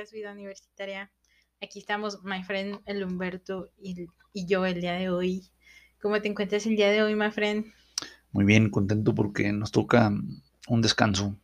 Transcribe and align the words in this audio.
podcast 0.00 0.14
Vida 0.14 0.32
Universitaria. 0.32 1.12
Aquí 1.60 1.78
estamos, 1.80 2.24
my 2.24 2.42
friend 2.42 2.80
el 2.86 3.04
Humberto 3.04 3.70
y, 3.76 4.06
y 4.32 4.46
yo 4.46 4.64
el 4.64 4.80
día 4.80 4.94
de 4.94 5.10
hoy. 5.10 5.50
¿Cómo 6.00 6.18
te 6.22 6.28
encuentras 6.28 6.64
el 6.64 6.76
día 6.76 6.90
de 6.90 7.02
hoy, 7.02 7.14
my 7.14 7.30
friend? 7.30 7.66
Muy 8.32 8.46
bien, 8.46 8.70
contento 8.70 9.14
porque 9.14 9.52
nos 9.52 9.72
toca 9.72 10.10
un 10.68 10.80
descanso. 10.80 11.38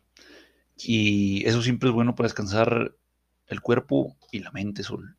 Y 0.75 1.45
eso 1.45 1.61
siempre 1.61 1.89
es 1.89 1.93
bueno 1.93 2.15
para 2.15 2.25
descansar 2.25 2.95
el 3.45 3.61
cuerpo 3.61 4.17
y 4.31 4.39
la 4.39 4.49
mente, 4.49 4.81
Sol. 4.81 5.17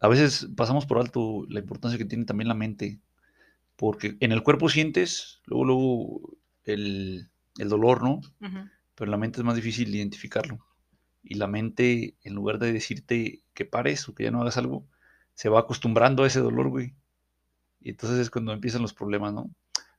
A 0.00 0.08
veces 0.08 0.48
pasamos 0.56 0.84
por 0.84 0.98
alto 0.98 1.46
la 1.48 1.60
importancia 1.60 1.96
que 1.98 2.06
tiene 2.06 2.24
también 2.24 2.48
la 2.48 2.54
mente, 2.54 2.98
porque 3.76 4.16
en 4.18 4.32
el 4.32 4.42
cuerpo 4.42 4.68
sientes, 4.68 5.42
luego, 5.44 5.64
luego 5.64 6.38
el, 6.64 7.30
el 7.58 7.68
dolor, 7.68 8.02
¿no? 8.02 8.20
Pero 8.40 9.04
en 9.04 9.10
la 9.12 9.16
mente 9.16 9.38
es 9.38 9.44
más 9.44 9.54
difícil 9.54 9.94
identificarlo. 9.94 10.67
Y 11.22 11.34
la 11.34 11.46
mente, 11.46 12.16
en 12.22 12.34
lugar 12.34 12.58
de 12.58 12.72
decirte 12.72 13.42
que 13.54 13.64
pares 13.64 14.08
o 14.08 14.14
que 14.14 14.24
ya 14.24 14.30
no 14.30 14.40
hagas 14.40 14.56
algo, 14.56 14.86
se 15.34 15.48
va 15.48 15.60
acostumbrando 15.60 16.22
a 16.24 16.26
ese 16.26 16.40
dolor, 16.40 16.68
güey. 16.68 16.94
Y 17.80 17.90
entonces 17.90 18.18
es 18.18 18.30
cuando 18.30 18.52
empiezan 18.52 18.82
los 18.82 18.94
problemas, 18.94 19.32
¿no? 19.32 19.50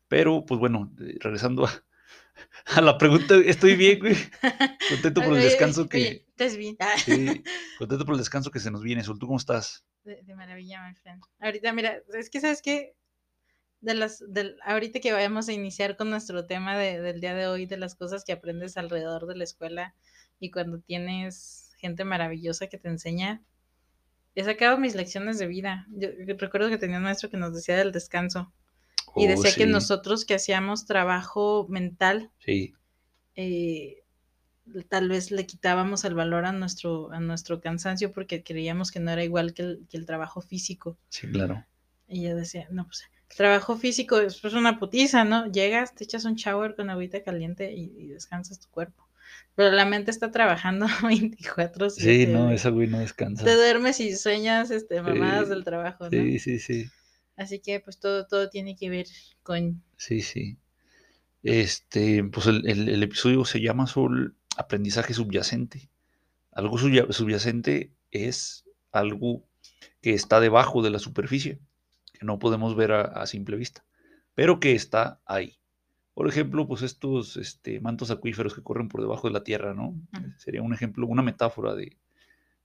Pero, 0.08 0.45
pues 0.45 0.59
bueno, 0.59 0.92
eh, 1.00 1.16
regresando 1.20 1.66
a, 1.66 1.72
a 2.66 2.82
la 2.82 2.98
pregunta, 2.98 3.36
estoy 3.45 3.76
bien, 3.76 4.00
güey. 4.00 4.16
Contento 4.90 5.22
por 5.22 5.36
el 5.38 5.44
descanso 5.44 5.82
oye, 5.82 5.90
que... 5.90 6.26
¿Estás 6.30 6.58
bien? 6.58 6.78
Sí, 7.05 7.44
contento 7.78 8.06
por 8.06 8.16
el 8.16 8.20
descanso 8.20 8.50
que 8.52 8.59
se 8.59 8.72
nos 8.72 8.81
viene, 8.81 9.04
Sol. 9.04 9.20
¿Tú 9.20 9.28
cómo 9.28 9.38
estás? 9.38 9.86
De, 10.04 10.22
de 10.23 10.36
maravilla, 10.36 10.88
my 10.88 10.95
friend. 10.95 11.22
Ahorita, 11.40 11.73
mira, 11.73 12.00
es 12.14 12.30
que 12.30 12.42
sabes 12.42 12.62
que 12.62 12.95
de 13.81 13.94
las, 13.94 14.23
del, 14.28 14.58
ahorita 14.66 15.00
que 15.00 15.14
vayamos 15.14 15.47
a 15.47 15.53
iniciar 15.53 15.95
con 15.95 16.09
nuestro 16.09 16.45
tema 16.45 16.78
de- 16.78 17.00
del 17.02 17.22
día 17.22 17.34
de 17.34 17.47
hoy, 17.47 17.66
de 17.66 17.78
las 17.78 17.95
cosas 17.95 18.23
que 18.25 18.34
aprendes 18.34 18.75
alrededor 18.78 19.25
de 19.28 19.36
la 19.36 19.44
escuela 19.44 19.95
y 20.40 20.52
cuando 20.52 20.80
tienes 20.80 21.72
gente 21.78 22.04
maravillosa 22.06 22.68
que 22.68 22.78
te 22.78 22.90
enseña, 22.90 23.44
he 24.36 24.44
sacado 24.44 24.78
mis 24.78 24.96
lecciones 24.96 25.40
de 25.40 25.48
vida. 25.48 25.88
Yo, 25.92 26.09
yo 26.26 26.36
recuerdo 26.38 26.70
que 26.70 26.78
tenía 26.78 26.98
un 26.98 27.04
maestro 27.04 27.30
que 27.30 27.38
nos 27.38 27.54
decía 27.54 27.78
del 27.78 27.92
descanso 27.92 28.54
y 29.16 29.26
Oh, 29.26 29.28
decía 29.28 29.56
que 29.56 29.66
nosotros 29.66 30.26
que 30.26 30.36
hacíamos 30.36 30.86
trabajo 30.86 31.68
mental, 31.70 32.31
Sí, 32.40 32.73
eh, 33.36 34.04
tal 34.90 35.09
vez 35.09 35.31
le 35.31 35.46
quitábamos 35.46 36.06
el 36.06 36.14
valor 36.16 36.46
a 36.46 36.52
nuestro, 36.52 37.12
a 37.12 37.20
nuestro 37.20 37.59
cansancio 37.62 38.12
porque 38.14 38.44
creíamos 38.44 38.92
que 38.92 39.00
no 39.00 39.12
era 39.12 39.24
igual 39.24 39.53
que 39.53 39.62
el, 39.64 39.88
que 39.90 39.98
el 39.98 40.06
trabajo 40.06 40.42
físico. 40.42 40.98
sí, 41.09 41.28
claro. 41.30 41.66
Y 42.08 42.24
yo 42.24 42.36
decía, 42.36 42.68
no, 42.72 42.86
pues 42.86 43.03
el 43.30 43.36
trabajo 43.38 43.78
físico 43.78 44.20
es 44.20 44.40
pues, 44.42 44.53
una 44.53 44.80
putiza, 44.80 45.24
¿no? 45.24 45.52
Llegas, 45.52 45.96
te 45.96 46.03
echas 46.03 46.26
un 46.26 46.36
shower 46.36 46.76
con 46.76 46.90
agüita 46.90 47.24
caliente 47.24 47.74
y, 47.74 47.94
y 47.98 48.08
descansas 48.08 48.59
tu 48.59 48.70
cuerpo. 48.70 49.09
Pero 49.56 49.72
la 49.72 49.86
mente 49.86 50.12
está 50.12 50.32
trabajando 50.32 50.86
24 51.04 51.90
Sí, 51.90 52.28
no, 52.28 52.52
esa 52.52 52.70
güey 52.70 52.88
no 52.88 53.00
descansa. 53.00 53.44
Te 53.44 53.56
duermes 53.56 54.00
y 54.00 54.16
sueñas 54.16 54.72
este, 54.72 55.02
mamadas 55.02 55.46
Sí, 55.46 55.50
del 55.50 55.64
trabajo, 55.64 56.06
¿no? 56.06 56.09
Sí, 56.12 56.40
sí, 56.40 56.59
sí. 56.59 56.90
Así 57.36 57.59
que 57.59 57.80
pues 57.80 58.00
todo, 58.00 58.26
todo 58.28 58.50
tiene 58.50 58.76
que 58.76 58.90
ver 58.90 59.06
con... 59.44 59.81
Sí, 59.98 60.22
sí. 60.22 60.58
Este, 61.44 62.23
pues 62.26 62.48
el, 62.48 62.68
el- 62.70 62.90
el 62.90 63.04
episodio 63.04 63.46
se 63.46 63.62
llama 63.62 63.88
Sol 63.88 64.36
aprendizaje 64.58 65.14
subyacente. 65.14 65.90
Algo 66.52 66.78
subya- 66.78 67.12
subyacente 67.12 67.94
es 68.12 68.66
algo 68.92 69.46
que 70.02 70.14
está 70.14 70.40
debajo 70.40 70.81
de 70.81 70.90
la 70.90 71.00
superficie, 71.00 71.59
que 72.14 72.26
no 72.26 72.40
podemos 72.40 72.76
ver 72.76 72.92
a, 72.92 73.02
a 73.03 73.28
simple 73.28 73.56
vista, 73.58 73.86
pero 74.36 74.59
que 74.59 74.74
está 74.76 75.22
ahí. 75.26 75.59
Por 76.20 76.28
ejemplo, 76.28 76.67
pues 76.67 76.81
estos 76.81 77.38
este, 77.38 77.80
mantos 77.80 78.12
acuíferos 78.12 78.53
que 78.53 78.62
corren 78.62 78.90
por 78.90 79.00
debajo 79.00 79.30
de 79.30 79.34
la 79.34 79.46
tierra, 79.46 79.74
¿no? 79.74 79.96
Sería 80.35 80.62
un 80.62 80.74
ejemplo, 80.74 81.07
una 81.07 81.22
metáfora 81.22 81.75
de, 81.75 81.96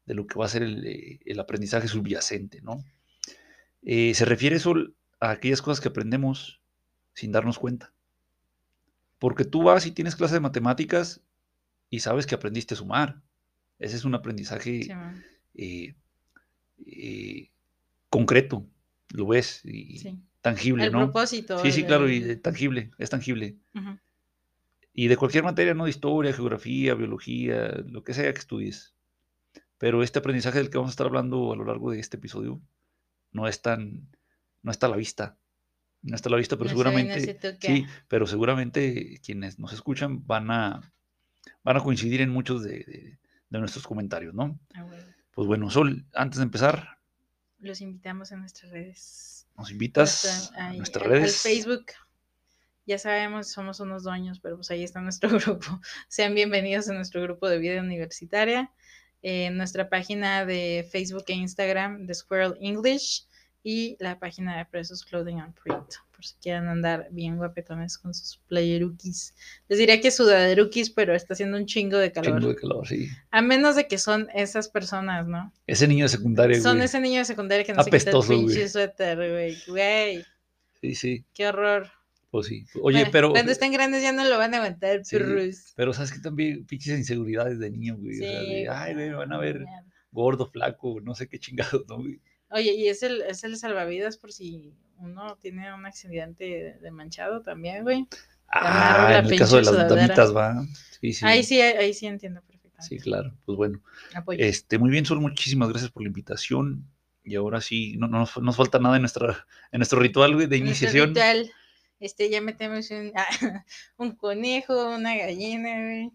de 0.06 0.14
lo 0.14 0.26
que 0.26 0.36
va 0.36 0.46
a 0.46 0.48
ser 0.48 0.64
el, 0.64 0.84
eh, 0.84 1.20
el 1.24 1.38
aprendizaje 1.38 1.86
subyacente, 1.86 2.62
¿no? 2.62 2.84
Eh, 3.82 4.12
se 4.14 4.24
refiere 4.24 4.58
Sol 4.58 4.96
a 5.20 5.30
aquellas 5.30 5.62
cosas 5.62 5.80
que 5.80 5.86
aprendemos 5.86 6.62
sin 7.12 7.30
darnos 7.30 7.60
cuenta. 7.60 7.92
Porque 9.20 9.44
tú 9.44 9.62
vas 9.62 9.86
y 9.86 9.92
tienes 9.92 10.16
clase 10.16 10.34
de 10.34 10.40
matemáticas 10.40 11.22
y 11.90 12.00
sabes 12.00 12.26
que 12.26 12.34
aprendiste 12.34 12.74
a 12.74 12.78
sumar. 12.78 13.22
Ese 13.78 13.94
es 13.94 14.04
un 14.04 14.16
aprendizaje 14.16 14.82
sí, 14.82 14.92
eh, 15.54 15.94
eh, 16.86 17.50
concreto, 18.10 18.66
lo 19.12 19.28
ves, 19.28 19.64
y 19.64 19.98
sí. 19.98 20.18
Tangible, 20.44 20.84
El 20.84 20.92
¿no? 20.92 20.98
propósito. 21.06 21.58
Sí, 21.58 21.72
sí, 21.72 21.84
claro, 21.84 22.08
y 22.08 22.36
tangible, 22.36 22.90
es 22.98 23.08
tangible. 23.08 23.56
Y 24.92 25.08
de 25.08 25.16
cualquier 25.16 25.42
materia, 25.42 25.74
¿no? 25.74 25.84
De 25.84 25.90
historia, 25.90 26.32
geografía, 26.32 26.94
biología, 26.94 27.68
lo 27.88 28.04
que 28.04 28.12
sea 28.14 28.32
que 28.32 28.38
estudies. 28.38 28.94
Pero 29.78 30.02
este 30.02 30.18
aprendizaje 30.20 30.58
del 30.58 30.70
que 30.70 30.76
vamos 30.78 30.90
a 30.90 30.92
estar 30.94 31.06
hablando 31.06 31.52
a 31.52 31.56
lo 31.56 31.64
largo 31.64 31.90
de 31.90 31.98
este 31.98 32.16
episodio 32.18 32.60
no 33.32 33.48
es 33.48 33.60
tan, 33.62 34.06
no 34.62 34.70
está 34.70 34.86
a 34.86 34.90
la 34.90 34.96
vista. 34.96 35.36
No 36.02 36.14
está 36.14 36.28
a 36.28 36.32
la 36.32 36.36
vista, 36.38 36.56
pero 36.56 36.66
No 36.66 36.72
no 36.72 36.78
seguramente, 36.78 37.38
sí, 37.60 37.86
pero 38.06 38.26
seguramente 38.26 39.20
quienes 39.24 39.58
nos 39.58 39.72
escuchan 39.72 40.24
van 40.26 40.50
a, 40.50 40.92
van 41.64 41.76
a 41.78 41.80
coincidir 41.80 42.20
en 42.20 42.28
muchos 42.30 42.62
de, 42.62 42.84
de- 42.84 43.18
de 43.48 43.58
nuestros 43.58 43.86
comentarios, 43.86 44.34
¿no? 44.34 44.58
Ah, 44.74 44.82
bueno. 44.84 45.02
Pues 45.32 45.48
bueno, 45.48 45.70
Sol, 45.70 46.04
antes 46.14 46.38
de 46.38 46.44
empezar, 46.44 46.93
Los 47.64 47.80
invitamos 47.80 48.30
a 48.30 48.36
nuestras 48.36 48.70
redes. 48.70 49.46
nos 49.56 49.70
invitas 49.70 50.24
nuestra- 50.24 50.66
a 50.66 50.72
nuestras 50.74 51.04
al 51.04 51.10
redes. 51.10 51.40
Facebook. 51.40 51.86
Ya 52.86 52.98
sabemos, 52.98 53.50
somos 53.50 53.80
unos 53.80 54.02
dueños, 54.02 54.38
pero 54.40 54.56
pues 54.56 54.70
ahí 54.70 54.84
está 54.84 55.00
nuestro 55.00 55.30
grupo. 55.38 55.80
Sean 56.08 56.34
bienvenidos 56.34 56.88
a 56.90 56.92
nuestro 56.92 57.22
grupo 57.22 57.48
de 57.48 57.58
vida 57.58 57.80
universitaria. 57.80 58.70
eh, 59.26 59.48
nuestra 59.48 59.88
página 59.88 60.44
de 60.44 60.86
Facebook 60.92 61.24
e 61.28 61.32
Instagram 61.32 62.04
de 62.06 62.12
Squirrel 62.14 62.58
English 62.60 63.26
y 63.62 63.96
la 63.98 64.18
página 64.18 64.58
de 64.58 64.66
Presos 64.66 65.02
Clothing 65.02 65.40
and 65.40 65.54
Print, 65.54 65.94
por 66.24 66.30
si 66.30 66.36
quieren 66.40 66.68
andar 66.68 67.08
bien 67.10 67.36
guapetones 67.36 67.98
con 67.98 68.14
sus 68.14 68.38
playerukis. 68.48 69.34
Les 69.68 69.78
diría 69.78 70.00
que 70.00 70.10
sudaderukis, 70.10 70.88
pero 70.90 71.14
está 71.14 71.34
haciendo 71.34 71.58
un 71.58 71.66
chingo 71.66 71.98
de 71.98 72.12
calor. 72.12 72.38
Chingo 72.40 72.48
de 72.54 72.56
calor, 72.56 72.88
sí. 72.88 73.08
A 73.30 73.42
menos 73.42 73.76
de 73.76 73.86
que 73.86 73.98
son 73.98 74.28
esas 74.34 74.68
personas, 74.68 75.26
¿no? 75.26 75.52
Ese 75.66 75.86
niño 75.86 76.06
de 76.06 76.08
secundaria, 76.08 76.58
Son 76.60 76.76
güey. 76.76 76.86
ese 76.86 77.00
niño 77.00 77.18
de 77.18 77.24
secundaria 77.26 77.64
que 77.64 77.72
no 77.74 77.82
se 77.82 77.90
quita 77.90 77.96
Apestoso, 77.96 78.32
el 78.32 78.38
güey. 78.42 78.48
pinche 78.54 78.68
suéter, 78.70 79.16
güey. 79.16 79.56
Güey, 79.68 80.24
Sí, 80.80 80.94
sí, 80.94 81.24
qué 81.34 81.48
horror. 81.48 81.90
pues 82.30 82.46
sí. 82.46 82.64
Oye, 82.82 82.98
Bueno, 83.00 83.08
pero, 83.12 83.30
Cuando 83.32 83.52
estén 83.52 83.72
grandes 83.72 84.02
ya 84.02 84.12
no 84.12 84.24
lo 84.24 84.38
van 84.38 84.54
a 84.54 84.58
aguantar, 84.58 85.04
Sí. 85.04 85.16
pero 85.76 85.92
sabes 85.92 86.10
que 86.12 86.20
también 86.20 86.64
pinches 86.66 86.98
inseguridades 86.98 87.58
de 87.58 87.70
niño, 87.70 87.96
güey. 87.98 88.16
o 88.16 88.18
sea, 88.22 88.40
Sí, 88.40 88.46
de, 88.54 88.68
ay, 88.70 88.94
güey, 88.94 89.10
van 89.12 89.32
a 89.32 89.38
ver 89.38 89.64
gordo, 90.10 90.46
flaco, 90.46 91.00
no 91.02 91.14
sé 91.14 91.28
qué 91.28 91.38
chingados, 91.38 91.84
¿no? 91.88 91.98
güey? 91.98 92.18
Oye, 92.54 92.72
y 92.72 92.88
es 92.88 93.02
el, 93.02 93.20
es 93.22 93.42
el 93.42 93.56
salvavidas 93.56 94.16
por 94.16 94.32
si 94.32 94.72
uno 94.98 95.36
tiene 95.38 95.74
un 95.74 95.86
accidente 95.86 96.78
de, 96.80 96.90
manchado 96.92 97.42
también, 97.42 97.82
güey. 97.82 98.06
Ah, 98.46 99.08
la 99.10 99.18
en 99.18 99.26
el 99.26 99.38
caso 99.40 99.56
de 99.56 99.62
las 99.62 99.88
damitas, 99.88 100.34
va. 100.34 100.64
Sí, 101.00 101.12
sí. 101.12 101.26
Ahí 101.26 101.42
sí, 101.42 101.60
ahí 101.60 101.92
sí 101.92 102.06
entiendo 102.06 102.42
perfectamente. 102.42 102.86
Sí, 102.88 103.00
claro. 103.00 103.34
Pues 103.44 103.56
bueno. 103.56 103.82
Apoyo. 104.14 104.38
Este, 104.38 104.78
muy 104.78 104.90
bien, 104.90 105.04
Sol, 105.04 105.20
muchísimas 105.20 105.68
gracias 105.68 105.90
por 105.90 106.04
la 106.04 106.06
invitación. 106.06 106.88
Y 107.24 107.34
ahora 107.34 107.60
sí, 107.60 107.96
no, 107.96 108.06
no 108.06 108.20
nos, 108.20 108.56
falta 108.56 108.78
nada 108.78 108.94
en, 108.94 109.02
nuestra, 109.02 109.48
en 109.72 109.80
nuestro 109.80 109.98
ritual 109.98 110.34
güey, 110.34 110.46
de 110.46 110.60
Nuestro 110.60 110.86
iniciación. 110.86 111.08
ritual, 111.08 111.50
este, 111.98 112.30
ya 112.30 112.40
metemos 112.40 112.88
un, 112.92 113.12
un 113.96 114.14
conejo, 114.14 114.94
una 114.94 115.16
gallina, 115.16 115.82
güey. 115.82 116.12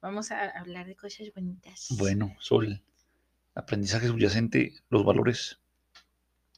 Vamos 0.00 0.30
a 0.30 0.48
hablar 0.58 0.86
de 0.86 0.96
cosas 0.96 1.30
bonitas. 1.34 1.88
Bueno, 1.98 2.34
Sol, 2.38 2.80
aprendizaje 3.54 4.08
subyacente, 4.08 4.74
los 4.90 5.04
valores. 5.04 5.60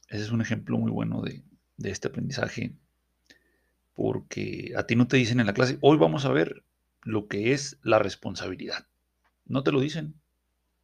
Ese 0.07 0.23
es 0.23 0.31
un 0.31 0.41
ejemplo 0.41 0.77
muy 0.77 0.91
bueno 0.91 1.21
de, 1.21 1.43
de 1.77 1.89
este 1.91 2.07
aprendizaje. 2.07 2.73
Porque 3.93 4.73
a 4.75 4.83
ti 4.87 4.95
no 4.95 5.07
te 5.07 5.17
dicen 5.17 5.39
en 5.39 5.45
la 5.47 5.53
clase, 5.53 5.77
hoy 5.81 5.97
vamos 5.97 6.25
a 6.25 6.31
ver 6.31 6.63
lo 7.03 7.27
que 7.27 7.53
es 7.53 7.79
la 7.83 7.99
responsabilidad. 7.99 8.87
No 9.45 9.63
te 9.63 9.71
lo 9.71 9.79
dicen. 9.81 10.15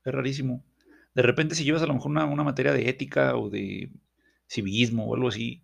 Es 0.05 0.13
rarísimo. 0.13 0.63
De 1.15 1.23
repente, 1.23 1.55
si 1.55 1.63
llevas 1.63 1.83
a 1.83 1.87
lo 1.87 1.95
mejor 1.95 2.11
una, 2.11 2.25
una 2.25 2.43
materia 2.43 2.73
de 2.73 2.89
ética 2.89 3.35
o 3.37 3.49
de 3.49 3.91
civismo 4.47 5.05
o 5.07 5.15
algo 5.15 5.29
así, 5.29 5.63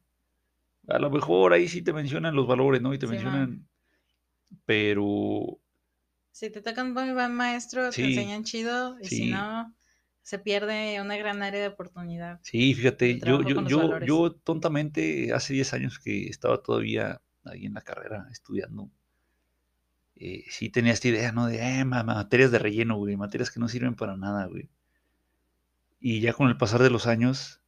a 0.88 1.00
lo 1.00 1.09
mejor 1.12 1.53
ahí 1.53 1.68
sí 1.68 1.81
te 1.81 1.94
mencionan 1.94 2.36
los 2.36 2.48
valores, 2.48 2.81
¿no? 2.81 2.94
Y 2.94 3.00
te 3.00 3.07
Sí, 3.07 3.12
mencionan. 3.13 3.68
Pero 4.65 5.59
Si 6.31 6.51
te 6.51 6.62
toca 6.62 6.83
un 6.83 6.94
muy 6.94 7.12
buen 7.13 7.33
maestro, 7.33 7.89
te 7.89 8.03
enseñan 8.03 8.44
chido, 8.44 8.98
y 9.00 9.09
si 9.09 9.31
no, 9.31 9.74
se 10.25 10.39
pierde 10.39 11.00
una 11.01 11.16
gran 11.18 11.42
área 11.44 11.62
de 11.62 11.68
oportunidad. 11.68 12.39
Sí, 12.42 12.74
fíjate, 12.74 13.22
yo, 13.22 13.42
yo, 13.44 13.62
yo, 13.62 14.00
yo 14.00 14.31
tontamente, 14.33 15.33
hace 15.33 15.54
10 15.54 15.74
años 15.74 16.00
que 16.00 16.27
estaba 16.27 16.62
todavía 16.63 17.22
ahí 17.44 17.66
en 17.66 17.74
la 17.75 17.81
carrera 17.81 18.27
estudiando, 18.31 18.89
eh, 20.16 20.44
sí 20.50 20.69
tenía 20.69 20.94
esta 20.94 21.07
idea, 21.10 21.31
¿no? 21.31 21.48
De, 21.48 21.57
eh, 21.60 21.86
ma- 21.86 22.04
materias 22.04 22.51
de 22.51 22.60
relleno, 22.60 22.98
güey, 22.98 23.16
materias 23.18 23.51
que 23.51 23.60
no 23.60 23.68
sirven 23.68 23.95
para 23.95 24.18
nada, 24.18 24.45
güey. 24.48 24.69
Y 26.00 26.22
ya 26.22 26.33
con 26.33 26.48
el 26.50 26.57
pasar 26.57 26.81
de 26.81 26.89
los 26.89 27.06
años 27.07 27.62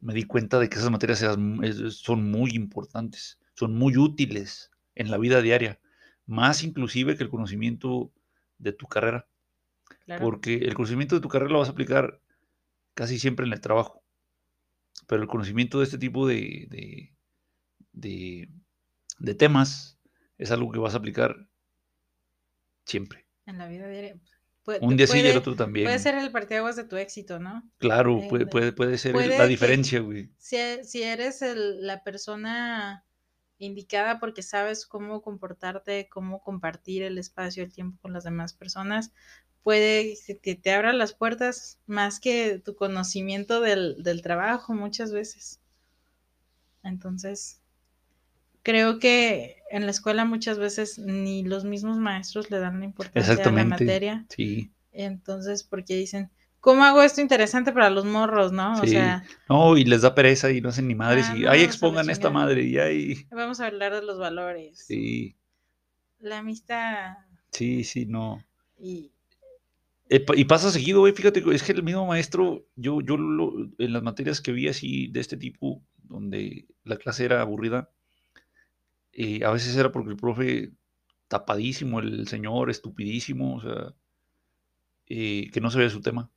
me 0.00 0.14
di 0.14 0.24
cuenta 0.24 0.58
de 0.60 0.68
que 0.68 0.78
esas 0.78 0.90
materias 0.90 1.20
son 1.20 2.30
muy 2.30 2.52
importantes, 2.52 3.40
son 3.54 3.74
muy 3.74 3.96
útiles 3.98 4.70
en 4.94 5.10
la 5.10 5.18
vida 5.18 5.42
diaria, 5.42 5.80
más 6.26 6.64
inclusive 6.64 7.16
que 7.16 7.24
el 7.24 7.30
conocimiento 7.30 8.12
de 8.58 8.72
tu 8.72 8.86
carrera. 8.88 9.28
Claro. 10.08 10.24
Porque 10.24 10.54
el 10.54 10.72
conocimiento 10.74 11.14
de 11.14 11.20
tu 11.20 11.28
carrera 11.28 11.52
lo 11.52 11.58
vas 11.58 11.68
a 11.68 11.72
aplicar 11.72 12.20
casi 12.94 13.18
siempre 13.18 13.44
en 13.46 13.52
el 13.52 13.60
trabajo. 13.60 14.02
Pero 15.06 15.20
el 15.22 15.28
conocimiento 15.28 15.78
de 15.78 15.84
este 15.84 15.98
tipo 15.98 16.26
de, 16.26 16.66
de, 16.70 17.14
de- 17.92 18.48
de 19.18 19.34
temas 19.34 19.98
es 20.38 20.50
algo 20.50 20.72
que 20.72 20.78
vas 20.78 20.94
a 20.94 20.98
aplicar 20.98 21.36
siempre. 22.84 23.26
En 23.46 23.58
la 23.58 23.68
vida 23.68 23.86
diaria. 23.88 24.16
Puede, 24.64 24.80
Un 24.80 24.96
día 24.96 25.06
sí 25.06 25.18
y 25.20 25.26
el 25.26 25.36
otro 25.36 25.56
también. 25.56 25.86
Puede 25.86 25.98
ser 25.98 26.14
el 26.14 26.30
parteaguas 26.30 26.76
de 26.76 26.84
tu 26.84 26.96
éxito, 26.96 27.38
¿no? 27.38 27.70
Claro, 27.78 28.18
eh, 28.18 28.26
puede, 28.28 28.44
de- 28.44 28.50
puede, 28.50 28.72
puede 28.72 28.98
ser 28.98 29.14
la 29.14 29.46
diferencia, 29.46 30.00
güey. 30.00 30.30
Si, 30.38 30.56
e- 30.56 30.84
si 30.84 31.02
eres 31.02 31.42
el- 31.42 31.86
la 31.86 32.02
persona 32.02 33.04
indicada 33.58 34.20
porque 34.20 34.42
sabes 34.42 34.86
cómo 34.86 35.20
comportarte, 35.22 36.08
cómo 36.08 36.40
compartir 36.42 37.02
el 37.02 37.18
espacio, 37.18 37.62
el 37.64 37.72
tiempo 37.72 37.98
con 38.00 38.12
las 38.12 38.24
demás 38.24 38.52
personas, 38.54 39.12
puede 39.68 40.14
que 40.42 40.54
te, 40.54 40.72
abra 40.72 40.94
las 40.94 41.12
puertas 41.12 41.78
más 41.86 42.20
que 42.20 42.58
tu 42.58 42.74
conocimiento 42.74 43.60
del, 43.60 44.02
del 44.02 44.22
trabajo 44.22 44.72
muchas 44.72 45.12
veces. 45.12 45.60
Entonces, 46.82 47.60
creo 48.62 48.98
que 48.98 49.56
en 49.70 49.84
la 49.84 49.90
escuela 49.90 50.24
muchas 50.24 50.58
veces 50.58 50.98
ni 50.98 51.42
los 51.42 51.66
mismos 51.66 51.98
maestros 51.98 52.50
le 52.50 52.60
dan 52.60 52.78
la 52.78 52.86
importancia 52.86 53.44
a 53.44 53.52
la 53.52 53.64
materia. 53.66 54.24
Sí. 54.30 54.72
Entonces, 54.90 55.64
porque 55.64 55.96
dicen, 55.96 56.30
¿cómo 56.60 56.82
hago 56.84 57.02
esto 57.02 57.20
interesante 57.20 57.70
para 57.70 57.90
los 57.90 58.06
morros, 58.06 58.52
no? 58.52 58.72
O 58.80 58.86
sea, 58.86 59.22
No, 59.50 59.76
y 59.76 59.84
les 59.84 60.00
da 60.00 60.14
pereza 60.14 60.50
y 60.50 60.62
no 60.62 60.70
hacen 60.70 60.88
ni 60.88 60.94
madres. 60.94 61.26
Ah, 61.28 61.36
y 61.36 61.42
no, 61.42 61.50
ahí 61.50 61.60
expongan 61.60 62.08
esta 62.08 62.30
madre 62.30 62.62
y 62.62 62.78
ahí. 62.78 63.26
vamos 63.30 63.60
a 63.60 63.66
hablar 63.66 63.92
de 63.92 64.00
los 64.00 64.18
valores. 64.18 64.82
Sí, 64.86 65.36
La 66.20 66.38
amistad 66.38 67.18
sí, 67.52 67.84
sí, 67.84 68.06
no. 68.06 68.42
y 68.78 69.12
Eh, 70.10 70.24
Y 70.36 70.44
pasa 70.44 70.70
seguido, 70.70 71.00
güey, 71.00 71.12
fíjate, 71.12 71.42
es 71.52 71.62
que 71.62 71.72
el 71.72 71.82
mismo 71.82 72.06
maestro, 72.06 72.66
yo, 72.76 73.00
yo 73.02 73.16
lo- 73.16 73.68
en 73.78 73.92
las 73.92 74.02
materias 74.02 74.40
que 74.40 74.52
vi 74.52 74.68
así 74.68 75.08
de 75.08 75.20
este 75.20 75.36
tipo, 75.36 75.82
donde 76.04 76.66
la 76.84 76.96
clase 76.96 77.24
era 77.26 77.40
aburrida, 77.42 77.90
eh, 79.12 79.44
a 79.44 79.50
veces 79.50 79.76
era 79.76 79.92
porque 79.92 80.10
el 80.10 80.16
profe 80.16 80.72
tapadísimo, 81.28 82.00
el 82.00 82.26
señor 82.28 82.70
estupidísimo, 82.70 83.56
o 83.56 83.60
sea, 83.60 83.94
eh, 85.06 85.50
que 85.52 85.60
no 85.60 85.70
sabía 85.70 85.90
su 85.90 86.00
tema. 86.00 86.30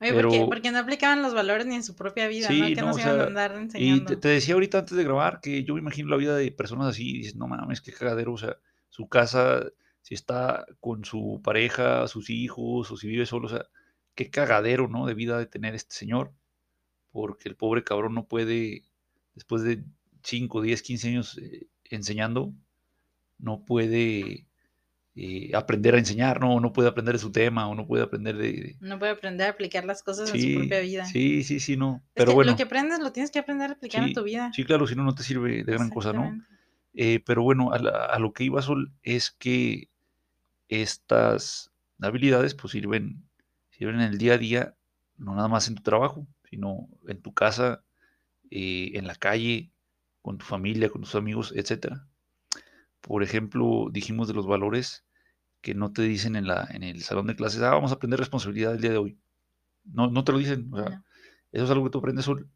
Oye, 0.00 0.12
¿por 0.14 0.22
qué? 0.30 0.36
Pero- 0.38 0.48
Porque 0.48 0.70
no 0.72 0.78
aplicaban 0.78 1.22
los 1.22 1.34
valores 1.34 1.66
ni 1.66 1.74
en 1.76 1.84
su 1.84 1.94
propia 1.94 2.26
vida, 2.28 2.48
Sí, 2.48 2.60
¿no? 2.60 2.66
Que 2.68 2.74
no, 2.76 2.86
nos 2.88 2.96
o 2.96 3.00
iban 3.00 3.20
a 3.20 3.24
andar 3.24 3.52
Y 3.54 3.62
enseñando. 3.62 4.06
te, 4.06 4.16
te 4.16 4.28
decía 4.28 4.54
ahorita 4.54 4.78
antes 4.80 4.96
de 4.96 5.04
grabar 5.04 5.40
que 5.40 5.64
yo 5.64 5.74
me 5.74 5.80
imagino 5.80 6.08
la 6.08 6.16
vida 6.16 6.36
de 6.36 6.50
personas 6.50 6.88
así, 6.88 7.08
y 7.10 7.18
dices, 7.18 7.36
no 7.36 7.46
mames, 7.46 7.80
qué 7.80 7.92
cagadero, 7.92 8.32
o 8.32 8.38
sea, 8.38 8.56
su 8.88 9.06
casa, 9.08 9.64
si 10.06 10.14
está 10.14 10.66
con 10.80 11.04
su 11.04 11.40
pareja, 11.42 12.06
sus 12.08 12.30
hijos, 12.30 12.92
o 12.92 12.96
si 12.96 13.08
vive 13.08 13.26
solo, 13.26 13.48
o 13.48 13.50
sea, 13.50 13.66
qué 14.14 14.30
cagadero, 14.30 14.86
¿no? 14.88 15.06
De 15.06 15.14
vida 15.14 15.36
de 15.38 15.46
tener 15.46 15.74
este 15.74 15.96
señor, 15.96 16.32
porque 17.12 17.48
el 17.48 17.56
pobre 17.56 17.84
cabrón 17.84 18.14
no 18.14 18.26
puede, 18.28 18.84
después 19.34 19.62
de 19.64 19.84
5, 20.22 20.62
10, 20.62 20.82
15 20.82 21.08
años 21.08 21.38
eh, 21.38 21.68
enseñando, 21.84 22.54
no 23.38 23.64
puede 23.64 24.48
eh, 25.16 25.52
aprender 25.54 25.96
a 25.96 26.00
enseñar, 26.00 26.40
¿no? 26.40 26.56
O 26.56 26.60
no 26.60 26.72
puede 26.72 26.88
aprender 26.90 27.14
de 27.14 27.20
su 27.20 27.32
tema, 27.32 27.68
o 27.68 27.74
no 27.76 27.86
puede 27.86 28.04
aprender 28.04 28.36
de... 28.38 28.52
de- 28.52 28.76
No 28.80 28.98
puede 28.98 29.12
aprender 29.12 29.48
a 29.48 29.50
aplicar 29.50 29.84
las 29.84 30.02
cosas 30.02 30.30
en 30.30 30.38
su 30.40 30.48
Sí, 30.48 30.54
propia 30.54 30.80
vida. 30.80 31.04
sí, 31.04 31.44
sí, 31.44 31.60
sí, 31.60 31.76
no. 31.76 32.02
Es 32.14 32.24
Pero 32.24 32.30
que 32.30 32.34
bueno. 32.34 32.52
lo 32.52 32.56
que 32.56 32.62
aprendes 32.64 33.00
lo 33.00 33.12
tienes 33.12 33.30
que 33.30 33.38
aprender 33.38 33.70
a 33.70 33.74
aplicar 33.74 34.02
en 34.02 34.08
Sí, 34.08 34.14
tu 34.14 34.22
vida. 34.22 34.50
Sí, 34.52 34.64
claro, 34.64 34.86
si 34.86 34.94
no, 34.94 35.04
no 35.04 35.14
te 35.14 35.22
sirve 35.22 35.64
de 35.64 35.72
gran 35.72 35.90
cosa, 35.90 36.12
¿no? 36.12 36.38
Eh, 36.94 37.20
pero 37.24 37.42
bueno, 37.42 37.72
a, 37.72 37.78
la- 37.78 38.06
a 38.06 38.18
lo 38.18 38.32
que 38.32 38.44
iba 38.44 38.62
Sol 38.62 38.92
es 39.02 39.30
que 39.30 39.90
estas 40.68 41.70
habilidades 42.00 42.54
pues 42.54 42.72
sirven, 42.72 43.22
sirven 43.70 43.96
en 43.96 44.02
el 44.12 44.18
día 44.18 44.34
a 44.34 44.38
día, 44.38 44.74
no 45.16 45.34
nada 45.34 45.48
más 45.48 45.68
en 45.68 45.74
tu 45.76 45.82
trabajo, 45.82 46.26
sino 46.50 46.88
en 47.08 47.20
tu 47.22 47.32
casa, 47.32 47.82
eh, 48.50 48.92
en 48.94 49.06
la 49.06 49.14
calle, 49.14 49.70
con 50.22 50.38
tu 50.38 50.44
familia, 50.44 50.88
con 50.90 51.02
tus 51.02 51.14
amigos, 51.14 51.52
etcétera. 51.56 52.06
Por 53.00 53.22
ejemplo, 53.22 53.88
dijimos 53.90 54.28
de 54.28 54.34
los 54.34 54.46
valores 54.46 55.04
que 55.60 55.74
no 55.74 55.92
te 55.92 56.02
dicen 56.02 56.36
en, 56.36 56.46
la, 56.46 56.66
en 56.70 56.82
el 56.82 57.02
salón 57.02 57.26
de 57.28 57.36
clases, 57.36 57.62
ah, 57.62 57.70
vamos 57.70 57.90
a 57.92 57.94
aprender 57.94 58.18
responsabilidad 58.18 58.74
el 58.74 58.80
día 58.80 58.90
de 58.90 58.98
hoy. 58.98 59.18
No, 59.84 60.08
no 60.10 60.24
te 60.24 60.32
lo 60.32 60.38
dicen, 60.38 60.68
o 60.72 60.76
sea, 60.78 60.90
No, 60.90 61.04
eso 61.52 61.64
es 61.64 61.70
algo 61.70 61.84
que 61.84 61.90
tú 61.90 61.98
aprendes 61.98 62.24
Sol, 62.24 62.48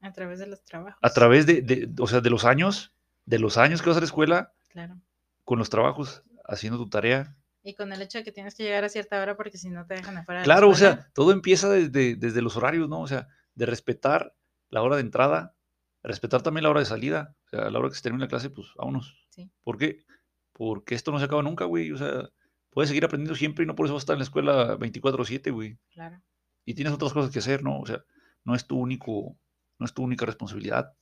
a 0.00 0.12
través 0.12 0.38
de 0.40 0.46
los 0.46 0.62
trabajos. 0.64 0.98
a 1.00 1.10
través 1.10 1.46
de, 1.46 1.62
de- 1.62 1.90
o 1.98 2.06
sea, 2.06 2.20
de 2.20 2.30
los 2.30 2.44
años, 2.44 2.92
de 3.24 3.38
los 3.38 3.56
años 3.56 3.82
que 3.82 3.88
vas 3.88 3.96
a 3.96 4.00
la 4.00 4.06
escuela, 4.06 4.52
Claro. 4.68 5.00
con 5.44 5.58
los 5.58 5.70
trabajos, 5.70 6.22
haciendo 6.48 6.78
tu 6.78 6.88
tarea. 6.88 7.36
Y 7.62 7.74
con 7.74 7.92
el 7.92 8.00
hecho 8.00 8.18
de 8.18 8.24
que 8.24 8.32
tienes 8.32 8.54
que 8.54 8.62
llegar 8.62 8.84
a 8.84 8.88
cierta 8.88 9.20
hora 9.20 9.36
porque 9.36 9.58
si 9.58 9.68
no 9.70 9.86
te 9.86 9.94
dejan 9.94 10.16
afuera. 10.16 10.40
de 10.40 10.44
Claro, 10.44 10.68
o 10.68 10.74
sea, 10.74 11.10
todo 11.14 11.32
empieza 11.32 11.68
desde, 11.68 12.14
desde 12.14 12.42
los 12.42 12.56
horarios, 12.56 12.88
¿no? 12.88 13.00
O 13.00 13.08
sea, 13.08 13.28
de 13.54 13.66
respetar 13.66 14.34
la 14.68 14.82
hora 14.82 14.96
de 14.96 15.02
entrada, 15.02 15.56
respetar 16.02 16.42
también 16.42 16.62
la 16.64 16.70
hora 16.70 16.80
de 16.80 16.86
salida. 16.86 17.34
O 17.46 17.48
sea, 17.48 17.66
a 17.66 17.70
la 17.70 17.78
hora 17.78 17.88
que 17.88 17.96
se 17.96 18.02
termina 18.02 18.24
la 18.24 18.28
clase, 18.28 18.50
pues 18.50 18.68
vámonos. 18.76 19.26
Sí. 19.30 19.50
¿Por 19.64 19.78
qué? 19.78 20.04
Porque 20.52 20.94
esto 20.94 21.10
no 21.10 21.18
se 21.18 21.24
acaba 21.24 21.42
nunca, 21.42 21.64
güey. 21.64 21.90
O 21.90 21.96
sea, 21.96 22.30
puedes 22.70 22.88
seguir 22.88 23.04
aprendiendo 23.04 23.34
siempre 23.34 23.64
y 23.64 23.66
no 23.66 23.74
por 23.74 23.86
eso 23.86 23.94
vas 23.94 24.02
a 24.02 24.04
estar 24.04 24.14
en 24.14 24.20
la 24.20 24.24
escuela 24.24 24.78
24/7, 24.78 25.52
güey. 25.52 25.78
Claro. 25.90 26.22
Y 26.64 26.74
tienes 26.74 26.92
otras 26.92 27.12
cosas 27.12 27.32
que 27.32 27.40
hacer, 27.40 27.62
¿no? 27.64 27.80
O 27.80 27.86
sea, 27.86 28.04
no 28.44 28.54
es 28.54 28.66
tu 28.66 28.78
único, 28.78 29.36
no 29.78 29.86
es 29.86 29.92
tu 29.92 30.02
única 30.02 30.24
responsabilidad. 30.24 30.92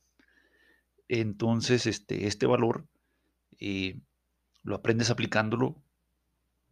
Entonces, 1.07 1.85
este, 1.85 2.25
este 2.25 2.47
valor 2.47 2.87
eh, 3.59 3.99
lo 4.65 4.75
aprendes 4.75 5.11
aplicándolo 5.11 5.77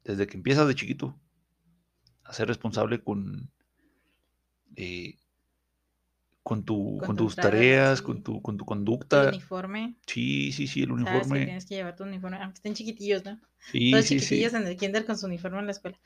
desde 0.03 0.27
que 0.27 0.37
empiezas 0.37 0.67
de 0.67 0.75
chiquito 0.75 1.17
a 2.25 2.33
ser 2.33 2.47
responsable 2.47 3.03
con, 3.03 3.49
eh, 4.75 5.17
con, 6.43 6.63
tu, 6.65 6.97
Con 6.97 7.07
con 7.07 7.15
tu 7.15 7.23
tus 7.25 7.35
tareas, 7.35 7.99
sí. 7.99 8.05
con 8.05 8.23
tu, 8.23 8.41
con 8.41 8.57
tu 8.57 8.65
El 8.65 8.67
conducta. 8.67 9.27
uniforme. 9.29 9.95
Sí, 10.07 10.51
sí, 10.51 10.67
sí, 10.67 10.83
el 10.83 10.89
Sabes 11.03 11.29
que 11.31 11.39
uniforme. 11.39 11.45
tienes 11.45 11.65
que 11.65 11.75
llevar 11.75 11.95
tu 11.95 12.03
uniforme, 12.03 12.37
aunque 12.37 12.55
estén 12.57 12.73
chiquitillos, 12.73 13.23
¿no? 13.25 13.39
Sí, 13.59 13.91
Todos 13.91 14.05
sí, 14.05 14.19
sí. 14.19 14.25
chiquitillos 14.27 14.53
en 14.53 14.67
el 14.67 14.77
kinder 14.77 15.05
con 15.05 15.17
su 15.17 15.25
uniforme 15.27 15.59
en 15.59 15.65
la 15.67 15.71
escuela. 15.71 15.97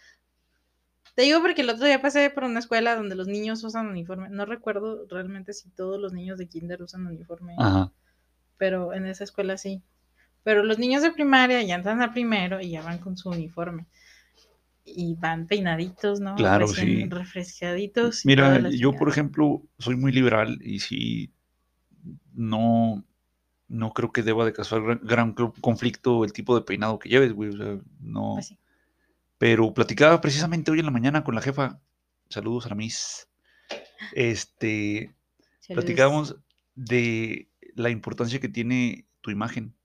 Te 1.16 1.24
digo 1.24 1.42
porque 1.42 1.62
el 1.62 1.70
otro 1.70 1.86
día 1.86 2.02
pasé 2.02 2.30
por 2.30 2.44
una 2.44 2.60
escuela 2.60 2.96
donde 2.96 3.16
los 3.16 3.28
niños 3.28 3.64
usan 3.64 3.88
uniforme. 3.88 4.30
No 4.30 4.46
recuerdo 4.46 5.06
realmente 5.10 5.52
si 5.54 5.70
todos 5.70 6.00
los 6.00 6.14
niños 6.14 6.38
de 6.38 6.48
kinder 6.48 6.82
usan 6.84 7.08
uniforme, 7.08 7.56
Ajá. 7.58 7.92
pero 8.58 8.94
en 8.94 9.06
esa 9.08 9.24
escuela 9.24 9.58
sí. 9.58 9.82
Pero 10.44 10.64
los 10.64 10.80
niños 10.80 11.02
de 11.04 11.12
primaria 11.12 11.62
ya 11.64 11.76
entran 11.76 12.02
a 12.02 12.14
primero 12.14 12.62
y 12.62 12.72
ya 12.72 12.82
van 12.82 13.00
con 13.00 13.18
su 13.18 13.30
uniforme. 13.30 13.86
Y 14.86 15.16
van 15.16 15.48
peinaditos, 15.48 16.22
¿no? 16.22 16.36
Claro, 16.36 16.68
Recién 16.68 16.88
sí. 16.88 17.10
Refrescaditos. 17.10 18.26
Mira, 18.26 18.70
yo 18.70 18.94
por 18.94 19.10
ejemplo 19.10 19.62
soy 19.78 19.98
muy 19.98 20.14
liberal 20.14 20.60
y 20.62 20.80
sí 20.80 21.32
no, 22.34 23.04
no 23.68 23.94
creo 23.94 24.12
que 24.12 24.24
deba 24.24 24.46
de 24.46 24.54
causar 24.54 25.00
gran, 25.02 25.34
conflicto 25.34 26.24
el 26.24 26.32
tipo 26.32 26.56
de 26.56 26.62
peinado 26.62 27.00
que 27.00 27.10
lleves, 27.10 27.34
güey. 27.34 27.50
O 27.50 27.58
sea, 27.58 27.80
no. 28.00 28.36
Pues 28.36 28.48
sí. 28.48 28.58
Pero 29.38 29.74
platicaba 29.74 30.20
precisamente 30.22 30.72
hoy 30.72 30.80
en 30.80 30.86
la 30.86 30.92
mañana 30.92 31.24
con 31.24 31.36
la 31.36 31.42
jefa. 31.42 31.80
Saludos 32.30 32.66
a 32.66 32.70
la 32.70 32.76
Miss. 32.76 33.28
Este, 34.14 35.14
Saludos. 35.60 35.86
platicábamos 35.86 36.36
de 36.76 37.50
la 37.76 37.90
importancia 37.90 38.40
que 38.40 38.50
tiene 38.50 39.06
tu 39.22 39.32
imagen. 39.32 39.76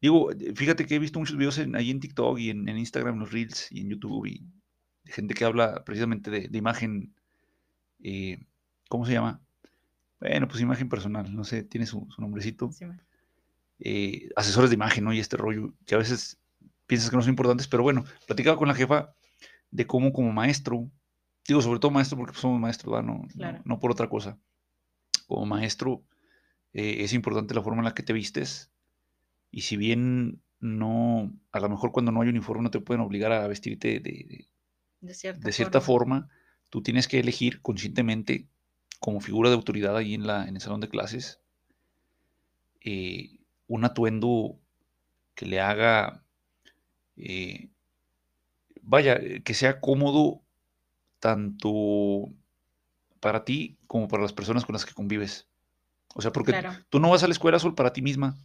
Digo, 0.00 0.30
eh, 0.32 0.52
fíjate 0.54 0.86
que 0.86 0.94
he 0.94 0.98
visto 0.98 1.18
muchos 1.18 1.36
videos 1.36 1.58
en, 1.58 1.74
ahí 1.76 1.90
en 1.90 2.00
TikTok 2.00 2.38
y 2.38 2.50
en, 2.50 2.68
en 2.68 2.78
Instagram, 2.78 3.14
en 3.14 3.20
los 3.20 3.32
Reels 3.32 3.68
y 3.70 3.80
en 3.80 3.90
YouTube 3.90 4.26
y 4.26 4.44
de 5.04 5.12
gente 5.12 5.34
que 5.34 5.44
habla 5.44 5.84
precisamente 5.84 6.30
de, 6.30 6.48
de 6.48 6.58
imagen, 6.58 7.14
eh, 8.02 8.38
¿cómo 8.88 9.06
se 9.06 9.12
llama? 9.12 9.40
Bueno, 10.20 10.48
pues 10.48 10.60
imagen 10.60 10.88
personal, 10.88 11.34
no 11.34 11.44
sé, 11.44 11.62
tiene 11.62 11.86
su, 11.86 12.06
su 12.10 12.20
nombrecito. 12.20 12.70
Sí, 12.72 12.84
eh, 13.80 14.30
asesores 14.36 14.70
de 14.70 14.74
imagen, 14.74 15.04
¿no? 15.04 15.12
Y 15.12 15.18
este 15.20 15.36
rollo 15.36 15.74
que 15.86 15.94
a 15.94 15.98
veces 15.98 16.38
piensas 16.86 17.10
que 17.10 17.16
no 17.16 17.22
son 17.22 17.30
importantes, 17.30 17.68
pero 17.68 17.82
bueno, 17.82 18.04
platicaba 18.26 18.56
con 18.56 18.68
la 18.68 18.74
jefa 18.74 19.14
de 19.70 19.86
cómo 19.86 20.12
como 20.12 20.32
maestro, 20.32 20.90
digo 21.46 21.60
sobre 21.60 21.78
todo 21.80 21.90
maestro 21.90 22.16
porque 22.16 22.38
somos 22.38 22.60
maestros, 22.60 22.92
¿verdad? 22.92 23.06
No, 23.06 23.18
no- 23.22 23.28
Claro. 23.28 23.62
no 23.64 23.78
por 23.78 23.90
otra 23.90 24.08
cosa. 24.08 24.38
Como 25.26 25.44
maestro 25.46 26.02
eh, 26.72 26.98
es 27.04 27.12
importante 27.12 27.54
la 27.54 27.62
forma 27.62 27.80
en 27.80 27.84
la 27.86 27.94
que 27.94 28.02
te 28.02 28.12
vistes 28.12 28.70
y 29.50 29.62
si 29.62 29.76
bien 29.76 30.42
no, 30.60 31.32
a 31.52 31.60
lo 31.60 31.68
mejor 31.68 31.92
cuando 31.92 32.12
no 32.12 32.22
hay 32.22 32.28
uniforme 32.28 32.64
no 32.64 32.70
te 32.70 32.80
pueden 32.80 33.02
obligar 33.02 33.32
a 33.32 33.46
vestirte 33.48 34.00
de, 34.00 34.00
de- 34.00 34.48
De 35.00 35.14
cierta, 35.14 35.40
de 35.46 35.52
cierta 35.52 35.80
forma, 35.80 36.28
tú 36.70 36.82
tienes 36.82 37.08
que 37.08 37.20
elegir 37.20 37.62
conscientemente 37.62 38.48
como 39.00 39.20
figura 39.20 39.50
de 39.50 39.56
autoridad 39.56 39.96
ahí 39.96 40.14
en, 40.14 40.26
la, 40.26 40.46
en 40.48 40.56
el 40.56 40.60
salón 40.62 40.80
de 40.80 40.88
clases 40.88 41.40
eh, 42.84 43.40
un 43.66 43.84
atuendo 43.84 44.58
que 45.34 45.46
le 45.46 45.60
haga, 45.60 46.24
eh, 47.16 47.70
vaya, 48.82 49.14
eh, 49.16 49.42
que 49.42 49.54
sea 49.54 49.80
cómodo 49.80 50.42
tanto 51.20 52.30
para 53.20 53.44
ti 53.44 53.78
como 53.86 54.08
para 54.08 54.22
las 54.22 54.32
personas 54.32 54.64
con 54.64 54.74
las 54.74 54.84
que 54.84 54.94
convives. 54.94 55.48
O 56.14 56.22
sea, 56.22 56.32
porque 56.32 56.52
Claro. 56.52 56.72
tú 56.90 57.00
no 57.00 57.10
vas 57.10 57.22
a 57.22 57.28
la 57.28 57.32
escuela 57.32 57.58
solo 57.58 57.74
para 57.74 57.92
ti 57.92 58.02
misma. 58.02 58.36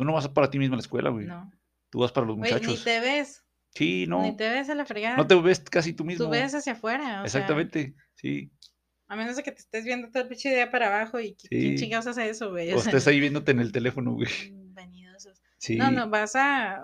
Tú 0.00 0.04
no 0.06 0.14
vas 0.14 0.26
para 0.28 0.48
ti 0.50 0.58
misma 0.58 0.76
a 0.76 0.78
la 0.78 0.80
escuela, 0.80 1.10
güey. 1.10 1.26
No. 1.26 1.52
Tú 1.90 1.98
vas 1.98 2.10
para 2.10 2.26
los 2.26 2.36
Güey, 2.38 2.50
ni 2.54 2.58
muchachos. 2.58 2.84
te 2.84 3.00
ves. 3.00 3.44
Sí, 3.74 4.06
no. 4.08 4.22
Ni 4.22 4.34
te 4.34 4.48
ves 4.48 4.70
a 4.70 4.74
la 4.74 4.86
fregada. 4.86 5.14
No 5.18 5.26
te 5.26 5.34
ves 5.34 5.60
casi 5.60 5.92
tú 5.92 6.06
mismo. 6.06 6.24
Tú 6.24 6.30
ves 6.30 6.54
hacia 6.54 6.72
afuera. 6.72 7.04
o 7.22 7.28
sea, 7.28 7.40
Exactamente, 7.42 7.94
sí. 8.14 8.50
a 9.08 9.14
menos 9.16 9.36
de 9.36 9.42
que 9.42 9.52
te 9.52 9.60
estés 9.60 9.84
viendo 9.84 10.08
todo 10.10 10.22
el 10.22 10.28
pinche 10.30 10.48
día 10.54 10.70
para 10.70 10.86
abajo 10.86 11.20
y 11.20 11.34
que- 11.34 11.48
¿quién 11.48 11.76
Sí. 11.76 11.84
chingados 11.84 12.06
hace 12.06 12.30
eso, 12.30 12.48
güey? 12.50 12.72
O 12.72 12.76
O 12.78 12.80
sea, 12.80 12.90
estés 12.92 13.06
ahí 13.08 13.20
viéndote 13.20 13.50
en 13.52 13.60
el 13.60 13.72
teléfono, 13.72 14.12
güey. 14.14 14.28
vanidosos. 14.72 15.42
Sí. 15.58 15.76
No, 15.76 15.90
no, 15.90 16.08
vas 16.08 16.34
a. 16.34 16.82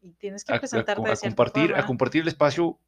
Y 0.00 0.12
tienes 0.12 0.44
que 0.44 0.52
a, 0.52 0.56
a- 0.58 0.60
presentarte 0.60 0.92
a 1.02 1.10
de 1.10 1.16
cierta 1.16 1.34
compartir, 1.34 1.62
a 1.72 1.74
forma. 1.74 1.86
compartir 1.86 2.22
el 2.22 2.28
espacio. 2.28 2.78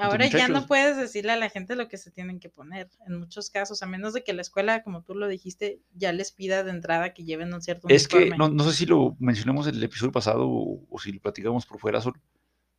Ahora 0.00 0.26
ya 0.26 0.48
no 0.48 0.66
puedes 0.66 0.96
decirle 0.96 1.32
a 1.32 1.36
la 1.36 1.50
gente 1.50 1.76
lo 1.76 1.88
que 1.88 1.98
se 1.98 2.10
tienen 2.10 2.40
que 2.40 2.48
poner, 2.48 2.88
en 3.06 3.18
muchos 3.18 3.50
casos, 3.50 3.82
a 3.82 3.86
menos 3.86 4.14
de 4.14 4.24
que 4.24 4.32
la 4.32 4.42
escuela, 4.42 4.82
como 4.82 5.02
tú 5.02 5.14
lo 5.14 5.28
dijiste, 5.28 5.80
ya 5.94 6.12
les 6.12 6.32
pida 6.32 6.64
de 6.64 6.70
entrada 6.70 7.12
que 7.14 7.24
lleven 7.24 7.52
un 7.52 7.62
cierto 7.62 7.88
Es 7.88 8.08
que 8.08 8.16
uniforme. 8.16 8.38
no, 8.38 8.48
no 8.48 8.64
sé 8.70 8.76
si 8.76 8.86
lo 8.86 9.16
mencionamos 9.18 9.66
en 9.66 9.74
el 9.76 9.82
episodio 9.82 10.12
pasado 10.12 10.48
o, 10.48 10.86
o 10.88 10.98
si 10.98 11.12
lo 11.12 11.20
platicamos 11.20 11.66
por 11.66 11.78
fuera, 11.78 12.00
Sol, 12.00 12.14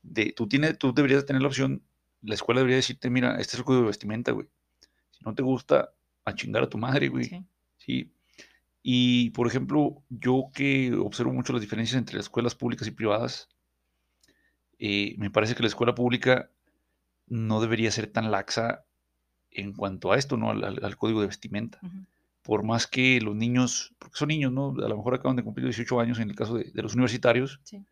de 0.03 0.33
tú, 0.33 0.47
tienes, 0.47 0.77
tú 0.77 0.93
deberías 0.93 1.25
tener 1.25 1.41
la 1.41 1.47
opción, 1.47 1.83
la 2.21 2.35
escuela 2.35 2.61
debería 2.61 2.77
decirte, 2.77 3.09
mira, 3.09 3.39
este 3.39 3.55
es 3.55 3.59
el 3.59 3.65
código 3.65 3.83
de 3.83 3.87
vestimenta, 3.87 4.31
güey. 4.31 4.47
Si 5.11 5.23
no 5.23 5.33
te 5.33 5.43
gusta, 5.43 5.93
a 6.25 6.35
chingar 6.35 6.63
a 6.63 6.69
tu 6.69 6.77
madre, 6.77 7.07
güey. 7.09 7.25
Sí. 7.25 7.45
Sí. 7.77 8.11
Y, 8.83 9.29
por 9.31 9.47
ejemplo, 9.47 10.03
yo 10.09 10.49
que 10.53 10.93
observo 10.93 11.33
mucho 11.33 11.53
las 11.53 11.61
diferencias 11.61 11.97
entre 11.97 12.15
las 12.15 12.25
escuelas 12.25 12.55
públicas 12.55 12.87
y 12.87 12.91
privadas, 12.91 13.47
eh, 14.79 15.13
me 15.17 15.29
parece 15.29 15.53
que 15.53 15.61
la 15.61 15.67
escuela 15.67 15.93
pública 15.93 16.49
no 17.31 17.61
debería 17.61 17.91
ser 17.91 18.07
tan 18.07 18.29
laxa 18.29 18.85
en 19.51 19.73
cuanto 19.73 20.11
a 20.11 20.17
esto, 20.17 20.38
¿no? 20.38 20.51
Al, 20.51 20.63
al- 20.63 20.83
al 20.85 20.97
código 20.97 21.21
de 21.21 21.27
vestimenta. 21.27 21.79
Por 22.43 22.63
más 22.63 22.88
que 22.88 23.21
los 23.21 23.35
niños, 23.35 23.93
porque 24.00 24.17
son 24.17 24.27
niños, 24.29 24.51
¿no? 24.51 24.71
A 24.83 24.89
lo 24.89 24.97
mejor 24.97 25.15
acaban 25.15 25.35
de 25.38 25.43
cumplir 25.43 25.65
18 25.65 26.00
años 26.00 26.19
en 26.19 26.29
el 26.29 26.35
caso 26.35 26.55
de, 26.55 26.65
de 26.71 26.81
los 26.81 26.93
universitarios, 26.93 27.59
Sí, 27.63 27.83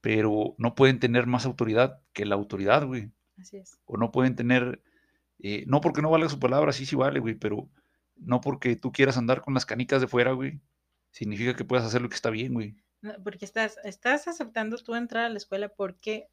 pero 0.00 0.54
no 0.58 0.74
pueden 0.74 1.00
tener 1.00 1.26
más 1.26 1.46
autoridad 1.46 2.00
que 2.12 2.24
la 2.26 2.34
autoridad, 2.36 2.86
güey. 2.86 3.10
así 3.40 3.56
es. 3.56 3.78
O 3.86 3.96
no 3.96 4.12
pueden 4.12 4.36
tener, 4.36 4.80
eh, 5.40 5.64
no 5.66 5.80
porque 5.80 6.02
no 6.02 6.10
valga 6.10 6.28
su 6.28 6.38
palabra, 6.38 6.72
sí, 6.72 6.86
sí 6.86 6.94
vale, 6.96 7.18
güey, 7.20 7.34
pero 7.34 7.68
no 8.16 8.40
porque 8.40 8.76
tú 8.76 8.92
quieras 8.92 9.16
andar 9.18 9.40
con 9.42 9.54
las 9.54 9.66
canicas 9.66 10.00
de 10.00 10.06
fuera, 10.06 10.32
güey, 10.32 10.60
significa 11.10 11.54
que 11.56 11.64
puedas 11.64 11.84
hacer 11.84 12.02
lo 12.02 12.08
que 12.08 12.14
está 12.14 12.30
bien, 12.30 12.54
güey. 12.54 12.76
No, 13.02 13.12
porque 13.22 13.44
estás, 13.44 13.78
estás 13.84 14.28
aceptando 14.28 14.76
tú 14.78 14.94
entrar 14.94 15.24
a 15.24 15.28
la 15.28 15.36
escuela 15.38 15.68
porque 15.68 16.28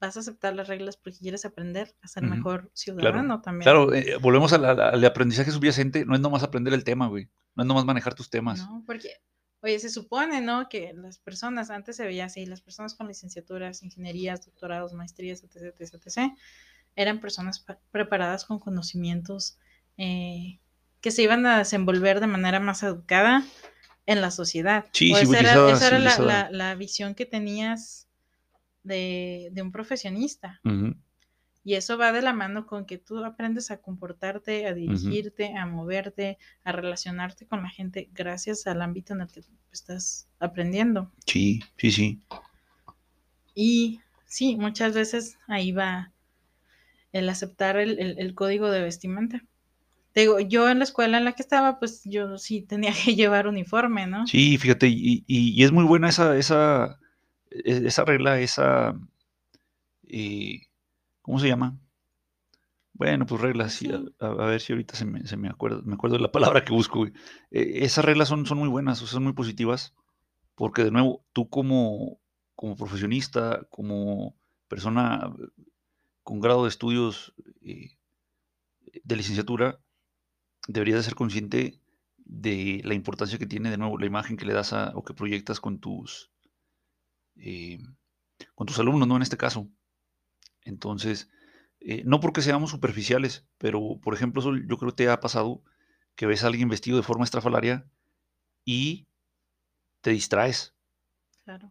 vas 0.00 0.16
a 0.16 0.20
aceptar 0.20 0.54
las 0.54 0.68
reglas 0.68 0.96
porque 0.96 1.18
quieres 1.18 1.44
aprender 1.44 1.94
a 2.02 2.08
ser 2.08 2.22
mejor 2.24 2.70
ciudadano 2.74 3.40
también. 3.40 3.62
Claro, 3.64 3.94
eh, 3.94 4.16
volvemos 4.20 4.52
al, 4.52 4.64
al- 4.64 4.80
al 4.80 5.04
aprendizaje 5.04 5.50
subyacente, 5.50 6.04
no 6.04 6.14
es 6.14 6.20
nomás 6.20 6.42
aprender 6.42 6.74
el 6.74 6.84
tema, 6.84 7.08
güey, 7.08 7.28
no 7.54 7.62
es 7.62 7.66
nomás 7.66 7.84
manejar 7.84 8.14
tus 8.14 8.28
temas. 8.28 8.58
No, 8.58 8.82
porque, 8.86 9.10
oye, 9.62 9.78
se 9.78 9.88
supone, 9.88 10.40
¿no? 10.42 10.68
Que 10.68 10.92
las 10.94 11.18
personas, 11.18 11.70
antes 11.70 11.96
se 11.96 12.04
veía 12.04 12.26
así, 12.26 12.44
las 12.46 12.60
personas 12.60 12.94
con 12.94 13.08
licenciaturas, 13.08 13.82
ingenierías, 13.82 14.44
doctorados, 14.44 14.92
maestrías, 14.92 15.42
etc., 15.42 15.74
etc., 15.78 15.94
etc., 15.94 16.32
eran 16.94 17.20
personas 17.20 17.60
pa- 17.60 17.78
preparadas 17.90 18.44
con 18.44 18.58
conocimientos 18.58 19.58
eh, 19.98 20.60
que 21.00 21.10
se 21.10 21.22
iban 21.22 21.46
a 21.46 21.58
desenvolver 21.58 22.20
de 22.20 22.26
manera 22.26 22.60
más 22.60 22.82
educada 22.82 23.44
en 24.06 24.20
la 24.20 24.30
sociedad. 24.30 24.86
Sí, 24.92 25.12
O 25.12 25.16
esa 25.18 25.38
era, 25.38 25.50
civilizada, 25.52 25.72
esa 25.72 25.86
era 25.88 25.98
la, 25.98 26.10
civilizada. 26.12 26.50
la- 26.50 26.68
la 26.68 26.74
visión 26.74 27.14
que 27.14 27.26
tenías 27.26 28.05
de, 28.86 29.48
de 29.52 29.62
un 29.62 29.72
profesionista. 29.72 30.60
Y 31.64 31.74
eso 31.74 31.98
va 31.98 32.12
de 32.12 32.22
la 32.22 32.32
mano 32.32 32.64
con 32.66 32.86
que 32.86 32.96
tú 32.98 33.24
aprendes 33.24 33.70
a 33.72 33.78
comportarte, 33.78 34.66
a 34.66 34.72
dirigirte, 34.74 35.54
a 35.56 35.66
moverte, 35.66 36.38
a 36.62 36.70
relacionarte 36.72 37.46
con 37.46 37.62
la 37.62 37.68
gente 37.70 38.08
gracias 38.12 38.66
al 38.68 38.80
ámbito 38.82 39.14
en 39.14 39.22
el 39.22 39.28
que 39.28 39.40
estás 39.72 40.28
aprendiendo. 40.38 41.10
Sí, 41.26 41.60
sí, 41.76 41.90
sí. 41.90 42.20
Y 43.54 44.00
sí, 44.26 44.56
muchas 44.56 44.94
veces 44.94 45.38
ahí 45.48 45.72
va 45.72 46.12
el 47.12 47.28
aceptar 47.28 47.76
el, 47.78 47.98
el- 47.98 48.18
el 48.18 48.34
código 48.34 48.70
de 48.70 48.82
vestimenta. 48.82 49.42
Te 50.12 50.20
digo, 50.22 50.40
yo 50.40 50.68
en 50.70 50.78
la 50.78 50.84
escuela 50.84 51.18
en 51.18 51.24
la 51.24 51.32
que 51.32 51.42
estaba, 51.42 51.78
pues 51.78 52.02
yo 52.04 52.38
sí 52.38 52.62
tenía 52.62 52.92
que 53.04 53.14
llevar 53.16 53.48
uniforme, 53.48 54.06
¿no? 54.06 54.26
Sí, 54.26 54.56
fíjate, 54.58 54.88
y, 54.88 55.24
y- 55.26 55.50
y 55.50 55.64
es 55.64 55.72
muy 55.72 55.84
buena 55.84 56.08
esa, 56.10 56.36
esa, 56.36 56.98
esa 57.64 58.04
regla, 58.04 58.40
esa, 58.40 58.94
eh, 60.08 60.62
¿cómo 61.22 61.38
se 61.38 61.48
llama? 61.48 61.78
Bueno, 62.92 63.26
pues 63.26 63.42
reglas, 63.42 63.74
sí, 63.74 63.90
a, 64.20 64.28
ver 64.28 64.60
si 64.60 64.72
ahorita 64.72 64.96
se 64.96 65.04
me, 65.04 65.26
se 65.26 65.36
me 65.36 65.48
acuerda, 65.48 65.82
me 65.84 65.94
acuerdo 65.94 66.16
de 66.16 66.22
la 66.22 66.32
palabra 66.32 66.64
que 66.64 66.72
busco. 66.72 67.06
Eh, 67.06 67.12
esas 67.50 68.04
reglas 68.04 68.28
son, 68.28 68.46
son 68.46 68.58
muy 68.58 68.68
buenas, 68.68 68.98
son 68.98 69.24
muy 69.24 69.34
positivas, 69.34 69.94
porque 70.54 70.82
de 70.84 70.90
nuevo, 70.90 71.24
tú 71.32 71.48
como, 71.50 72.18
como 72.54 72.76
profesionista, 72.76 73.66
como 73.70 74.34
persona 74.68 75.34
con 76.22 76.40
grado 76.40 76.64
de 76.64 76.70
estudios 76.70 77.34
eh, 77.60 77.90
de 79.04 79.16
licenciatura, 79.16 79.78
deberías 80.68 80.98
de 80.98 81.04
ser 81.04 81.14
consciente 81.14 81.80
de 82.18 82.80
la 82.84 82.94
importancia 82.94 83.38
que 83.38 83.46
tiene 83.46 83.70
de 83.70 83.78
nuevo 83.78 83.98
la 83.98 84.06
imagen 84.06 84.36
que 84.36 84.46
le 84.46 84.54
das 84.54 84.72
a, 84.72 84.92
o 84.94 85.04
que 85.04 85.14
proyectas 85.14 85.60
con 85.60 85.78
tus 85.78 86.30
eh, 87.38 87.78
con 88.54 88.66
tus 88.66 88.78
alumnos, 88.78 89.08
¿no? 89.08 89.16
En 89.16 89.22
este 89.22 89.36
caso. 89.36 89.68
Entonces, 90.62 91.30
eh, 91.80 92.02
no 92.04 92.20
porque 92.20 92.42
seamos 92.42 92.70
superficiales, 92.70 93.46
pero 93.58 94.00
por 94.02 94.14
ejemplo, 94.14 94.42
yo 94.42 94.76
creo 94.78 94.90
que 94.90 95.04
te 95.04 95.08
ha 95.08 95.20
pasado 95.20 95.62
que 96.14 96.26
ves 96.26 96.42
a 96.42 96.48
alguien 96.48 96.68
vestido 96.68 96.96
de 96.96 97.02
forma 97.02 97.24
estrafalaria 97.24 97.86
y 98.64 99.06
te 100.00 100.10
distraes. 100.10 100.74
Claro. 101.44 101.70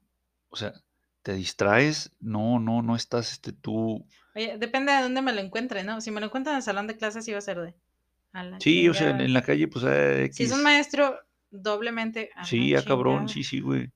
O 0.50 0.55
sea, 0.55 0.74
te 1.22 1.34
distraes, 1.34 2.15
no, 2.19 2.60
no, 2.60 2.81
no 2.81 2.95
estás 2.95 3.34
este, 3.34 3.51
tú. 3.51 4.05
Oye, 4.36 4.57
depende 4.57 4.93
de 4.93 5.01
dónde 5.01 5.22
me 5.22 5.34
lo 5.34 5.41
encuentre, 5.41 5.84
¿no? 5.84 6.00
Si 6.00 6.12
me 6.12 6.19
lo 6.19 6.27
encuentro 6.27 6.51
en 6.51 6.57
el 6.57 6.63
salón 6.63 6.88
de 6.88 6.95
clases, 6.95 7.27
iba 7.27 7.39
a 7.39 7.41
ser 7.41 7.60
de. 7.60 7.75
A 8.31 8.43
la 8.43 8.60
Sí, 8.60 8.88
o 8.88 8.93
sea, 8.93 9.10
en, 9.10 9.34
la 9.34 9.41
calle, 9.41 9.67
pues, 9.67 9.86
eh, 9.88 10.29
Si 10.31 10.43
es 10.43 10.51
un 10.51 10.62
maestro, 10.62 11.17
doblemente. 11.50 12.29
a 12.36 12.45
Sí, 12.45 12.75
a 12.75 12.84
cabrón, 12.84 13.27
sí, 13.27 13.43
sí, 13.43 13.60
güey. 13.60 13.91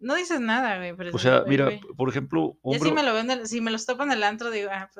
No 0.00 0.14
dices 0.14 0.40
nada, 0.40 0.78
güey. 0.78 0.96
Pero 0.96 1.14
O 1.14 1.18
sea, 1.18 1.44
mira, 1.46 1.66
güey. 1.66 1.80
por 1.96 2.08
ejemplo, 2.08 2.58
Ya 2.64 2.78
si 2.78 2.92
me 2.92 3.02
lo 3.02 3.14
ven, 3.14 3.46
si 3.46 3.60
me 3.60 3.70
los 3.70 3.86
topo 3.86 4.02
en 4.02 4.12
el 4.12 4.22
antro, 4.22 4.50
digo, 4.50 4.70
ah, 4.72 4.90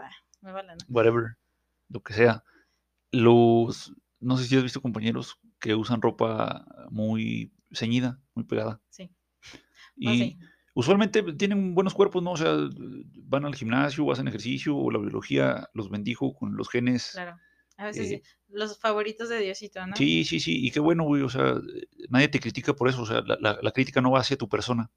me 0.41 0.53
vale, 0.53 0.73
¿no? 0.75 0.79
whatever, 0.89 1.37
lo 1.89 2.03
que 2.03 2.13
sea. 2.13 2.45
Los, 3.13 3.95
no 4.21 4.37
sé 4.37 4.45
si 4.45 4.57
has 4.57 4.63
visto 4.63 4.83
compañeros 4.83 5.39
que 5.59 5.75
usan 5.75 6.03
ropa 6.03 6.67
muy 6.91 7.53
ceñida, 7.73 8.21
muy 8.35 8.45
pegada. 8.45 8.81
Sí. 8.91 9.11
Y 9.97 10.19
sí. 10.19 10.39
usualmente 10.75 11.23
tienen 11.35 11.75
buenos 11.75 11.95
cuerpos, 11.95 12.23
¿no? 12.23 12.33
O 12.33 12.37
sea, 12.37 12.55
van 13.25 13.45
al 13.45 13.55
gimnasio, 13.55 14.11
hacen 14.13 14.29
ejercicio, 14.29 14.77
o 14.77 14.91
la 14.91 14.99
biología 14.99 15.69
los 15.73 15.91
bendijo 15.91 16.35
con 16.35 16.57
los 16.57 16.69
genes. 16.69 17.13
Claro. 17.13 17.39
A 17.79 17.85
veces 17.87 18.11
eh, 18.11 18.23
sí. 18.25 18.31
Los 18.49 18.79
favoritos 18.79 19.29
de 19.29 19.41
Diosito, 19.41 19.87
¿no? 19.87 19.97
Sí, 19.97 20.25
sí, 20.25 20.41
sí, 20.41 20.67
y 20.67 20.71
qué 20.71 20.81
bueno, 20.81 21.05
güey, 21.05 21.23
o 21.23 21.29
sea, 21.29 21.55
nadie 22.09 22.29
te 22.29 22.41
critica 22.41 22.75
por 22.75 22.89
eso, 22.89 23.03
o 23.03 23.07
sea, 23.07 23.21
la, 23.23 23.37
la- 23.41 23.59
la 23.61 23.71
crítica 23.73 24.01
no 24.01 24.11
va 24.13 24.21
hacia 24.21 24.37
tu 24.39 24.49
persona, 24.49 24.91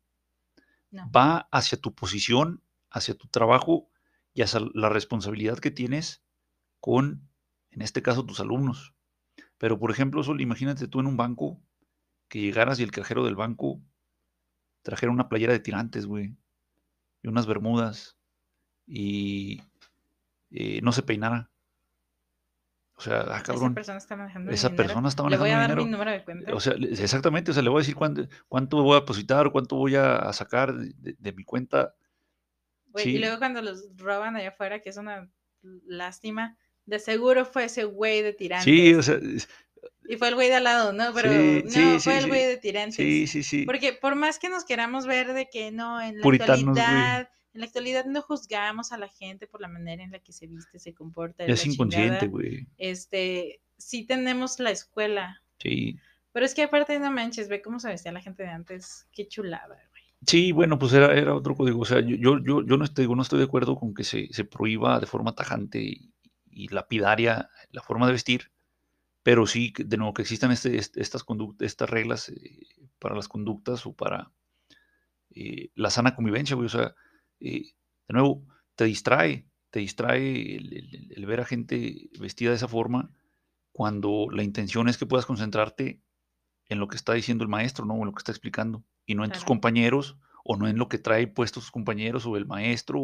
No. 0.91 1.09
va 1.12 1.48
hacia 1.51 1.77
tu 1.79 1.93
posición, 1.93 2.63
hacia 2.89 3.15
tu 3.15 3.27
trabajo 3.27 3.89
y 4.33 4.41
hacia 4.41 4.62
la 4.74 4.89
responsabilidad 4.89 5.59
que 5.59 5.71
tienes 5.71 6.24
con, 6.79 7.29
en 7.71 7.81
este 7.81 8.01
caso, 8.01 8.25
tus 8.25 8.39
alumnos. 8.39 8.93
Pero, 9.57 9.77
por 9.79 9.91
ejemplo, 9.91 10.24
Sol, 10.24 10.41
imagínate 10.41 10.88
tú 10.88 11.00
en 11.01 11.07
un 11.07 11.17
banco 11.17 11.62
que 12.29 12.39
llegaras 12.41 12.79
y 12.79 12.83
el 12.83 12.91
cajero 12.91 13.25
del 13.25 13.36
banco 13.36 13.81
trajera 14.81 15.12
una 15.12 15.29
playera 15.29 15.53
de 15.53 15.59
tirantes, 15.59 16.05
güey, 16.05 16.38
y 17.21 17.27
unas 17.27 17.45
bermudas 17.48 18.17
y 18.88 19.62
eh, 20.51 20.81
no 20.81 20.91
se 20.91 21.03
peinara. 21.03 21.51
O 23.00 23.01
sea, 23.01 23.22
ah, 23.22 23.36
Esa 23.38 23.44
cabrón, 23.44 23.74
persona 23.74 23.98
está 23.98 24.15
manejando 24.18 24.50
mi 24.50 24.56
esa 24.56 24.68
dinero. 24.68 24.84
persona 24.88 25.08
está 25.08 25.24
Le 25.29 25.38
voy 25.38 25.50
a 25.51 25.53
manejando 25.53 25.75
dar 25.75 25.86
mi 25.86 25.91
número 25.91 26.12
de 26.12 26.24
cuenta. 26.25 26.53
O 26.53 26.60
sea, 26.60 26.74
exactamente, 26.74 27.51
o 27.51 27.53
sea, 27.53 27.63
le 27.63 27.70
voy 27.70 27.79
a 27.79 27.84
decir 27.84 27.96
cuánto, 27.96 28.27
cuánto 28.50 28.84
voy 28.84 28.98
a 28.98 29.00
depositar, 29.00 29.50
cuánto 29.51 29.77
voy 29.77 29.96
a, 29.96 30.32
sacar 30.34 30.74
de, 30.75 30.91
de- 30.98 31.15
de 31.18 31.32
mi 31.32 31.46
cuenta. 31.46 31.96
Güey, 32.88 33.06
sí. 33.06 33.15
Y 33.15 33.20
luego 33.20 33.38
cuando 33.39 33.62
los 33.62 33.86
roban 33.96 34.36
allá 34.36 34.50
afuera, 34.50 34.82
que 34.82 34.89
es 34.89 34.98
una 34.98 35.29
lástima, 35.86 36.58
de 36.86 37.00
seguro 37.00 37.46
fue 37.46 37.65
ese 37.65 37.86
güey 37.86 38.22
de 38.22 38.34
tirantes. 38.34 38.65
Sí, 38.65 38.94
o 38.94 39.01
sea, 39.01 39.15
es- 39.15 39.48
Y 40.10 40.18
fue 40.18 40.27
el 40.27 40.36
güey 40.36 40.50
de 40.50 40.56
al 40.56 40.63
lado, 40.65 40.91
¿no? 40.91 41.13
Pero 41.13 41.29
Sí, 41.32 41.62
no, 41.63 41.72
sí, 41.72 42.00
fue 42.01 42.18
el 42.18 42.27
güey 42.27 42.44
de 42.48 42.58
tirantes. 42.58 42.96
sí, 42.96 43.27
sí, 43.27 43.44
sí. 43.44 43.65
Porque 43.65 43.94
por 43.94 44.15
más 44.15 44.39
que 44.39 44.50
nos 44.50 44.65
queramos 44.65 45.06
ver 45.06 45.34
de 45.34 45.50
que 45.50 45.72
no, 45.72 46.01
en 46.01 46.18
la 46.18 46.24
Puritanos, 46.24 46.77
actualidad, 46.77 47.29
en 47.53 47.62
la 47.62 47.65
actualidad 47.65 48.06
no 48.06 48.22
juzgamos 48.22 48.91
a 48.91 48.98
la 48.98 49.08
gente 49.08 49.48
por 49.48 49.62
la 49.62 49.68
manera 49.68 50.03
en 50.03 50.12
la 50.12 50.20
que 50.20 50.32
se 50.34 50.48
viste, 50.48 50.79
se 50.79 50.94
comporta. 50.94 51.46
Ya 51.48 51.53
es 51.53 51.65
inconsciente, 51.65 52.27
güey. 52.27 52.68
Este, 52.77 53.62
sí 53.77 54.06
tenemos 54.06 54.60
la 54.60 54.72
escuela. 54.72 55.41
Sí. 55.60 55.98
Pero 56.32 56.46
es 56.46 56.53
que 56.53 56.63
aparte 56.63 57.00
no 57.00 57.12
manches, 57.12 57.50
ve 57.50 57.62
cómo 57.62 57.79
se 57.79 57.88
vestía 57.89 58.12
la 58.12 58.22
gente 58.22 58.44
de 58.44 58.50
antes. 58.50 59.08
Qué 59.12 59.27
chulada, 59.27 59.68
güey. 59.89 60.03
Sí, 60.27 60.51
bueno, 60.51 60.77
pues 60.77 60.94
era, 60.94 61.18
era 61.18 61.34
otro 61.34 61.56
código. 61.56 61.79
O 61.79 61.86
sea, 61.86 62.01
yo, 62.01 62.15
yo, 62.18 62.38
yo, 62.44 62.65
yo 62.65 62.77
no, 62.77 62.84
estoy, 62.86 63.08
no 63.08 63.22
estoy 63.22 63.39
de 63.39 63.46
acuerdo 63.46 63.75
con 63.77 63.94
que 63.94 64.03
se, 64.03 64.27
se 64.32 64.44
prohíba 64.44 65.00
de 65.00 65.06
forma 65.08 65.34
tajante 65.34 65.82
y, 65.82 66.13
y 66.51 66.68
lapidaria 66.68 67.50
la 67.72 67.82
forma 67.82 68.06
de 68.06 68.12
vestir, 68.12 68.51
pero 69.24 69.48
sí, 69.48 69.74
de 69.77 69.98
nuevo, 69.98 70.13
que 70.13 70.22
existan 70.22 70.51
este, 70.51 70.77
este- 70.77 71.01
estas, 71.01 71.25
conduct- 71.25 71.62
estas 71.63 71.89
reglas 71.89 72.29
eh, 72.29 72.65
para 73.00 73.15
las 73.15 73.27
conductas 73.27 73.86
o 73.86 73.94
para 73.94 74.29
eh, 75.32 75.70
la 75.75 75.89
sana 75.89 76.15
convivencia, 76.15 76.56
güey. 76.56 76.65
O 76.68 76.70
sea, 76.70 76.94
eh, 77.39 77.74
de 78.08 78.13
nuevo, 78.13 78.46
te 78.75 78.86
distrae, 78.86 79.46
te 79.69 79.79
distrae 79.79 80.58
el, 80.58 81.25
ver 81.25 81.41
a 81.41 81.46
gente 81.46 82.10
vestida 82.19 82.50
de 82.50 82.55
esa 82.55 82.67
forma 82.67 83.12
cuando 83.72 84.27
la 84.31 84.43
intención 84.43 84.89
es 84.89 84.98
que 84.98 85.05
puedas 85.05 85.25
concentrarte 85.25 86.01
en 86.67 86.79
lo 86.79 86.88
que 86.88 86.96
está 86.96 87.13
diciendo 87.13 87.43
el 87.43 87.50
maestro, 87.50 87.86
¿no? 87.86 87.96
O 87.96 88.00
en 88.00 88.05
lo 88.05 88.13
que 88.13 88.19
está 88.19 88.31
explicando, 88.31 88.84
y 89.05 89.15
no 89.15 89.24
en 89.24 89.31
tus 89.31 89.43
compañeros, 89.43 90.17
o 90.43 90.55
no 90.55 90.67
en 90.67 90.77
lo 90.77 90.88
que 90.88 90.98
trae 90.98 91.27
puestos 91.27 91.63
tus 91.63 91.72
compañeros, 91.72 92.25
o 92.25 92.38
el 92.38 92.46
maestro, 92.46 93.00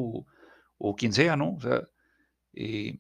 o, 0.77 0.95
quien 0.95 1.13
sea, 1.13 1.35
¿no? 1.35 1.55
O 1.55 1.61
sea. 1.61 1.87
Eh 2.53 2.99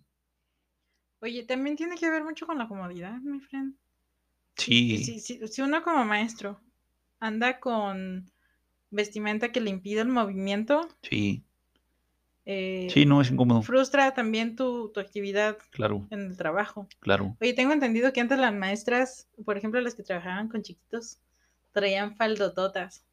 Oye, 1.25 1.43
también 1.43 1.75
tiene 1.75 1.97
que 1.97 2.09
ver 2.09 2.23
mucho 2.23 2.45
con 2.45 2.59
la 2.59 2.67
comodidad, 2.67 3.19
mi 3.21 3.39
friend. 3.39 3.75
Sí. 4.55 5.19
Si, 5.19 5.61
uno 5.61 5.83
como 5.83 6.05
maestro 6.05 6.61
anda 7.19 7.59
con 7.59 8.31
vestimenta 8.95 9.51
que 9.51 9.61
le 9.61 9.69
impide 9.69 10.01
el 10.01 10.07
movimiento. 10.07 10.87
Sí. 11.03 11.43
Eh, 12.45 12.87
sí, 12.91 13.05
no 13.05 13.21
es 13.21 13.31
incómodo. 13.31 13.61
Frustra 13.61 14.13
también 14.13 14.55
tu, 14.55 14.91
actividad 14.95 15.57
claro. 15.71 16.07
en 16.11 16.21
el 16.21 16.37
trabajo. 16.37 16.87
Claro. 16.99 17.35
Oye, 17.41 17.53
tengo 17.53 17.73
entendido 17.73 18.13
que 18.13 18.21
antes 18.21 18.37
las 18.39 18.53
maestras, 18.53 19.27
por 19.43 19.57
ejemplo, 19.57 19.81
las 19.81 19.95
que 19.95 20.03
trabajaban 20.03 20.47
con 20.47 20.61
chiquitos, 20.61 21.19
traían 21.71 22.15
faldototas. 22.15 23.03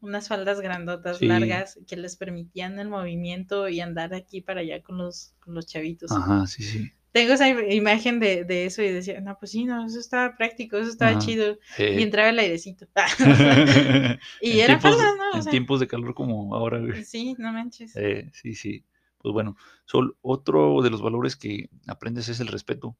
Unas 0.00 0.28
faldas 0.28 0.60
grandotas, 0.60 1.20
largas, 1.20 1.80
que 1.88 1.96
les 1.96 2.14
permitían 2.14 2.78
el 2.78 2.88
movimiento 2.88 3.68
y 3.68 3.80
andar 3.80 4.14
aquí 4.14 4.40
para 4.40 4.60
allá 4.60 4.80
con 4.80 4.96
los, 4.96 5.34
con 5.40 5.54
los 5.54 5.66
chavitos. 5.66 6.12
Ajá, 6.12 6.46
sí, 6.46 6.62
sí 6.62 6.92
tengo 7.12 7.32
esa 7.32 7.48
imagen 7.48 8.20
de, 8.20 8.44
de, 8.44 8.66
eso 8.66 8.82
y 8.82 8.88
decía, 8.88 9.20
no, 9.20 9.36
pues 9.38 9.50
sí, 9.50 9.64
no, 9.64 9.84
eso 9.84 9.98
estaba 9.98 10.36
práctico, 10.36 10.76
eso 10.76 10.90
estaba 10.90 11.18
chido. 11.18 11.58
Y 11.78 12.02
entraba 12.02 12.28
el 12.28 12.38
airecito. 12.38 12.86
y 14.40 14.60
era 14.60 14.78
tiempos, 14.78 15.02
¿no? 15.18 15.40
en 15.40 15.46
tiempos 15.46 15.80
de 15.80 15.88
calor 15.88 16.14
como 16.14 16.54
ahora, 16.54 16.78
güey. 16.78 17.04
Sí, 17.04 17.34
no 17.38 17.52
manches. 17.52 17.96
Eh, 17.96 18.30
sí, 18.32 18.54
sí. 18.54 18.84
Pues 19.18 19.32
bueno, 19.32 19.56
Sol, 19.84 20.16
otro 20.22 20.82
de 20.82 20.90
los 20.90 21.02
valores 21.02 21.36
que 21.36 21.68
aprendes 21.86 22.28
es 22.28 22.40
el 22.40 22.46
respeto. 22.46 22.96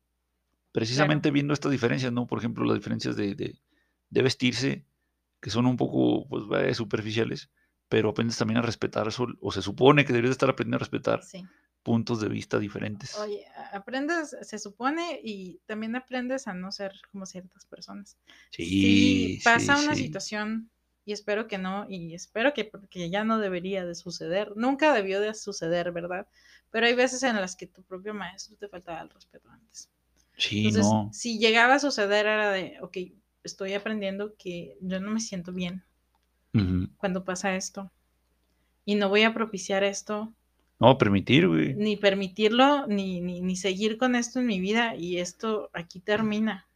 Precisamente 0.72 1.30
viendo 1.30 1.54
estas 1.54 1.72
diferencias, 1.72 2.12
¿no? 2.12 2.26
Por 2.26 2.38
ejemplo, 2.38 2.64
las 2.64 2.76
diferencias 2.76 3.16
de, 3.16 3.34
de, 3.34 3.58
de 4.10 4.22
vestirse, 4.22 4.84
que 5.40 5.50
son 5.50 5.66
un 5.66 5.76
poco, 5.76 6.28
pues, 6.28 6.76
superficiales, 6.76 7.50
pero 7.88 8.10
aprendes 8.10 8.36
también 8.36 8.58
a 8.58 8.62
respetar, 8.62 9.10
Sol, 9.12 9.38
o 9.40 9.50
se 9.50 9.62
supone 9.62 10.04
que 10.04 10.12
deberías 10.12 10.32
estar 10.32 10.50
aprendiendo 10.50 10.76
a 10.76 10.78
respetar 10.80 11.22
sí 11.22 11.44
puntos 11.82 12.20
de 12.20 12.28
vista 12.28 12.58
diferentes. 12.58 13.16
Oye, 13.18 13.46
aprendes, 13.72 14.36
se 14.42 14.58
supone, 14.58 15.20
y 15.22 15.60
también 15.66 15.96
aprendes 15.96 16.46
a 16.46 16.54
no 16.54 16.72
ser 16.72 16.92
como 17.10 17.26
ciertas 17.26 17.64
personas. 17.66 18.18
Sí. 18.50 18.64
Si 18.64 19.40
pasa 19.44 19.78
una 19.78 19.94
situación, 19.94 20.70
y 21.04 21.12
espero 21.12 21.46
que 21.46 21.58
no, 21.58 21.86
y 21.88 22.14
espero 22.14 22.52
que 22.52 22.64
porque 22.64 23.08
ya 23.10 23.24
no 23.24 23.38
debería 23.38 23.84
de 23.84 23.94
suceder, 23.94 24.52
nunca 24.56 24.92
debió 24.92 25.20
de 25.20 25.34
suceder, 25.34 25.92
¿verdad? 25.92 26.26
Pero 26.70 26.86
hay 26.86 26.94
veces 26.94 27.22
en 27.22 27.36
las 27.36 27.56
que 27.56 27.66
tu 27.66 27.82
propio 27.82 28.14
maestro 28.14 28.56
te 28.56 28.68
faltaba 28.68 29.00
el 29.00 29.10
respeto 29.10 29.48
antes. 29.50 29.90
Sí, 30.36 30.58
Entonces, 30.58 30.84
no. 30.84 31.10
Si 31.12 31.38
llegaba 31.38 31.74
a 31.74 31.78
suceder 31.80 32.26
era 32.26 32.50
de, 32.50 32.78
ok, 32.80 32.96
estoy 33.42 33.74
aprendiendo 33.74 34.34
que 34.36 34.76
yo 34.80 35.00
no 35.00 35.10
me 35.10 35.20
siento 35.20 35.52
bien 35.52 35.84
cuando 36.96 37.24
pasa 37.24 37.54
esto. 37.54 37.90
Y 38.84 38.96
no 38.96 39.08
voy 39.08 39.22
a 39.22 39.32
propiciar 39.32 39.84
esto 39.84 40.34
no, 40.80 40.96
permitir, 40.96 41.46
güey. 41.46 41.74
Ni 41.74 41.98
permitirlo, 41.98 42.86
ni, 42.86 43.20
ni, 43.20 43.56
seguir 43.56 43.98
con 43.98 44.14
esto 44.14 44.40
en 44.40 44.46
mi 44.46 44.60
vida. 44.60 44.96
Y 44.96 45.18
esto 45.18 45.70
aquí 45.74 46.00
termina. 46.00 46.66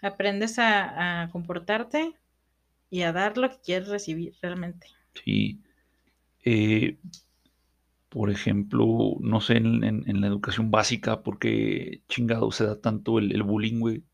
Aprendes 0.00 0.60
a, 0.60 1.28
comportarte 1.32 2.14
y 2.90 3.02
a 3.02 3.12
dar 3.12 3.36
lo 3.36 3.50
que 3.50 3.56
quieres 3.60 3.88
recibir 3.88 4.34
realmente. 4.40 4.86
Sí. 5.24 5.60
Eh, 6.44 6.96
por 8.08 8.30
ejemplo, 8.30 9.16
no 9.18 9.40
sé, 9.40 9.56
en, 9.56 10.20
la 10.20 10.26
educación 10.28 10.70
básica, 10.70 11.24
¿por 11.24 11.40
qué 11.40 12.02
chingado 12.08 12.52
se 12.52 12.66
da 12.66 12.80
tanto 12.80 13.18
el, 13.18 13.42
bullying, 13.42 13.80
güey? 13.80 14.04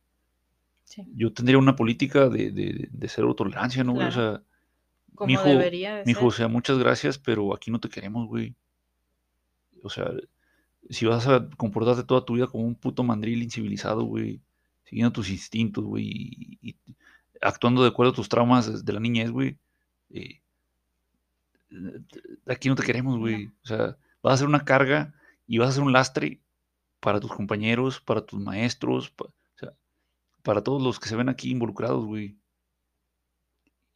Sí. 0.85 1.03
Yo 1.14 1.35
tendría 1.35 1.59
una 1.59 1.77
política 1.77 2.31
de, 2.31 2.51
de, 2.51 2.88
de 2.90 3.09
cero 3.09 3.35
tolerancia, 3.35 3.85
¿no? 3.85 3.94
O 3.94 4.11
sea, 4.11 4.42
como 5.14 5.29
mijo, 5.29 5.44
debería 5.44 6.03
de 6.03 6.16
o 6.20 6.31
sea, 6.31 6.48
muchas 6.48 6.79
gracias, 6.79 7.18
pero 7.18 7.55
aquí 7.55 7.70
no 7.70 7.81
te 7.81 7.88
queremos, 7.88 8.27
güey. 8.27 8.55
O 9.83 9.90
sea, 9.90 10.11
si 10.90 11.07
vas 11.07 11.27
a 11.27 11.48
comportarte 11.57 12.05
toda 12.05 12.24
tu 12.24 12.35
vida 12.35 12.46
como 12.46 12.64
un 12.64 12.74
puto 12.74 13.03
mandril 13.03 13.42
incivilizado, 13.42 14.05
güey, 14.05 14.40
siguiendo 14.85 15.12
tus 15.12 15.31
instintos, 15.31 15.85
güey, 15.85 16.59
y, 16.61 16.77
actuando 17.40 17.83
de 17.83 17.88
acuerdo 17.88 18.12
a 18.12 18.16
tus 18.16 18.29
traumas 18.29 18.85
de 18.85 18.92
la 18.92 19.00
niñez, 19.00 19.31
güey, 19.31 19.59
eh, 20.11 20.40
aquí 22.46 22.68
no 22.68 22.74
te 22.74 22.85
queremos, 22.85 23.18
güey. 23.18 23.46
O 23.62 23.66
sea, 23.66 23.96
vas 24.22 24.35
a 24.35 24.37
ser 24.38 24.46
una 24.46 24.64
carga 24.64 25.14
y 25.46 25.59
vas 25.59 25.70
a 25.70 25.72
ser 25.72 25.83
un 25.83 25.92
lastre 25.92 26.40
para 27.00 27.20
tus 27.20 27.33
compañeros, 27.33 28.00
para 28.00 28.24
tus 28.24 28.40
maestros, 28.40 29.12
o 29.18 29.33
sea, 29.57 29.74
para 30.42 30.62
todos 30.62 30.83
los 30.83 30.98
que 30.98 31.09
se 31.09 31.16
ven 31.16 31.29
aquí 31.29 31.50
involucrados, 31.50 32.05
güey. 32.05 32.37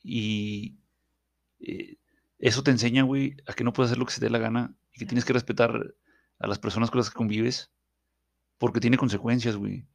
Y, 0.02 0.76
eh, 1.60 1.96
eso 2.38 2.62
te 2.62 2.70
enseña, 2.70 3.02
güey, 3.02 3.36
a 3.46 3.52
que 3.52 3.64
no 3.64 3.72
puedes 3.72 3.90
hacer 3.90 3.98
lo 3.98 4.06
que 4.06 4.12
se 4.12 4.20
te 4.20 4.26
dé 4.26 4.30
la 4.30 4.38
gana 4.38 4.74
y 4.92 4.98
que 4.98 5.06
tienes 5.06 5.24
que 5.24 5.32
respetar 5.32 5.94
a 6.38 6.46
las 6.46 6.58
personas 6.58 6.90
con 6.90 6.98
las 6.98 7.10
que 7.10 7.16
convives 7.16 7.72
porque 8.58 8.80
tiene 8.80 8.96
consecuencias, 8.96 9.56
güey. 9.56 9.86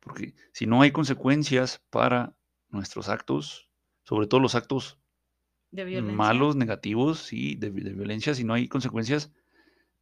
Porque 0.00 0.34
si 0.52 0.66
no 0.66 0.82
hay 0.82 0.90
consecuencias 0.90 1.82
para 1.90 2.34
nuestros 2.68 3.08
actos, 3.08 3.70
sobre 4.02 4.26
todo 4.26 4.40
los 4.40 4.54
actos 4.54 4.98
malos, 5.70 6.56
negativos, 6.56 7.20
sí, 7.20 7.54
de, 7.54 7.70
violencia, 7.70 8.34
si 8.34 8.44
no 8.44 8.54
hay 8.54 8.68
consecuencias, 8.68 9.32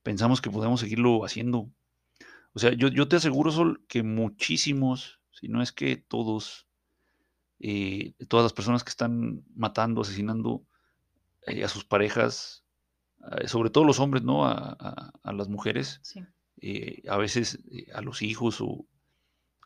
pensamos 0.02 0.40
que 0.40 0.50
podemos 0.50 0.80
seguirlo 0.80 1.24
haciendo. 1.24 1.70
O 2.52 2.58
sea, 2.58 2.72
yo, 2.72 2.88
yo 2.88 3.06
te 3.06 3.16
aseguro, 3.16 3.52
Sol, 3.52 3.84
que 3.86 4.02
muchísimos, 4.02 5.20
si 5.30 5.48
no 5.48 5.62
es 5.62 5.70
que 5.70 5.96
todos, 5.96 6.66
eh, 7.60 8.14
todas 8.28 8.44
las 8.44 8.52
personas 8.52 8.82
que 8.82 8.90
están 8.90 9.44
matando, 9.54 10.00
asesinando, 10.00 10.64
eh, 11.46 11.64
a 11.64 11.68
sus 11.68 11.84
parejas, 11.84 12.64
eh, 13.32 13.48
sobre 13.48 13.70
todo 13.70 13.84
los 13.84 14.00
hombres, 14.00 14.22
¿no? 14.22 14.46
A, 14.46 15.12
las 15.24 15.48
mujeres, 15.48 16.00
eh, 16.60 17.02
a 17.08 17.16
veces 17.16 17.58
a 17.94 18.00
los 18.02 18.22
hijos 18.22 18.60
o 18.60 18.86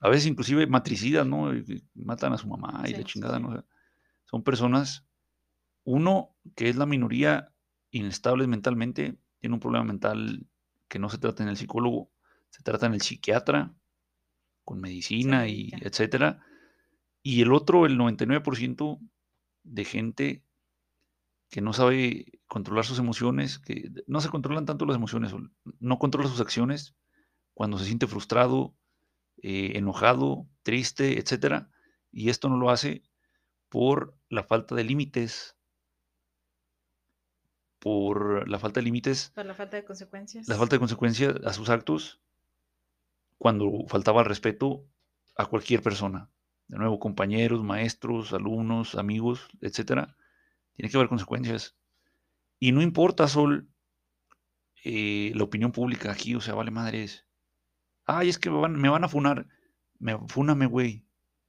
a 0.00 0.08
veces 0.08 0.26
inclusive 0.26 0.66
matricidas, 0.66 1.26
¿no? 1.26 1.52
Matan 1.94 2.32
a 2.32 2.38
su 2.38 2.48
mamá 2.48 2.84
y 2.86 2.92
la 2.92 3.04
chingada, 3.04 3.38
¿no? 3.38 3.64
son 4.24 4.42
personas, 4.42 5.06
uno 5.84 6.34
que 6.56 6.68
es 6.68 6.76
la 6.76 6.86
minoría 6.86 7.52
inestable 7.90 8.46
mentalmente, 8.46 9.16
tiene 9.38 9.54
un 9.54 9.60
problema 9.60 9.84
mental 9.84 10.46
que 10.88 10.98
no 10.98 11.08
se 11.08 11.18
trata 11.18 11.42
en 11.42 11.48
el 11.48 11.56
psicólogo, 11.56 12.10
se 12.50 12.62
trata 12.62 12.86
en 12.86 12.94
el 12.94 13.00
psiquiatra, 13.00 13.72
con 14.64 14.80
medicina 14.80 15.46
y 15.46 15.70
etcétera. 15.80 16.44
Y 17.22 17.42
el 17.42 17.52
otro, 17.52 17.86
el 17.86 17.98
99% 17.98 18.98
de 19.62 19.84
gente 19.84 20.42
que 21.54 21.60
no 21.60 21.72
sabe 21.72 22.40
controlar 22.48 22.84
sus 22.84 22.98
emociones, 22.98 23.60
que 23.60 23.92
no 24.08 24.20
se 24.20 24.28
controlan 24.28 24.66
tanto 24.66 24.86
las 24.86 24.96
emociones, 24.96 25.32
no 25.78 25.98
controla 26.00 26.28
sus 26.28 26.40
acciones 26.40 26.96
cuando 27.52 27.78
se 27.78 27.84
siente 27.84 28.08
frustrado, 28.08 28.74
eh, 29.40 29.74
enojado, 29.76 30.48
triste, 30.64 31.16
etc. 31.16 31.68
Y 32.10 32.30
esto 32.30 32.48
no 32.48 32.56
lo 32.56 32.70
hace 32.70 33.04
por 33.68 34.18
la 34.28 34.42
falta 34.42 34.74
de 34.74 34.82
límites, 34.82 35.56
por 37.78 38.48
la 38.48 38.58
falta 38.58 38.80
de 38.80 38.86
límites. 38.86 39.30
Por 39.32 39.46
la 39.46 39.54
falta 39.54 39.76
de 39.76 39.84
consecuencias. 39.84 40.48
La 40.48 40.56
falta 40.56 40.74
de 40.74 40.80
consecuencias 40.80 41.36
a 41.44 41.52
sus 41.52 41.70
actos 41.70 42.20
cuando 43.38 43.70
faltaba 43.86 44.22
el 44.22 44.26
respeto 44.26 44.88
a 45.36 45.46
cualquier 45.46 45.82
persona. 45.82 46.32
De 46.66 46.78
nuevo, 46.78 46.98
compañeros, 46.98 47.62
maestros, 47.62 48.32
alumnos, 48.32 48.96
amigos, 48.96 49.46
etcétera 49.60 50.16
tiene 50.74 50.90
que 50.90 50.96
haber 50.96 51.08
consecuencias. 51.08 51.76
Y 52.58 52.72
no 52.72 52.82
importa, 52.82 53.28
Sol, 53.28 53.68
eh, 54.84 55.32
la 55.34 55.44
opinión 55.44 55.72
pública 55.72 56.12
aquí, 56.12 56.34
o 56.34 56.40
sea, 56.40 56.54
vale 56.54 56.70
madres. 56.70 57.26
Ay, 58.04 58.28
es 58.28 58.38
que 58.38 58.50
me 58.50 58.58
van, 58.58 58.80
me 58.80 58.88
van 58.88 59.04
a 59.04 59.08
funar. 59.08 59.46
Me, 59.98 60.18
fúname, 60.28 60.66
güey. 60.66 61.04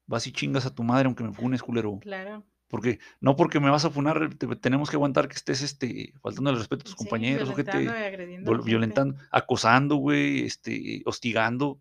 Vas 0.08 0.28
y 0.28 0.32
chingas 0.32 0.66
a 0.66 0.74
tu 0.74 0.84
madre 0.84 1.08
aunque 1.08 1.24
me 1.24 1.34
funes, 1.34 1.62
culero. 1.62 2.00
Claro. 2.00 2.46
Porque, 2.68 3.00
no 3.20 3.36
porque 3.36 3.60
me 3.60 3.70
vas 3.70 3.86
a 3.86 3.90
funar, 3.90 4.36
tenemos 4.60 4.90
que 4.90 4.96
aguantar 4.96 5.28
que 5.28 5.36
estés 5.36 5.62
este, 5.62 6.14
faltando 6.22 6.50
el 6.50 6.58
respeto 6.58 6.82
a 6.82 6.86
tus 6.86 6.96
compañeros, 6.96 7.50
o 7.50 7.56
que 7.56 7.64
te, 7.64 7.88
violentando, 8.66 9.16
acosando, 9.32 9.98
güey, 9.98 10.46
este, 10.46 11.04
hostigando. 11.06 11.80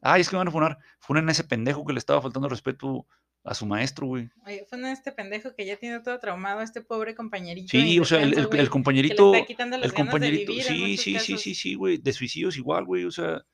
Ay, 0.00 0.22
es 0.22 0.28
que 0.28 0.36
me 0.36 0.38
van 0.38 0.48
a 0.48 0.52
funar. 0.52 0.78
Funen 0.98 1.28
a 1.28 1.32
ese 1.32 1.44
pendejo 1.44 1.84
que 1.84 1.92
le 1.92 1.98
estaba 1.98 2.22
faltando 2.22 2.46
el 2.46 2.50
respeto 2.50 3.06
a 3.46 3.54
su 3.54 3.64
maestro, 3.64 4.08
güey. 4.08 4.28
Oye, 4.44 4.66
fue 4.68 4.92
este 4.92 5.12
pendejo 5.12 5.54
que 5.54 5.64
ya 5.64 5.76
tiene 5.76 6.00
todo 6.00 6.18
traumado, 6.18 6.60
este 6.62 6.80
pobre 6.80 7.14
compañerito. 7.14 7.68
Sí, 7.70 8.00
o 8.00 8.04
sea, 8.04 8.20
el, 8.20 8.36
el, 8.36 8.68
compañerito. 8.68 9.32
el 9.34 9.92
compañerito. 9.94 10.52
sí, 10.52 10.96
sí, 10.96 11.18
sí, 11.20 11.38
sí, 11.38 11.54
sí, 11.54 11.74
güey. 11.74 11.98
De 11.98 12.12
suicidios 12.12 12.56
igual, 12.56 12.84
güey. 12.84 13.04
O 13.04 13.12
sea, 13.12 13.44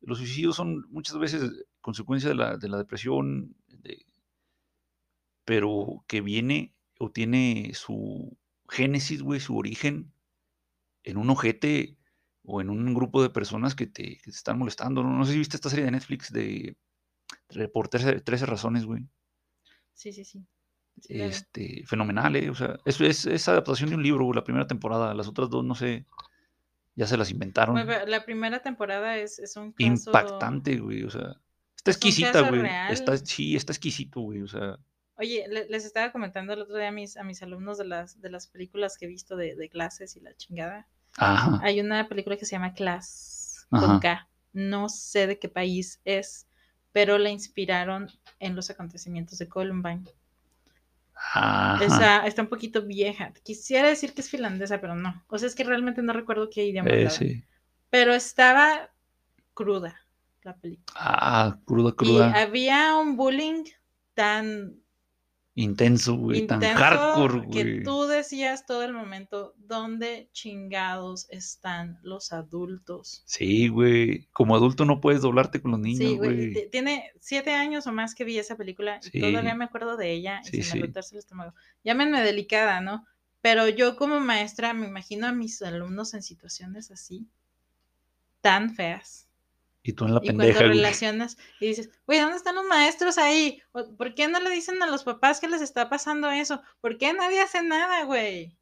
los 0.00 0.18
suicidios 0.18 0.56
son 0.56 0.86
muchas 0.88 1.18
veces 1.18 1.50
consecuencia 1.82 2.30
de 2.30 2.34
la, 2.34 2.56
de 2.56 2.68
la 2.70 2.78
depresión, 2.78 3.54
pero 5.44 6.02
que 6.08 6.22
viene 6.22 6.74
o 6.98 7.10
tiene 7.10 7.72
su 7.74 8.38
génesis, 8.70 9.22
güey, 9.22 9.38
su 9.38 9.58
origen 9.58 10.14
en 11.02 11.18
un 11.18 11.28
ojete 11.28 11.98
o 12.42 12.62
en 12.62 12.70
un 12.70 12.94
grupo 12.94 13.22
de 13.22 13.28
personas 13.28 13.74
que 13.74 13.86
te, 13.86 14.16
que 14.16 14.30
te 14.30 14.30
están 14.30 14.58
molestando. 14.58 15.02
¿no? 15.02 15.10
no 15.10 15.26
sé 15.26 15.32
si 15.32 15.38
viste 15.38 15.56
esta 15.56 15.68
serie 15.68 15.84
de 15.84 15.90
Netflix 15.90 16.32
de, 16.32 16.78
de 17.50 17.68
por 17.68 17.88
13, 17.88 18.20
13 18.20 18.46
razones, 18.46 18.86
güey. 18.86 19.06
Sí, 19.94 20.12
sí, 20.12 20.24
sí. 20.24 20.44
Este, 21.08 21.84
fenomenal, 21.86 22.36
¿eh? 22.36 22.50
O 22.50 22.54
sea, 22.54 22.78
es, 22.84 23.00
es, 23.00 23.26
es 23.26 23.48
adaptación 23.48 23.90
de 23.90 23.96
un 23.96 24.02
libro, 24.02 24.32
la 24.32 24.44
primera 24.44 24.66
temporada. 24.66 25.14
Las 25.14 25.26
otras 25.28 25.48
dos, 25.48 25.64
no 25.64 25.74
sé, 25.74 26.04
ya 26.94 27.06
se 27.06 27.16
las 27.16 27.30
inventaron. 27.30 27.74
La 28.06 28.24
primera 28.24 28.62
temporada 28.62 29.16
es, 29.16 29.38
es 29.38 29.56
un 29.56 29.72
caso... 29.72 29.84
Impactante, 29.86 30.78
güey, 30.78 31.04
o 31.04 31.10
sea. 31.10 31.36
Está 31.76 31.90
exquisita, 31.90 32.42
güey. 32.48 32.62
Está, 32.90 33.16
sí, 33.16 33.56
está 33.56 33.72
exquisito, 33.72 34.20
güey, 34.20 34.42
o 34.42 34.46
sea. 34.48 34.78
Oye, 35.16 35.46
le- 35.48 35.68
les 35.68 35.84
estaba 35.84 36.12
comentando 36.12 36.52
el 36.52 36.60
otro 36.62 36.76
día 36.76 36.88
a 36.88 36.92
mis, 36.92 37.16
a 37.16 37.24
mis 37.24 37.42
alumnos 37.42 37.78
de 37.78 37.84
las, 37.86 38.20
de 38.20 38.30
las 38.30 38.46
películas 38.48 38.96
que 38.98 39.06
he 39.06 39.08
visto 39.08 39.36
de, 39.36 39.56
de 39.56 39.68
clases 39.68 40.16
y 40.16 40.20
la 40.20 40.34
chingada. 40.36 40.88
Ajá. 41.16 41.60
Hay 41.62 41.80
una 41.80 42.08
película 42.08 42.36
que 42.36 42.44
se 42.46 42.52
llama 42.52 42.72
Class 42.74 43.66
Ajá. 43.70 43.86
con 43.86 44.00
K. 44.00 44.28
No 44.52 44.88
sé 44.88 45.26
de 45.26 45.38
qué 45.38 45.48
país 45.48 46.00
es, 46.04 46.46
pero 46.92 47.18
la 47.18 47.30
inspiraron 47.30 48.08
en 48.38 48.54
los 48.54 48.70
acontecimientos 48.70 49.38
de 49.38 49.48
Columbine. 49.48 50.04
Esa 51.80 52.26
está 52.26 52.42
un 52.42 52.48
poquito 52.48 52.82
vieja. 52.82 53.32
Quisiera 53.42 53.88
decir 53.88 54.12
que 54.12 54.20
es 54.20 54.30
finlandesa, 54.30 54.80
pero 54.80 54.94
no. 54.94 55.24
O 55.28 55.38
sea, 55.38 55.48
es 55.48 55.54
que 55.54 55.64
realmente 55.64 56.02
no 56.02 56.12
recuerdo 56.12 56.50
qué 56.50 56.64
idioma 56.66 56.90
Eh, 56.90 57.08
sí. 57.10 57.44
Pero 57.90 58.12
estaba 58.12 58.90
cruda 59.54 60.00
la 60.42 60.56
película. 60.56 60.84
Ah, 60.96 61.58
cruda, 61.64 61.90
Y 61.90 61.94
cruda. 61.94 62.32
había 62.32 62.96
un 62.96 63.16
bullying 63.16 63.64
tan 64.14 64.81
Intenso, 65.54 66.14
güey. 66.16 66.46
Tan 66.46 66.62
hardcore, 66.62 67.42
que 67.50 67.62
güey. 67.62 67.82
tú 67.82 68.04
decías 68.06 68.64
todo 68.64 68.84
el 68.84 68.94
momento, 68.94 69.54
¿dónde 69.58 70.30
chingados 70.32 71.26
están 71.28 71.98
los 72.02 72.32
adultos? 72.32 73.22
Sí, 73.26 73.68
güey. 73.68 74.28
Como 74.32 74.56
adulto 74.56 74.86
no 74.86 75.00
puedes 75.02 75.20
doblarte 75.20 75.60
con 75.60 75.72
los 75.72 75.80
niños, 75.80 75.98
Sí, 75.98 76.16
güey, 76.16 76.70
tiene 76.70 77.12
siete 77.20 77.50
años 77.52 77.86
o 77.86 77.92
más 77.92 78.14
que 78.14 78.24
vi 78.24 78.38
esa 78.38 78.56
película 78.56 78.98
y 79.02 79.10
Sí. 79.10 79.20
todavía 79.20 79.54
me 79.54 79.66
acuerdo 79.66 79.98
de 79.98 80.12
ella 80.12 80.40
y 80.44 80.48
Sí, 80.48 80.62
se 80.62 80.76
me 80.76 80.86
el 80.86 81.18
estómago. 81.18 81.54
Llámenme 81.84 82.22
delicada, 82.22 82.80
¿no? 82.80 83.06
Pero 83.42 83.68
yo 83.68 83.96
como 83.96 84.20
maestra 84.20 84.72
me 84.72 84.86
imagino 84.86 85.26
a 85.26 85.32
mis 85.32 85.60
alumnos 85.60 86.14
en 86.14 86.22
situaciones 86.22 86.90
así, 86.90 87.28
tan 88.40 88.74
feas. 88.74 89.28
Y 89.82 89.94
tú 89.94 90.04
en 90.04 90.14
la 90.14 90.20
Y 90.22 90.28
pendeja, 90.28 90.60
cuando 90.60 90.74
relacionas 90.74 91.36
y 91.60 91.66
dices, 91.66 91.90
güey, 92.06 92.20
¿dónde 92.20 92.36
están 92.36 92.54
los 92.54 92.66
maestros 92.66 93.18
ahí? 93.18 93.60
¿Por 93.72 94.14
qué 94.14 94.28
no 94.28 94.38
le 94.40 94.50
dicen 94.50 94.80
a 94.82 94.86
los 94.86 95.02
papás 95.02 95.40
que 95.40 95.48
les 95.48 95.60
está 95.60 95.88
pasando 95.88 96.30
eso? 96.30 96.62
¿Por 96.80 96.98
qué 96.98 97.12
nadie 97.12 97.40
hace 97.40 97.62
nada, 97.62 98.04
güey? 98.04 98.56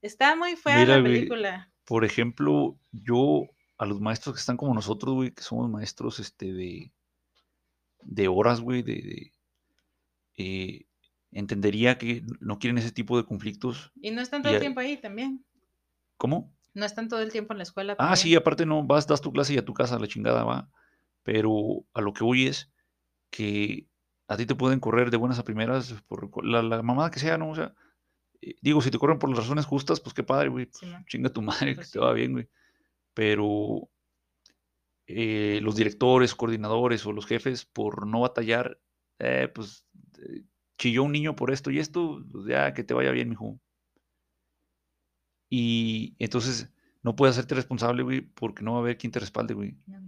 Está 0.00 0.36
muy 0.36 0.56
fea 0.56 0.78
Mira, 0.78 0.94
la 0.96 1.00
güey, 1.00 1.12
película. 1.14 1.72
Por 1.84 2.04
ejemplo, 2.04 2.78
yo 2.92 3.48
a 3.78 3.86
los 3.86 4.00
maestros 4.00 4.36
que 4.36 4.40
están 4.40 4.56
como 4.56 4.74
nosotros, 4.74 5.14
güey, 5.14 5.32
que 5.32 5.42
somos 5.42 5.68
maestros 5.68 6.20
este, 6.20 6.52
de, 6.52 6.92
de 8.02 8.28
horas, 8.28 8.60
güey, 8.60 8.82
de, 8.82 8.94
de, 8.94 9.32
eh, 10.36 10.86
entendería 11.32 11.98
que 11.98 12.22
no 12.40 12.58
quieren 12.58 12.78
ese 12.78 12.92
tipo 12.92 13.16
de 13.16 13.24
conflictos. 13.24 13.92
Y 14.00 14.10
no 14.10 14.20
están 14.20 14.42
todo 14.42 14.54
el 14.54 14.60
tiempo 14.60 14.80
ahí 14.80 14.96
también. 14.96 15.44
¿Cómo? 16.16 16.54
No 16.74 16.84
están 16.86 17.08
todo 17.08 17.20
el 17.20 17.32
tiempo 17.32 17.52
en 17.52 17.58
la 17.58 17.62
escuela. 17.64 17.92
Ah, 17.94 17.96
también. 17.96 18.16
sí, 18.16 18.34
aparte 18.36 18.64
no, 18.66 18.84
vas, 18.84 19.06
das 19.06 19.20
tu 19.20 19.32
clase 19.32 19.54
y 19.54 19.58
a 19.58 19.64
tu 19.64 19.74
casa, 19.74 19.98
la 19.98 20.06
chingada 20.06 20.44
va. 20.44 20.70
Pero 21.22 21.84
a 21.92 22.00
lo 22.00 22.12
que 22.12 22.24
voy 22.24 22.46
es 22.46 22.70
que 23.30 23.86
a 24.28 24.36
ti 24.36 24.46
te 24.46 24.54
pueden 24.54 24.80
correr 24.80 25.10
de 25.10 25.16
buenas 25.16 25.38
a 25.38 25.44
primeras 25.44 25.92
por 26.06 26.44
la, 26.46 26.62
la 26.62 26.82
mamada 26.82 27.10
que 27.10 27.18
sea, 27.18 27.36
¿no? 27.38 27.50
O 27.50 27.54
sea, 27.54 27.74
eh, 28.40 28.54
digo, 28.62 28.80
si 28.80 28.90
te 28.90 28.98
corren 28.98 29.18
por 29.18 29.28
las 29.30 29.38
razones 29.38 29.66
justas, 29.66 30.00
pues 30.00 30.14
qué 30.14 30.22
padre, 30.22 30.48
güey. 30.48 30.66
pues, 30.66 30.82
chinga 31.06 31.30
tu 31.30 31.42
madre, 31.42 31.74
Pues 31.74 31.88
que 31.88 31.92
te 31.92 31.98
sí. 31.98 32.04
va 32.04 32.12
bien, 32.12 32.32
güey. 32.32 32.48
Pero 33.14 33.88
eh, 35.06 35.58
los 35.62 35.74
directores, 35.76 36.34
coordinadores 36.34 37.04
o 37.06 37.12
los 37.12 37.26
jefes, 37.26 37.64
por 37.66 38.06
no 38.06 38.20
batallar, 38.20 38.78
eh, 39.18 39.48
pues 39.52 39.84
eh, 40.22 40.44
chilló 40.78 41.02
un 41.02 41.12
niño 41.12 41.34
por 41.36 41.50
esto 41.50 41.70
y 41.70 41.78
esto, 41.78 42.22
pues 42.30 42.46
ya 42.46 42.72
que 42.72 42.84
te 42.84 42.94
vaya 42.94 43.10
bien, 43.10 43.28
mijo. 43.28 43.58
Y 45.50 46.14
entonces 46.18 46.70
no 47.02 47.16
puedes 47.16 47.36
hacerte 47.36 47.56
responsable, 47.56 48.02
güey, 48.02 48.20
porque 48.22 48.62
no 48.62 48.72
va 48.72 48.78
a 48.78 48.80
haber 48.82 48.96
quien 48.96 49.10
te 49.12 49.18
respalde, 49.20 49.52
güey. 49.54 49.76
No. 49.86 50.00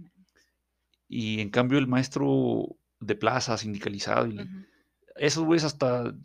Y 1.09 1.41
en 1.41 1.49
cambio 1.49 1.77
el 1.77 1.87
maestro 1.87 2.75
de 2.99 3.15
plaza, 3.15 3.57
sindicalizado, 3.57 4.27
y 4.27 4.39
esos 5.17 5.43
güeyes 5.43 5.65
hasta, 5.65 6.15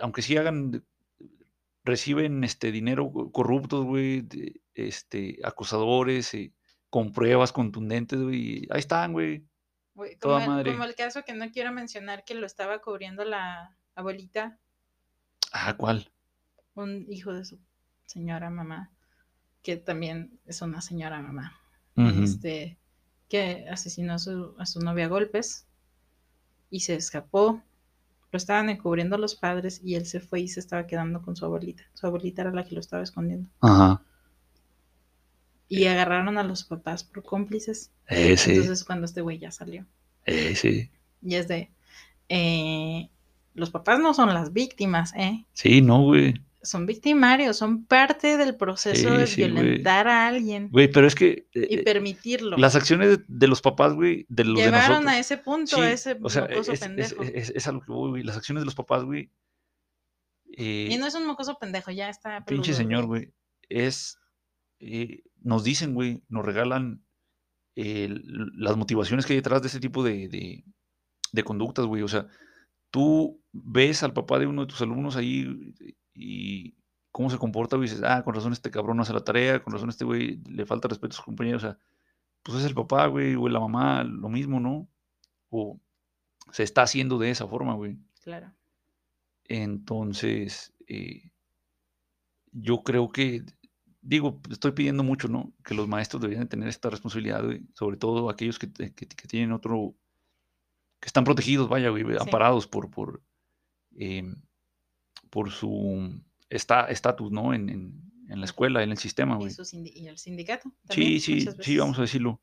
aunque 0.00 0.22
sí 0.22 0.36
hagan, 0.36 0.82
reciben 1.84 2.44
este 2.44 2.70
dinero 2.72 3.10
co- 3.12 3.32
corruptos, 3.32 3.84
güey, 3.84 4.26
este, 4.74 5.38
acosadores, 5.42 6.32
eh, 6.34 6.52
con 6.88 7.12
pruebas 7.12 7.52
contundentes, 7.52 8.20
güey. 8.20 8.66
Ahí 8.70 8.78
están, 8.80 9.12
güey. 9.12 9.44
Toda 10.20 10.40
como, 10.44 10.56
madre. 10.56 10.72
como 10.72 10.84
el 10.84 10.94
caso 10.94 11.22
que 11.24 11.34
no 11.34 11.50
quiero 11.50 11.72
mencionar 11.72 12.24
que 12.24 12.34
lo 12.34 12.46
estaba 12.46 12.80
cubriendo 12.80 13.24
la 13.24 13.76
abuelita, 13.94 14.58
Ah, 15.52 15.76
¿cuál? 15.76 16.10
un 16.74 17.04
hijo 17.10 17.32
de 17.34 17.44
su 17.44 17.58
señora 18.10 18.50
mamá, 18.50 18.90
que 19.62 19.76
también 19.76 20.38
es 20.46 20.62
una 20.62 20.80
señora 20.80 21.20
mamá. 21.22 21.56
Este, 21.96 22.78
que 23.28 23.66
asesinó 23.70 24.14
a 24.14 24.18
su, 24.18 24.54
a 24.58 24.64
su 24.64 24.80
novia 24.80 25.04
a 25.04 25.08
golpes 25.08 25.66
y 26.70 26.80
se 26.80 26.94
escapó. 26.94 27.62
Lo 28.32 28.36
estaban 28.36 28.70
encubriendo 28.70 29.18
los 29.18 29.34
padres 29.34 29.80
y 29.84 29.96
él 29.96 30.06
se 30.06 30.20
fue 30.20 30.40
y 30.40 30.48
se 30.48 30.60
estaba 30.60 30.86
quedando 30.86 31.20
con 31.20 31.36
su 31.36 31.44
abuelita. 31.44 31.82
Su 31.94 32.06
abuelita 32.06 32.42
era 32.42 32.52
la 32.52 32.64
que 32.64 32.74
lo 32.74 32.80
estaba 32.80 33.02
escondiendo. 33.02 33.50
Ajá. 33.60 34.02
Y 35.68 35.86
agarraron 35.86 36.38
a 36.38 36.42
los 36.42 36.64
papás 36.64 37.04
por 37.04 37.22
cómplices. 37.22 37.92
Ese, 38.06 38.52
Entonces 38.54 38.84
cuando 38.84 39.04
este 39.04 39.20
güey 39.20 39.38
ya 39.38 39.50
salió. 39.50 39.84
ese. 40.24 40.90
Y 41.22 41.34
es 41.34 41.48
de... 41.48 41.70
eh, 42.28 43.10
los 43.54 43.70
papás 43.70 43.98
no 43.98 44.14
son 44.14 44.32
las 44.32 44.52
víctimas, 44.52 45.12
¿eh? 45.16 45.44
Sí, 45.52 45.82
no, 45.82 46.02
güey. 46.02 46.34
Son 46.62 46.84
victimarios, 46.84 47.56
son 47.56 47.86
parte 47.86 48.36
del 48.36 48.54
proceso 48.56 49.10
Sí, 49.10 49.16
de 49.16 49.26
sí, 49.26 49.36
violentar 49.44 50.08
a 50.08 50.26
alguien 50.28 50.68
Güey, 50.70 50.90
pero 50.92 51.06
es 51.06 51.14
que 51.14 51.48
y 51.54 51.76
eh, 51.76 51.82
permitirlo. 51.82 52.58
las 52.58 52.76
acciones 52.76 53.08
de, 53.18 53.24
de 53.28 53.48
los 53.48 53.62
papás, 53.62 53.94
güey, 53.94 54.26
de 54.28 54.44
los 54.44 54.56
de 54.58 54.64
Llevaron 54.64 54.88
nosotros. 55.04 55.12
a 55.14 55.18
ese 55.18 55.38
punto, 55.38 55.76
Sí, 55.76 55.82
a 55.82 55.90
ese 55.92 56.18
o 56.20 56.28
sea, 56.28 56.42
mocoso 56.42 56.72
es, 56.72 56.80
es, 56.82 56.86
pendejo. 56.86 57.22
es- 57.22 57.50
es 57.56 57.66
a 57.66 57.72
lo 57.72 57.80
que 57.80 57.90
voy, 57.92 58.10
güey. 58.10 58.22
Las 58.24 58.36
acciones 58.36 58.60
de 58.60 58.66
los 58.66 58.74
papás, 58.74 59.04
güey. 59.04 59.30
eh, 60.56 60.88
Y 60.90 60.96
no 60.98 61.06
es 61.06 61.14
un 61.14 61.26
mocoso 61.26 61.56
pendejo, 61.58 61.90
ya 61.90 62.08
está. 62.08 62.44
pinche 62.44 62.74
señor, 62.74 63.06
güey. 63.06 63.32
Es. 63.68 64.18
eh, 64.80 65.22
nos 65.42 65.64
dicen, 65.64 65.94
güey, 65.94 66.22
nos 66.28 66.44
regalan 66.44 67.02
eh, 67.76 68.08
las 68.56 68.76
motivaciones 68.76 69.24
que 69.24 69.32
hay 69.32 69.38
detrás 69.38 69.62
de 69.62 69.68
ese 69.68 69.80
tipo 69.80 70.04
de, 70.04 70.28
de, 70.28 70.64
de 71.32 71.42
conductas, 71.44 71.86
güey. 71.86 72.02
O 72.02 72.08
sea, 72.08 72.26
tú 72.90 73.40
ves 73.52 74.02
al 74.02 74.12
papá 74.12 74.38
de 74.38 74.46
uno 74.46 74.62
de 74.62 74.66
tus 74.68 74.82
alumnos 74.82 75.16
ahí 75.16 75.46
y 76.14 76.74
cómo 77.12 77.30
se 77.30 77.38
comporta, 77.38 77.76
güey, 77.76 77.88
dices, 77.88 78.02
ah, 78.04 78.22
con 78.22 78.34
razón 78.34 78.52
este 78.52 78.70
cabrón 78.70 78.96
no 78.96 79.02
hace 79.02 79.12
la 79.12 79.24
tarea, 79.24 79.62
con 79.62 79.72
razón 79.72 79.88
este 79.90 80.04
güey 80.04 80.40
le 80.48 80.66
falta 80.66 80.88
respeto 80.88 81.12
a 81.14 81.16
sus 81.16 81.24
compañeros. 81.24 81.64
O 81.64 81.66
sea, 81.68 81.78
pues 82.42 82.58
es 82.58 82.64
el 82.64 82.74
papá, 82.74 83.06
güey, 83.06 83.34
o 83.34 83.48
la 83.48 83.60
mamá, 83.60 84.04
lo 84.04 84.28
mismo, 84.28 84.60
¿no? 84.60 84.88
O 85.50 85.78
se 86.52 86.62
está 86.62 86.82
haciendo 86.82 87.18
de 87.18 87.30
esa 87.30 87.46
forma, 87.46 87.74
güey. 87.74 87.98
Claro. 88.22 88.52
Entonces, 89.44 90.72
eh, 90.86 91.30
yo 92.52 92.82
creo 92.82 93.10
que, 93.10 93.44
digo, 94.00 94.40
estoy 94.50 94.72
pidiendo 94.72 95.02
mucho, 95.02 95.28
¿no? 95.28 95.52
Que 95.64 95.74
los 95.74 95.88
maestros 95.88 96.22
deberían 96.22 96.44
de 96.44 96.48
tener 96.50 96.68
esta 96.68 96.88
responsabilidad, 96.90 97.44
güey, 97.44 97.62
sobre 97.74 97.96
todo 97.96 98.30
aquellos 98.30 98.58
que- 98.58 98.70
que 98.72 99.06
tienen 99.28 99.52
otro, 99.52 99.94
que 101.00 101.06
están 101.06 101.24
protegidos, 101.24 101.68
vaya, 101.68 101.90
güey, 101.90 102.04
Sí. 102.04 102.16
amparados 102.20 102.66
por, 102.66 102.90
por, 102.90 103.22
em, 103.96 104.36
por 105.30 105.50
su 105.50 106.20
esta- 106.48 106.86
estatus, 106.86 107.30
¿no? 107.30 107.54
En, 107.54 107.68
en- 107.68 108.10
en 108.28 108.38
la 108.38 108.44
escuela, 108.44 108.82
en 108.84 108.90
el 108.92 108.98
sistema, 108.98 109.36
güey. 109.36 109.52
y 109.94 110.06
el 110.06 110.18
sindicato. 110.18 110.72
también, 110.86 111.20
Sí, 111.20 111.40
sí, 111.40 111.48
sí, 111.62 111.78
vamos 111.78 111.98
a 111.98 112.02
decirlo. 112.02 112.40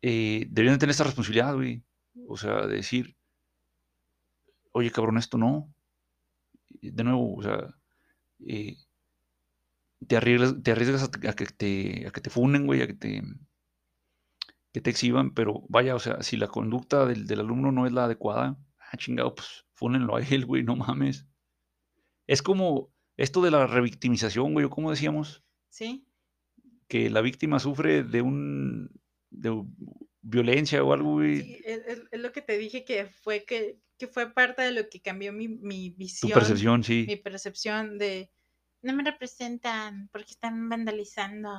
Eh, 0.00 0.46
deberían 0.48 0.76
de 0.76 0.78
tener 0.78 0.90
esta 0.92 1.04
responsabilidad, 1.04 1.54
güey. 1.54 1.82
O 2.28 2.36
sea, 2.38 2.66
de 2.66 2.76
decir, 2.76 3.14
oye, 4.72 4.90
cabrón, 4.90 5.18
esto 5.18 5.36
no. 5.36 5.70
De 6.80 7.04
nuevo, 7.04 7.34
o 7.36 7.42
sea, 7.42 7.74
eh, 8.46 8.76
te 10.06 10.16
arriesgas, 10.16 10.62
te 10.62 10.72
arriesgas 10.72 11.02
a, 11.02 11.28
a 11.28 11.32
que 11.34 11.46
te, 11.46 12.06
a 12.06 12.10
que 12.10 12.20
te 12.20 12.30
funen, 12.30 12.66
güey, 12.66 12.80
a 12.82 12.86
que 12.86 12.94
te, 12.94 13.22
que 14.72 14.80
te 14.80 14.90
exhiban, 14.90 15.32
pero 15.32 15.64
vaya, 15.68 15.94
o 15.94 15.98
sea, 15.98 16.22
si 16.22 16.36
la 16.36 16.48
conducta 16.48 17.06
del, 17.06 17.26
del 17.26 17.40
alumno 17.40 17.72
no 17.72 17.86
es 17.86 17.92
la 17.92 18.04
adecuada, 18.04 18.58
ah, 18.78 18.96
chingado, 18.96 19.34
pues 19.34 19.66
fúnenlo 19.74 20.16
a 20.16 20.20
él, 20.22 20.46
güey, 20.46 20.62
no 20.62 20.76
mames. 20.76 21.26
Es 22.26 22.42
como 22.42 22.92
esto 23.16 23.42
de 23.42 23.50
la 23.50 23.66
revictimización, 23.66 24.52
güey, 24.52 24.66
o 24.66 24.70
como 24.70 24.90
decíamos, 24.90 25.42
Sí, 25.68 26.06
que 26.88 27.10
la 27.10 27.20
víctima 27.20 27.58
sufre 27.58 28.02
de 28.02 28.22
un 28.22 28.90
de 29.30 29.64
violencia 30.22 30.82
o 30.82 30.92
algo, 30.92 31.14
güey. 31.14 31.42
sí, 31.42 31.60
es, 31.64 32.02
lo 32.12 32.32
que 32.32 32.42
te 32.42 32.56
dije 32.58 32.84
que 32.84 33.06
fue 33.06 33.44
que, 33.44 33.78
que 33.98 34.06
fue 34.06 34.32
parte 34.32 34.62
de 34.62 34.72
lo 34.72 34.88
que 34.88 35.00
cambió 35.00 35.32
mi, 35.32 35.48
mi 35.48 35.90
tu 35.90 35.96
visión, 35.98 36.32
percepción, 36.32 36.84
sí. 36.84 37.04
mi 37.06 37.16
percepción 37.16 37.98
de 37.98 38.30
no 38.82 38.92
me 38.92 39.04
representan 39.04 40.08
porque 40.12 40.32
están 40.32 40.68
vandalizando. 40.68 41.50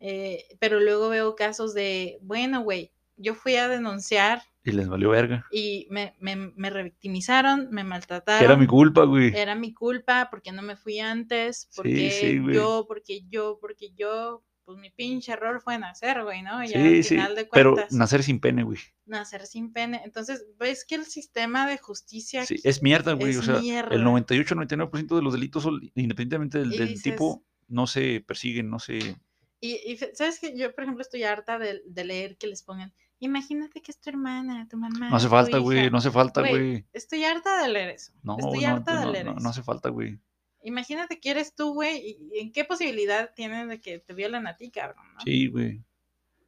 Eh, 0.00 0.44
pero 0.58 0.80
luego 0.80 1.08
veo 1.08 1.36
casos 1.36 1.74
de, 1.74 2.18
bueno, 2.22 2.62
güey, 2.62 2.92
yo 3.16 3.34
fui 3.34 3.56
a 3.56 3.68
denunciar 3.68 4.42
Y 4.64 4.72
les 4.72 4.88
valió 4.88 5.10
verga. 5.10 5.44
y 5.50 5.86
me, 5.90 6.14
me, 6.20 6.36
me 6.36 6.70
revictimizaron, 6.70 7.68
me 7.70 7.82
maltrataron. 7.84 8.44
Era 8.44 8.56
mi 8.56 8.66
culpa, 8.66 9.04
güey. 9.04 9.34
Era 9.36 9.54
mi 9.54 9.74
culpa 9.74 10.28
porque 10.30 10.52
no 10.52 10.62
me 10.62 10.76
fui 10.76 11.00
antes, 11.00 11.66
Sí, 11.70 11.76
porque 11.76 12.10
sí, 12.10 12.38
güey. 12.38 12.54
yo, 12.54 12.84
porque 12.86 13.22
yo, 13.28 13.58
porque 13.60 13.90
yo, 13.96 14.44
pues 14.64 14.78
mi 14.78 14.90
pinche 14.90 15.32
error 15.32 15.60
fue 15.60 15.76
nacer, 15.78 16.22
güey, 16.22 16.42
¿no? 16.42 16.64
Sí, 16.66 16.74
al 16.74 17.02
sí. 17.02 17.14
final 17.16 17.34
de 17.34 17.46
Pero 17.52 17.72
cuentas, 17.74 17.92
nacer 17.92 18.22
sin 18.22 18.38
pene, 18.38 18.62
güey. 18.62 18.78
nacer 19.04 19.46
sin 19.46 19.72
pene. 19.72 20.00
Entonces, 20.04 20.46
ves 20.60 20.84
que 20.84 20.94
el 20.94 21.06
sistema 21.06 21.66
de 21.68 21.78
justicia 21.78 22.46
Sí, 22.46 22.60
es 22.62 22.82
mierda, 22.84 23.14
güey. 23.14 23.32
es 23.32 23.38
o 23.38 23.42
sea, 23.42 23.58
mierda. 23.58 23.92
el 23.94 24.04
98-99% 24.04 25.16
de 25.16 25.22
los 25.22 25.32
delitos, 25.32 25.66
independientemente 25.96 26.58
del, 26.58 26.72
Y 26.74 26.78
del 26.78 26.88
dices- 26.90 27.02
tipo, 27.02 27.44
no 27.66 27.86
se 27.88 28.20
persiguen, 28.26 28.70
no 28.70 28.78
se... 28.78 29.16
Y, 29.60 29.74
y 29.92 29.96
sabes 30.14 30.40
que 30.40 30.56
yo, 30.56 30.74
por 30.74 30.84
ejemplo, 30.84 31.02
estoy 31.02 31.22
harta 31.22 31.58
de, 31.58 31.82
de 31.86 32.04
leer 32.04 32.36
que 32.36 32.48
les 32.48 32.62
pongan, 32.64 32.92
imagínate 33.22 33.80
que 33.80 33.92
es 33.92 34.00
tu 34.00 34.10
hermana, 34.10 34.66
tu 34.68 34.76
mamá. 34.76 35.08
No 35.08 35.16
hace 35.16 35.28
falta, 35.28 35.52
hija". 35.52 35.60
güey. 35.60 35.90
No 35.90 35.98
hace 35.98 36.10
falta, 36.10 36.40
Güey. 36.40 36.84
Estoy 36.92 37.24
harta 37.24 37.62
de 37.62 37.68
leer 37.68 37.90
eso. 37.90 38.12
No, 38.22 38.36
estoy 38.36 38.62
no, 38.62 38.68
harta 38.68 38.98
de 38.98 39.06
no, 39.06 39.12
leer 39.12 39.24
no, 39.26 39.32
eso. 39.32 39.40
no 39.40 39.48
hace 39.48 39.62
falta, 39.62 39.88
güey. 39.90 40.18
Imagínate 40.64 41.20
que 41.20 41.30
eres 41.30 41.54
tú, 41.54 41.72
güey, 41.72 42.18
y 42.32 42.38
en 42.40 42.52
qué 42.52 42.64
posibilidad 42.64 43.32
tienes 43.34 43.68
de 43.68 43.80
que 43.80 44.00
te 44.00 44.12
violen 44.12 44.46
a 44.46 44.56
ti, 44.56 44.70
cabrón, 44.70 45.04
¿no? 45.14 45.20
Sí, 45.20 45.46
güey. 45.46 45.82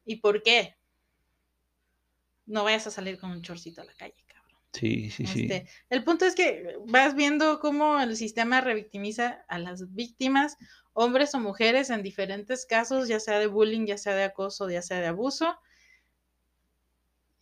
¿Y 0.05 0.17
por 0.17 0.43
qué? 0.43 0.75
No 2.45 2.63
vayas 2.63 2.87
a 2.87 2.91
salir 2.91 3.17
con 3.17 3.31
un 3.31 3.41
chorcito 3.41 3.81
a 3.81 3.85
la 3.85 3.93
calle, 3.93 4.23
cabrón. 4.27 4.59
Sí, 4.73 5.09
sí, 5.11 5.25
sí. 5.25 5.41
Este, 5.43 5.67
el 5.89 6.03
punto 6.03 6.25
es 6.25 6.35
que 6.35 6.77
vas 6.87 7.15
viendo 7.15 7.59
cómo 7.59 7.99
el 7.99 8.17
sistema 8.17 8.61
revictimiza 8.61 9.45
a 9.47 9.59
las 9.59 9.93
víctimas, 9.93 10.57
hombres 10.93 11.33
o 11.35 11.39
mujeres, 11.39 11.89
en 11.89 12.03
diferentes 12.03 12.65
casos, 12.65 13.07
ya 13.07 13.19
sea 13.19 13.39
de 13.39 13.47
bullying, 13.47 13.85
ya 13.85 13.97
sea 13.97 14.13
de 14.13 14.25
acoso, 14.25 14.69
ya 14.69 14.81
sea 14.81 14.99
de 14.99 15.07
abuso. 15.07 15.57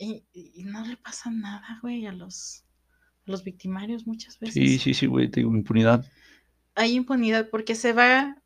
Y, 0.03 0.25
y- 0.33 0.63
no 0.63 0.85
le 0.85 0.97
pasa 0.97 1.31
nada, 1.31 1.79
güey, 1.81 2.05
a 2.05 2.11
los, 2.11 2.63
a 3.27 3.31
los 3.31 3.43
victimarios 3.43 4.05
muchas 4.05 4.39
veces. 4.39 4.55
Sí, 4.55 4.77
sí, 4.79 4.93
sí, 4.93 5.05
güey. 5.05 5.29
Te 5.29 5.39
digo, 5.41 5.55
impunidad. 5.55 6.05
Hay 6.75 6.93
impunidad 6.93 7.49
porque 7.49 7.75
se 7.75 7.93
va 7.93 8.37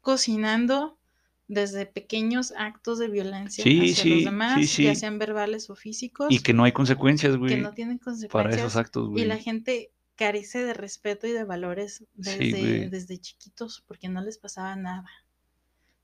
cocinando 0.00 0.98
desde 1.46 1.86
pequeños 1.86 2.52
actos 2.56 2.98
de 2.98 3.08
violencia 3.08 3.64
Sí, 3.64 3.90
hacia 3.92 4.04
sí, 4.04 4.10
los 4.10 4.18
sí, 4.18 4.24
demás, 4.24 4.76
ya 4.78 4.94
sean 4.94 5.18
verbales 5.18 5.68
o 5.70 5.76
físicos, 5.76 6.28
Y 6.30 6.38
que 6.40 6.54
no 6.54 6.64
hay 6.64 6.72
consecuencias, 6.72 7.32
que 7.32 7.38
güey, 7.38 7.60
no 7.60 7.72
tienen 7.74 7.98
para 7.98 8.04
consecuencias. 8.12 8.60
esos 8.62 8.76
actos, 8.76 9.10
Y 9.14 9.24
la 9.24 9.34
güey. 9.34 9.44
gente 9.44 9.92
carece 10.16 10.64
de 10.64 10.72
respeto 10.74 11.26
y 11.26 11.32
de 11.32 11.44
valores 11.44 12.04
desde, 12.14 12.50
güey. 12.50 12.88
desde 12.88 13.18
chiquitos 13.18 13.82
porque 13.86 14.08
no 14.08 14.22
les 14.22 14.38
pasaba 14.38 14.74
nada. 14.76 15.04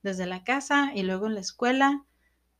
Desde 0.02 0.26
la 0.26 0.44
casa 0.44 0.92
y 0.94 1.02
luego 1.02 1.26
en 1.26 1.34
la 1.34 1.40
escuela 1.40 2.04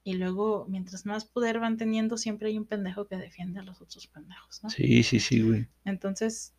y 0.03 0.15
luego 0.15 0.67
mientras 0.69 1.05
más 1.07 1.25
poder 1.25 1.61
van 1.61 1.77
teniendo 1.77 2.17
siempre 2.17 2.49
hay 2.49 2.59
un 2.59 2.65
pendejo 2.67 3.07
que 3.07 3.17
defiende 3.17 3.61
a 3.61 3.63
los 3.63 3.81
otros 3.83 4.07
pendejos, 4.07 4.61
¿no? 4.63 4.71
Sí, 4.71 5.03
sí, 5.03 5.21
sí, 5.21 5.43
güey. 5.43 5.67
Entonces 5.85 6.55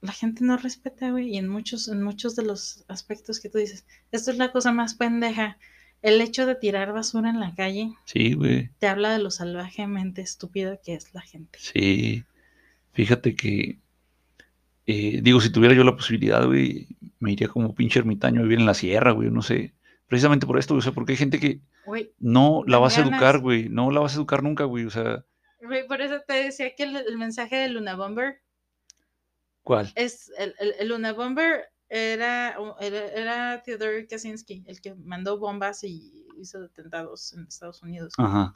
la 0.00 0.12
gente 0.12 0.44
no 0.44 0.56
respeta, 0.56 1.10
güey, 1.10 1.28
y 1.34 1.38
en 1.38 1.48
muchos 1.48 1.88
en 1.88 2.02
muchos 2.02 2.36
de 2.36 2.42
los 2.44 2.84
aspectos 2.88 3.40
que 3.40 3.48
tú 3.48 3.58
dices, 3.58 3.86
esto 4.12 4.30
es 4.30 4.36
la 4.36 4.52
cosa 4.52 4.72
más 4.72 4.94
pendeja. 4.94 5.58
El 6.02 6.20
hecho 6.20 6.44
de 6.44 6.54
tirar 6.54 6.92
basura 6.92 7.30
en 7.30 7.40
la 7.40 7.54
calle 7.54 7.94
Sí, 8.04 8.34
güey. 8.34 8.68
te 8.78 8.86
habla 8.88 9.10
de 9.12 9.20
lo 9.20 9.30
salvajemente 9.30 10.20
estúpido 10.20 10.78
que 10.84 10.94
es 10.94 11.14
la 11.14 11.22
gente. 11.22 11.58
Sí. 11.62 12.24
Fíjate 12.92 13.34
que, 13.34 13.78
eh, 14.86 15.20
digo, 15.22 15.40
si 15.40 15.50
tuviera 15.50 15.74
yo 15.74 15.82
la 15.82 15.96
posibilidad, 15.96 16.44
güey, 16.44 16.88
me 17.20 17.32
iría 17.32 17.48
como 17.48 17.74
pinche 17.74 18.00
ermitaño 18.00 18.40
a 18.40 18.42
vivir 18.42 18.58
en 18.58 18.66
la 18.66 18.74
sierra, 18.74 19.12
güey, 19.12 19.30
no 19.30 19.40
sé. 19.40 19.72
Precisamente 20.06 20.46
por 20.46 20.58
esto, 20.58 20.74
güey, 20.74 20.80
o 20.80 20.82
sea, 20.82 20.92
porque 20.92 21.12
hay 21.12 21.18
gente 21.18 21.40
que 21.40 21.60
no 22.18 22.62
la 22.66 22.78
vas 22.78 22.96
a 22.98 23.00
educar, 23.16 23.38
güey, 23.40 23.68
no 23.68 23.90
la 23.90 24.00
vas 24.00 24.12
a 24.12 24.16
educar 24.16 24.42
nunca, 24.42 24.64
güey, 24.64 24.84
o 24.86 24.90
sea, 24.90 25.24
Güey, 25.60 25.86
por 25.86 26.02
eso 26.02 26.20
te 26.26 26.34
decía 26.34 26.74
que 26.74 26.82
el, 26.82 26.94
el 26.96 27.16
mensaje 27.16 27.56
de 27.56 27.68
Luna 27.70 27.96
Bomber 27.96 28.42
¿cuál? 29.62 29.90
es 29.94 30.30
el, 30.38 30.54
el- 30.58 30.74
el 30.78 30.88
Luna 30.88 31.12
Bomber 31.14 31.64
era, 31.88 32.56
era, 32.80 33.06
era 33.08 33.62
Theodore 33.62 34.06
Kaczynski, 34.06 34.64
el 34.66 34.80
que 34.80 34.94
mandó 34.94 35.38
bombas 35.38 35.84
y 35.84 36.26
hizo 36.38 36.64
atentados 36.64 37.32
en 37.32 37.46
Estados 37.46 37.82
Unidos. 37.82 38.12
Ajá, 38.18 38.54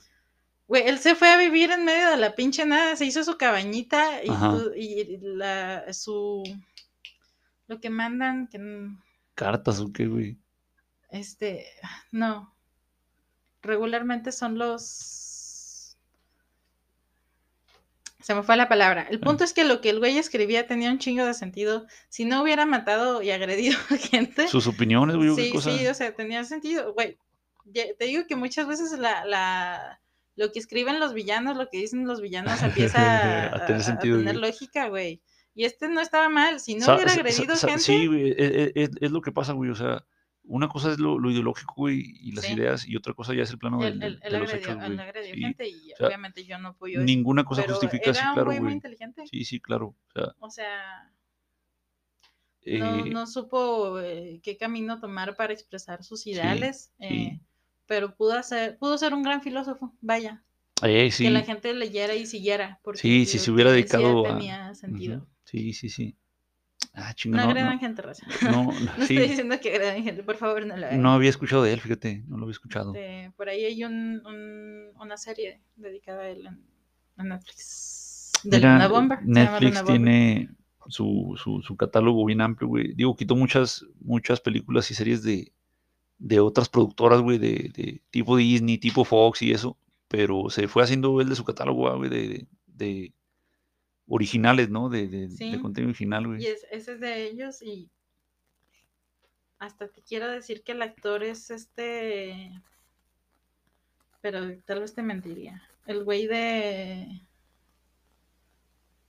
Güey, 0.67 0.87
él 0.87 0.99
se 0.99 1.15
fue 1.15 1.29
a 1.31 1.39
vivir 1.39 1.71
en 1.71 1.85
medio 1.87 2.11
de 2.11 2.19
la 2.19 2.35
pinche 2.35 2.67
nada, 2.67 2.95
se 2.97 3.07
hizo 3.07 3.25
su 3.25 3.39
cabañita 3.39 4.23
y, 4.23 4.29
tu- 4.29 4.75
y 4.77 5.17
la, 5.23 5.91
su 5.95 6.43
lo 7.69 7.81
que 7.81 7.89
mandan, 7.89 8.49
que 8.49 8.91
cartas 9.35 9.81
o 9.81 9.91
qué, 9.93 10.07
güey. 10.07 10.37
Este, 11.11 11.67
no, 12.13 12.55
regularmente 13.63 14.33
son 14.33 14.59
los 14.59 15.97
se 18.21 18.35
me 18.35 18.43
fue 18.43 18.57
la 18.57 18.69
palabra. 18.69 19.07
El 19.09 19.21
punto 19.21 19.45
es 19.45 19.55
que 19.55 19.65
lo 19.65 19.81
que 19.81 19.89
el 19.91 20.01
güey 20.01 20.19
escribía 20.19 20.67
tenía 20.67 20.91
un 20.91 20.99
chingo 20.99 21.25
de 21.25 21.33
sentido. 21.33 21.87
Si 22.11 22.25
no 22.27 22.43
hubiera 22.43 22.67
matado 22.67 23.23
y 23.23 23.31
agredido 23.31 23.79
a 23.91 23.97
gente, 23.97 24.49
Sus 24.49 24.67
opiniones, 24.67 25.17
güey, 25.17 25.35
sí, 25.35 25.51
cosa. 25.53 25.71
sí, 25.77 25.87
o 25.87 25.95
sea, 25.95 26.15
tenía 26.15 26.45
sentido. 26.45 26.93
Güey, 26.93 27.17
te 27.73 28.05
digo 28.05 28.27
que 28.27 28.37
muchas 28.37 28.67
veces 28.67 28.99
la, 28.99 29.25
la, 29.25 30.01
lo 30.37 30.53
que 30.53 30.59
escriben 30.59 31.01
los 31.01 31.15
villanos, 31.15 31.57
lo 31.57 31.69
que 31.71 31.79
dicen 31.79 32.07
los 32.07 32.21
villanos 32.21 32.61
empieza 32.63 33.01
a, 33.01 33.47
A 33.57 33.67
tener 33.67 33.81
a- 33.81 33.85
a 33.85 33.87
sentido, 33.87 34.19
tener 34.19 34.39
güey. 34.39 34.51
lógica, 34.51 34.89
güey. 34.89 35.23
Y 35.55 35.65
este 35.65 35.89
no 35.89 36.01
estaba 36.01 36.29
mal. 36.29 36.61
Si 36.61 36.75
no 36.75 36.95
hubiera 36.95 37.13
agredido 37.13 37.57
gente, 37.57 37.79
Sí, 37.79 38.09
güey, 38.09 38.33
e- 38.33 38.35
e- 38.39 38.73
es, 38.75 38.91
es 39.01 39.11
lo 39.11 39.23
que 39.23 39.33
pasa, 39.33 39.55
güey, 39.55 39.71
o 39.71 39.75
sea, 39.75 40.05
una 40.49 40.69
cosa 40.69 40.91
es 40.93 40.99
lo, 40.99 41.19
lo 41.19 41.31
ideológico, 41.31 41.91
y 41.91 42.33
las 42.33 42.45
Sí. 42.47 42.55
ideas, 42.55 42.89
y 42.89 42.97
otra 42.97 43.15
cosa 43.15 43.35
ya 43.35 43.43
es 43.43 43.51
el 43.51 43.59
plano 43.59 43.83
del- 43.83 44.01
de 44.01 44.09
los 44.09 44.49
agredió, 44.53 44.57
hechos, 44.57 44.77
güey. 44.77 44.99
agredió 44.99 45.35
Sí, 45.35 45.41
gente 45.41 45.69
y 45.69 45.93
o 45.93 45.97
sea, 45.97 46.07
obviamente 46.09 46.45
yo 46.45 46.59
no 46.59 46.69
apoyo 46.69 46.99
eso. 46.99 47.05
Ninguna 47.07 47.45
cosa 47.45 47.63
Pero 47.63 47.75
justifica, 47.75 48.13
sí, 48.15 48.21
era 48.21 48.33
claro, 48.33 48.53
muy 48.53 48.73
inteligente. 48.73 49.25
Sí, 49.31 49.45
sí, 49.45 49.61
claro. 49.61 49.95
O 49.97 50.13
sea, 50.13 50.35
O 50.41 50.51
sea, 50.51 51.13
no, 52.65 52.97
eh, 52.97 53.11
no 53.11 53.27
supo 53.27 54.01
eh, 54.01 54.41
qué 54.43 54.57
camino 54.57 55.01
tomar 55.01 55.37
para 55.37 55.53
expresar 55.53 56.03
sus 56.05 56.27
ideales, 56.27 56.93
sí. 56.99 57.05
eh, 57.07 57.41
pero 57.87 58.15
pudo 58.15 58.43
ser, 58.43 58.79
pudo 58.79 58.99
ser 58.99 59.15
un 59.15 59.23
gran 59.23 59.43
filósofo, 59.43 59.93
vaya, 60.01 60.43
que 60.81 61.31
la 61.31 61.43
gente 61.43 61.73
leyera 61.75 62.15
y 62.15 62.27
siguiera, 62.27 62.81
porque 62.83 63.01
sí, 63.01 63.27
si 63.27 63.39
se 63.39 63.51
hubiera 63.51 63.73
dedicado 63.73 64.27
a... 64.27 64.39
tenía 64.39 64.75
sentido. 64.75 65.27
Sí, 65.45 65.73
sí, 65.73 65.89
sí. 65.89 66.17
Ah, 66.95 67.15
No, 67.27 67.55
no, 67.55 67.79
gente, 67.79 68.03
raza. 68.03 68.27
no, 68.51 68.65
No 68.99 69.07
sí, 69.07 69.15
estoy 69.15 69.29
diciendo 69.29 69.59
que 69.61 69.71
agredan 69.71 70.03
gente, 70.03 70.23
por 70.23 70.37
favor, 70.37 70.67
no 70.67 70.77
lo 70.77 70.87
hagan. 70.87 71.01
no 71.01 71.13
había 71.13 71.31
escuchado 71.31 71.63
de 71.63 71.73
él, 71.73 71.81
fíjate, 71.81 72.25
no 72.27 72.37
lo 72.37 72.43
había 72.45 72.53
escuchado. 72.53 72.93
Este, 72.95 73.33
por 73.37 73.49
ahí 73.49 73.65
hay 73.65 73.85
un, 73.85 74.21
un- 74.27 74.91
una 75.01 75.17
serie 75.17 75.61
dedicada 75.77 76.23
a 76.23 76.29
él 76.31 76.47
en, 76.47 76.61
en 77.19 77.29
Netflix. 77.29 78.33
De 78.45 78.57
Mira, 78.59 78.73
Luna 78.75 78.89
Bomber. 78.89 79.19
Netflix 79.25 79.63
Luna 79.63 79.83
Bomber. 79.83 79.97
tiene 79.97 80.51
su, 80.89 81.35
su, 81.43 81.61
su 81.63 81.77
catálogo 81.77 82.25
bien 82.25 82.41
amplio, 82.41 82.69
güey. 82.69 82.95
Digo, 82.95 83.15
quitó 83.17 83.37
muchas, 83.37 83.85
muchas 84.01 84.41
películas 84.41 84.91
y 84.91 84.95
series 84.95 85.23
de, 85.23 85.53
de 86.19 86.41
otras 86.41 86.69
productoras, 86.69 87.21
güey, 87.21 87.39
de, 87.39 87.71
de 87.75 88.03
tipo 88.11 88.37
Disney, 88.37 88.79
tipo 88.79 89.05
Fox 89.05 89.43
y 89.43 89.53
eso, 89.53 89.77
pero 90.09 90.51
se 90.51 90.67
fue 90.69 90.83
haciendo 90.83 91.21
el 91.21 91.29
de 91.29 91.35
su 91.37 91.45
catálogo, 91.45 91.89
ah, 91.89 91.97
güey, 91.97 92.11
de, 92.11 92.47
de 92.67 93.13
originales, 94.09 94.71
¿no? 94.71 94.89
De, 94.89 95.07
de, 95.09 95.61
contenido 95.61 95.91
original, 95.91 96.25
Y 96.25 96.27
güey. 96.27 96.47
es, 96.47 96.67
ese 96.71 96.93
es 96.95 97.01
de 97.01 97.25
ellos 97.27 97.63
y 97.63 97.91
hasta 99.59 99.89
te 99.89 100.03
quiero 100.03 100.31
decir 100.31 100.63
que 100.63 100.73
el 100.73 100.83
actor 100.83 101.23
es 101.25 101.51
este, 101.51 102.53
pero 104.21 104.41
tal 104.65 104.81
vez 104.81 104.95
te 104.95 105.03
mentiría. 105.03 105.63
El 105.87 106.05
güey 106.05 106.27
de... 106.27 107.23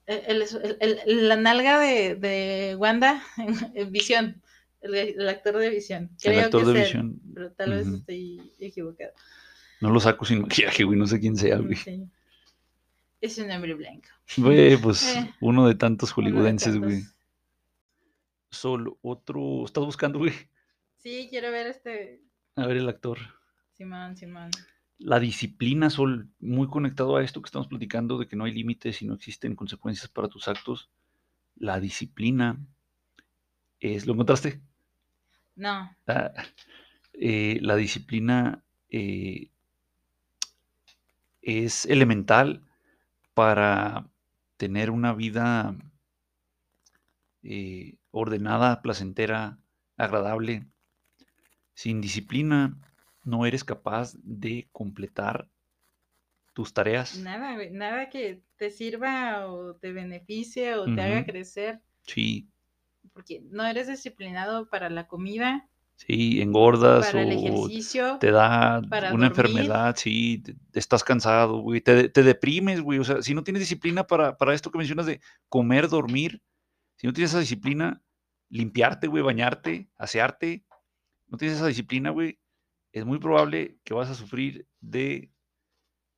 el- 0.07 0.41
el- 0.41 0.77
el- 0.79 0.99
el- 1.05 1.27
la 1.29 1.35
nalga 1.35 1.79
de, 1.79 2.15
de 2.15 2.75
Wanda 2.77 3.21
en, 3.75 3.91
Visión, 3.91 4.41
el, 4.81 4.95
el 4.95 5.29
actor 5.29 5.57
de 5.57 5.69
Visión. 5.69 6.09
El 6.23 6.33
Creo 6.33 6.45
actor 6.45 6.65
que 6.65 6.71
de 6.71 6.79
visión, 6.79 7.21
pero 7.33 7.51
tal 7.51 7.69
vez 7.71 7.87
estoy 7.87 8.51
equivocado. 8.59 9.11
no 9.81 9.91
lo 9.91 9.99
saco 9.99 10.25
sin 10.25 10.41
maquillaje, 10.41 10.83
güey, 10.83 10.97
no 10.97 11.05
sé 11.05 11.19
quién 11.19 11.35
sea, 11.37 11.57
güey. 11.57 11.75
Sí. 11.75 12.07
Es 13.21 13.37
un 13.37 13.51
hombre 13.51 13.73
blanco. 13.73 14.07
Güey, 14.37 14.77
pues 14.81 15.15
Eh, 15.15 15.33
uno 15.41 15.67
de 15.67 15.75
tantos 15.75 16.11
hollywoodenses, 16.11 16.77
güey. 16.77 17.03
Solo 18.51 18.97
otro, 19.01 19.65
¿estás 19.65 19.85
buscando, 19.85 20.19
güey? 20.19 20.33
Sí, 20.97 21.27
quiero 21.29 21.51
ver 21.51 21.67
este 21.67 22.21
A 22.55 22.65
ver 22.65 22.77
el 22.77 22.89
actor. 22.89 23.19
Simón, 23.73 24.17
Simón. 24.17 24.49
La 24.97 25.19
disciplina, 25.19 25.89
Sol, 25.89 26.29
muy 26.39 26.67
conectado 26.67 27.15
a 27.15 27.23
esto 27.23 27.41
que 27.41 27.47
estamos 27.47 27.67
platicando 27.67 28.17
de 28.17 28.27
que 28.27 28.35
no 28.35 28.43
hay 28.45 28.53
límites 28.53 29.01
y 29.01 29.05
no 29.05 29.13
existen 29.13 29.55
consecuencias 29.55 30.09
para 30.09 30.27
tus 30.27 30.47
actos. 30.47 30.89
La 31.55 31.79
disciplina 31.79 32.59
es, 33.79 34.05
¿lo 34.07 34.13
encontraste? 34.13 34.59
No, 35.55 35.95
Ah, 36.07 36.31
eh, 37.13 37.59
la 37.61 37.75
disciplina 37.75 38.63
eh, 38.89 39.49
es 41.41 41.85
elemental 41.85 42.63
para 43.39 44.11
tener 44.57 44.91
una 44.91 45.13
vida 45.13 45.73
eh, 47.41 47.97
ordenada, 48.11 48.81
placentera, 48.81 49.57
agradable. 49.95 50.67
Sin 51.73 52.01
disciplina 52.01 52.77
no 53.23 53.45
eres 53.47 53.63
capaz 53.63 54.13
de 54.21 54.67
completar 54.71 55.49
tus 56.53 56.73
tareas. 56.73 57.17
Nada, 57.19 57.57
nada 57.71 58.09
que 58.09 58.43
te 58.57 58.71
sirva 58.71 59.47
o 59.47 59.75
te 59.77 59.93
beneficie 59.93 60.75
o 60.75 60.83
te 60.85 61.01
haga 61.01 61.25
crecer, 61.25 61.81
Sí, 62.05 62.49
porque 63.13 63.41
no 63.51 63.65
eres 63.65 63.87
disciplinado 63.87 64.69
para 64.69 64.89
la 64.89 65.07
comida, 65.07 65.69
sí, 66.07 66.41
engordas 66.41 67.05
para 67.07 67.21
el 67.23 67.37
o 67.37 67.67
ejercicio, 67.67 68.17
te 68.19 68.31
da 68.31 68.81
para 68.89 69.13
una 69.13 69.29
dormir. 69.29 69.47
enfermedad, 69.51 69.95
sí, 69.97 70.41
te- 70.43 70.55
estás 70.73 71.03
cansado, 71.03 71.59
güey, 71.59 71.81
te, 71.81 72.09
te 72.09 72.23
deprimes, 72.23 72.81
güey. 72.81 72.99
O 72.99 73.03
sea, 73.03 73.21
si 73.21 73.33
no 73.33 73.43
tienes 73.43 73.59
disciplina 73.61 74.05
para, 74.07 74.37
para 74.37 74.53
esto 74.53 74.71
que 74.71 74.77
mencionas 74.77 75.05
de 75.05 75.19
comer, 75.49 75.89
dormir, 75.89 76.41
si 76.95 77.05
no 77.07 77.13
tienes 77.13 77.31
esa 77.31 77.39
disciplina, 77.39 78.01
limpiarte, 78.49 79.07
güey, 79.07 79.23
bañarte, 79.23 79.89
asearte, 79.97 80.65
no 81.27 81.37
tienes 81.37 81.57
esa 81.57 81.67
disciplina, 81.67 82.09
güey, 82.09 82.39
es 82.91 83.05
muy 83.05 83.19
probable 83.19 83.77
que 83.83 83.93
vas 83.93 84.09
a 84.09 84.15
sufrir 84.15 84.65
de, 84.79 85.31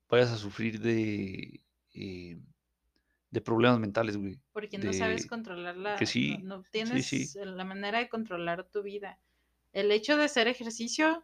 vayas 0.09 0.31
a 0.31 0.37
sufrir 0.37 0.79
de, 0.79 1.61
eh, 1.93 2.39
de 3.29 3.41
problemas 3.41 3.79
mentales, 3.79 4.15
güey. 4.17 4.39
porque 4.53 4.77
no 4.77 4.93
sabes 4.93 5.23
de- 5.23 5.27
controlar 5.27 5.75
la, 5.75 5.95
que 5.97 6.05
sí, 6.05 6.37
no, 6.43 6.63
tienes 6.71 7.07
sí. 7.07 7.29
la 7.43 7.65
manera 7.65 7.99
de 7.99 8.07
controlar 8.09 8.63
tu 8.69 8.83
vida. 8.83 9.19
El 9.73 9.91
hecho 9.91 10.17
de 10.17 10.25
hacer 10.25 10.47
ejercicio, 10.47 11.23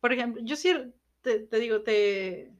por 0.00 0.12
ejemplo, 0.12 0.42
yo 0.44 0.56
sí 0.56 0.72
te, 1.22 1.40
te 1.40 1.58
digo, 1.58 1.82
te, 1.82 2.52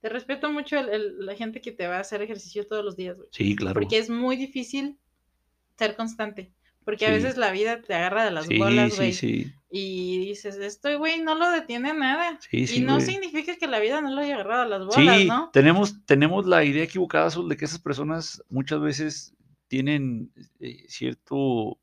te 0.00 0.08
respeto 0.08 0.50
mucho 0.50 0.78
el- 0.78 0.88
el- 0.90 1.26
la 1.26 1.34
gente 1.34 1.60
que 1.60 1.72
te 1.72 1.86
va 1.86 1.96
a 1.96 2.00
hacer 2.00 2.22
ejercicio 2.22 2.66
todos 2.66 2.84
los 2.84 2.96
días, 2.96 3.16
güey. 3.16 3.28
Sí, 3.32 3.56
claro. 3.56 3.80
Porque 3.80 3.98
es 3.98 4.10
muy 4.10 4.36
difícil 4.36 4.98
ser 5.78 5.96
constante. 5.96 6.52
Porque 6.84 7.06
a 7.06 7.10
veces 7.10 7.36
la 7.36 7.50
vida 7.50 7.82
te 7.82 7.94
agarra 7.94 8.24
de 8.24 8.30
las 8.30 8.46
sí, 8.48 8.58
bolas, 8.58 8.96
güey. 8.96 9.12
sí, 9.12 9.52
Y 9.70 10.18
dices, 10.20 10.56
esto, 10.56 10.96
güey, 10.98 11.20
no 11.20 11.34
lo 11.34 11.50
detiene 11.50 11.92
nada. 11.92 12.38
sí, 12.40 12.62
y 12.62 12.66
sí, 12.66 12.80
no 12.82 12.94
güey. 12.94 13.06
significa 13.06 13.56
que 13.56 13.66
la 13.66 13.80
vida 13.80 14.00
no 14.00 14.14
lo 14.14 14.20
haya 14.20 14.34
agarrado 14.34 14.62
a 14.62 14.66
las 14.66 14.86
bolas, 14.86 15.16
Sí, 15.16 15.28
¿no? 15.28 15.50
tenemos, 15.52 16.04
tenemos 16.06 16.46
la 16.46 16.64
idea 16.64 16.84
equivocada 16.84 17.28
de 17.48 17.56
que 17.56 17.64
esas 17.64 17.80
personas 17.80 18.42
muchas 18.48 18.80
veces 18.80 19.34
tienen 19.68 20.32
eh, 20.60 20.84
cierto, 20.88 21.78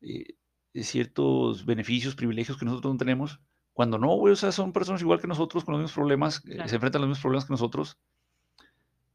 eh, 0.00 0.34
ciertos 0.82 1.64
beneficios, 1.64 2.14
privilegios 2.16 2.58
que 2.58 2.64
nosotros 2.64 2.92
no 2.94 2.98
tenemos, 2.98 3.40
cuando 3.72 3.98
no, 3.98 4.14
güey, 4.16 4.32
o 4.32 4.36
sea, 4.36 4.52
son 4.52 4.72
personas 4.72 5.00
igual 5.02 5.20
que 5.20 5.26
nosotros, 5.26 5.64
con 5.64 5.72
los 5.72 5.80
mismos 5.82 5.94
problemas, 5.94 6.42
eh, 6.48 6.58
se 6.68 6.74
enfrentan 6.76 7.00
a 7.00 7.04
los 7.04 7.08
mismos 7.10 7.22
problemas 7.22 7.44
que 7.44 7.52
nosotros, 7.52 7.98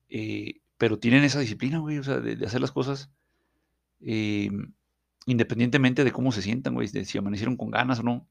eh, 0.10 0.62
pero 0.78 0.98
tienen 1.00 1.24
esa 1.24 1.40
disciplina, 1.40 1.80
güey, 1.80 1.98
o 1.98 2.04
sea, 2.04 2.20
de, 2.20 2.36
de 2.36 2.46
hacer 2.46 2.62
las 2.62 2.72
cosas 2.72 3.10
eh, 4.02 4.50
independientemente 5.26 6.04
de 6.04 6.12
cómo 6.12 6.32
se 6.32 6.42
sientan, 6.42 6.74
güey, 6.74 6.88
de 6.88 7.06
si 7.06 7.18
amanecieron 7.18 7.58
con 7.58 7.70
ganas 7.72 8.00
o 8.00 8.04
no. 8.04 8.28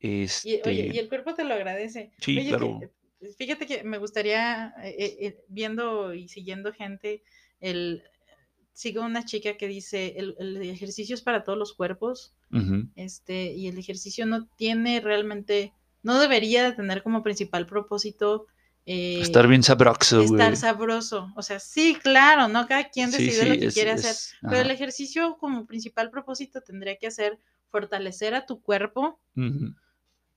Y, 0.00 0.22
Este, 0.24 0.62
oye, 0.68 0.90
y 0.92 0.98
el 0.98 1.08
cuerpo 1.08 1.34
te 1.34 1.44
lo 1.44 1.54
agradece. 1.54 2.12
Sí, 2.18 2.36
Oye, 2.38 2.48
claro. 2.48 2.80
que- 2.80 3.28
fíjate 3.38 3.66
que 3.66 3.84
me 3.84 3.98
gustaría, 3.98 4.74
eh, 4.82 4.96
eh, 4.98 5.16
eh, 5.20 5.44
viendo 5.48 6.12
y 6.12 6.26
siguiendo 6.28 6.72
gente, 6.72 7.22
el 7.60 8.02
sigo 8.72 9.02
una 9.04 9.24
chica 9.24 9.56
que 9.56 9.68
dice 9.68 10.14
el, 10.16 10.34
el 10.38 10.56
ejercicio 10.62 11.14
es 11.14 11.22
para 11.22 11.44
todos 11.44 11.58
los 11.58 11.74
cuerpos, 11.74 12.34
este, 12.96 13.52
y 13.52 13.68
el 13.68 13.78
ejercicio 13.78 14.26
no 14.26 14.46
tiene 14.56 15.00
realmente, 15.00 15.72
no 16.02 16.18
debería 16.20 16.64
de 16.64 16.72
tener 16.72 17.02
como 17.02 17.22
principal 17.22 17.66
propósito 17.66 18.46
eh, 18.84 19.20
estar 19.20 19.46
bien 19.46 19.62
sabroso, 19.62 20.16
güey. 20.16 20.32
estar 20.32 20.56
sabroso. 20.56 21.32
O 21.36 21.42
sea, 21.42 21.60
sí, 21.60 21.96
claro, 22.02 22.48
¿no? 22.48 22.66
Cada 22.66 22.88
quien 22.90 23.12
Sí, 23.12 23.24
decide 23.24 23.46
lo 23.46 23.58
que 23.60 23.66
es- 23.66 23.74
quiere 23.74 23.92
es- 23.92 24.04
hacer. 24.04 24.38
Pero 24.50 24.62
el 24.62 24.70
ejercicio 24.72 25.36
como 25.38 25.66
principal 25.66 26.10
propósito 26.10 26.60
tendría 26.62 26.96
que 26.96 27.10
ser 27.12 27.38
fortalecer 27.70 28.34
a 28.34 28.44
tu 28.44 28.60
cuerpo, 28.60 29.20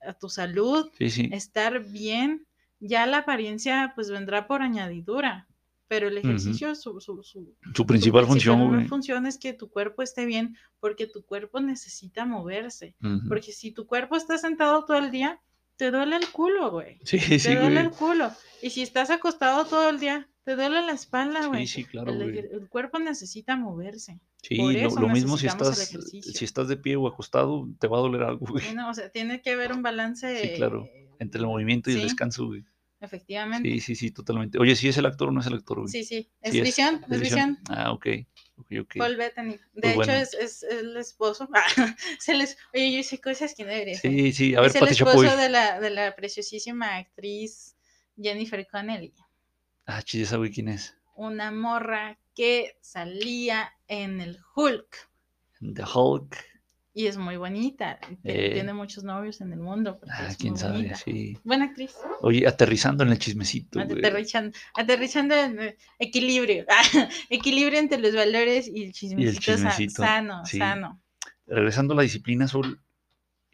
a 0.01 0.13
tu 0.13 0.29
salud, 0.29 0.89
sí. 0.99 1.29
estar 1.33 1.83
bien. 1.83 2.45
Ya 2.79 3.05
la 3.07 3.19
apariencia 3.19 3.93
pues 3.95 4.11
vendrá 4.11 4.45
por 4.47 4.61
añadidura. 4.61 5.47
Pero 5.87 6.07
el 6.07 6.17
ejercicio, 6.17 6.73
su, 6.73 6.99
su, 6.99 7.21
su, 7.21 7.55
Su 7.61 7.71
su 7.75 7.85
principal 7.85 8.25
función, 8.25 8.87
función 8.87 9.27
es 9.27 9.37
que 9.37 9.53
tu 9.53 9.69
cuerpo 9.69 10.01
esté 10.01 10.25
bien, 10.25 10.55
porque 10.79 11.05
tu 11.05 11.23
cuerpo 11.23 11.59
necesita 11.59 12.25
moverse. 12.25 12.95
Porque 13.27 13.51
si 13.51 13.71
tu 13.71 13.85
cuerpo 13.85 14.15
está 14.15 14.37
sentado 14.37 14.83
todo 14.85 14.97
el 14.97 15.11
día, 15.11 15.39
te 15.77 15.91
duele 15.91 16.15
el 16.15 16.27
culo, 16.31 16.71
güey. 16.71 16.99
Sí, 17.03 17.19
Te 17.19 17.37
sí, 17.37 17.53
duele 17.53 17.69
güey. 17.73 17.85
el 17.85 17.91
culo. 17.91 18.31
Y 18.63 18.69
si 18.71 18.81
estás 18.81 19.09
acostado 19.11 19.65
todo 19.65 19.89
el 19.89 19.99
día, 19.99 20.27
te 20.43 20.55
duele 20.55 20.81
la 20.81 20.93
espalda, 20.93 21.41
Sí, 21.43 21.47
güey. 21.49 21.67
sí, 21.67 21.83
claro, 21.83 22.11
el, 22.11 22.17
güey. 22.17 22.29
ejer- 22.35 22.49
el 22.53 22.69
cuerpo 22.69 22.97
necesita 22.99 23.55
moverse. 23.55 24.19
Sí, 24.41 24.55
por 24.57 24.71
lo, 24.73 24.79
eso 24.79 24.99
lo 25.01 25.09
mismo 25.09 25.37
si 25.37 25.47
estás, 25.47 25.77
si 26.21 26.45
estás 26.45 26.67
de 26.67 26.77
pie 26.77 26.95
o 26.95 27.07
acostado, 27.07 27.67
te 27.79 27.87
va 27.87 27.97
a 27.97 28.01
doler 28.01 28.23
algo, 28.23 28.45
güey. 28.47 28.63
Sí, 28.63 28.73
no, 28.73 28.89
o 28.89 28.93
sea, 28.93 29.09
tiene 29.09 29.41
que 29.41 29.51
haber 29.51 29.71
un 29.73 29.81
balance. 29.83 30.41
Sí, 30.41 30.55
claro. 30.55 30.85
eh, 30.85 31.09
Entre 31.19 31.41
el 31.41 31.47
movimiento 31.47 31.89
y 31.91 31.95
el 31.95 32.01
descanso, 32.03 32.45
güey. 32.47 32.63
Efectivamente. 33.05 33.69
Sí, 33.69 33.79
sí, 33.79 33.95
sí, 33.95 34.11
totalmente. 34.11 34.57
Oye, 34.59 34.75
¿sí 34.75 34.87
es 34.89 34.97
el 34.97 35.05
actor 35.05 35.29
o 35.29 35.31
no 35.31 35.39
es 35.41 35.47
el 35.47 35.53
actor, 35.53 35.79
güey? 35.79 35.89
Sí, 35.89 36.03
sí. 36.03 36.29
Es 36.41 36.51
Sí 36.51 36.61
visión, 36.61 37.05
es 37.09 37.19
visión. 37.19 37.57
Ah, 37.69 37.91
ok. 37.91 38.07
Ok, 38.57 38.67
ok. 38.81 38.95
Paul 38.97 39.15
Bettany. 39.17 39.51
De 39.51 39.59
Pues 39.73 39.85
hecho, 39.85 39.95
bueno. 39.95 40.13
es, 40.13 40.33
es 40.33 40.63
el 40.63 40.95
esposo. 40.97 41.47
se 42.19 42.33
les, 42.35 42.57
oye, 42.73 42.91
yo 42.91 42.99
hice 42.99 43.19
cosas 43.19 43.53
que 43.55 43.63
no 43.63 43.69
debería 43.69 43.97
hacer. 43.97 44.11
Sí, 44.11 44.33
sí, 44.33 44.55
a 44.55 44.61
ver, 44.61 44.69
es 44.69 44.75
el 44.75 44.79
Pati 44.81 44.93
esposo 44.93 45.23
Chapoy. 45.23 45.41
de 45.41 45.49
la, 45.49 45.79
de 45.79 45.89
la 45.89 46.15
preciosísima 46.15 46.95
actriz 46.97 47.75
Jennifer 48.17 48.65
Connelly. 48.67 49.13
Ah, 49.85 50.01
chis, 50.01 50.21
esa 50.23 50.37
güey, 50.37 50.51
¿quién 50.51 50.69
es? 50.69 50.95
Una 51.15 51.51
morra 51.51 52.17
que 52.33 52.77
salía 52.81 53.71
en 53.87 54.19
el 54.19 54.39
Hulk. 54.55 55.09
The 55.61 55.83
Hulk. 55.93 56.35
Y 56.97 57.07
es 57.07 57.17
muy 57.17 57.35
bonita. 57.35 57.99
y 58.09 58.17
Eh. 58.23 58.51
Tiene 58.53 58.73
muchos 58.73 59.03
novios 59.03 59.41
en 59.41 59.51
el 59.51 59.59
mundo. 59.59 59.99
Ah, 60.09 60.29
quién 60.39 60.55
sabe, 60.57 60.77
bonita. 60.77 60.95
sí. 60.95 61.37
Buena 61.43 61.65
actriz. 61.65 61.93
Oye, 62.21 62.47
aterrizando 62.47 63.03
en 63.03 63.09
el 63.11 63.19
chismecito. 63.19 63.81
Aterrizando, 63.81 64.57
aterrizando 64.73 65.35
en 65.35 65.59
eh, 65.59 65.77
equilibrio. 65.99 66.65
equilibrio 67.29 67.79
entre 67.79 67.97
los 67.99 68.15
valores 68.15 68.69
y 68.73 68.85
el 68.85 68.93
chismecito, 68.93 69.41
sa- 69.41 69.51
chismecito, 69.55 70.03
sano, 70.03 70.45
sí. 70.45 70.57
sano. 70.57 71.01
Regresando 71.45 71.93
a 71.93 71.97
la 71.97 72.03
disciplina, 72.03 72.47
Sol, 72.47 72.79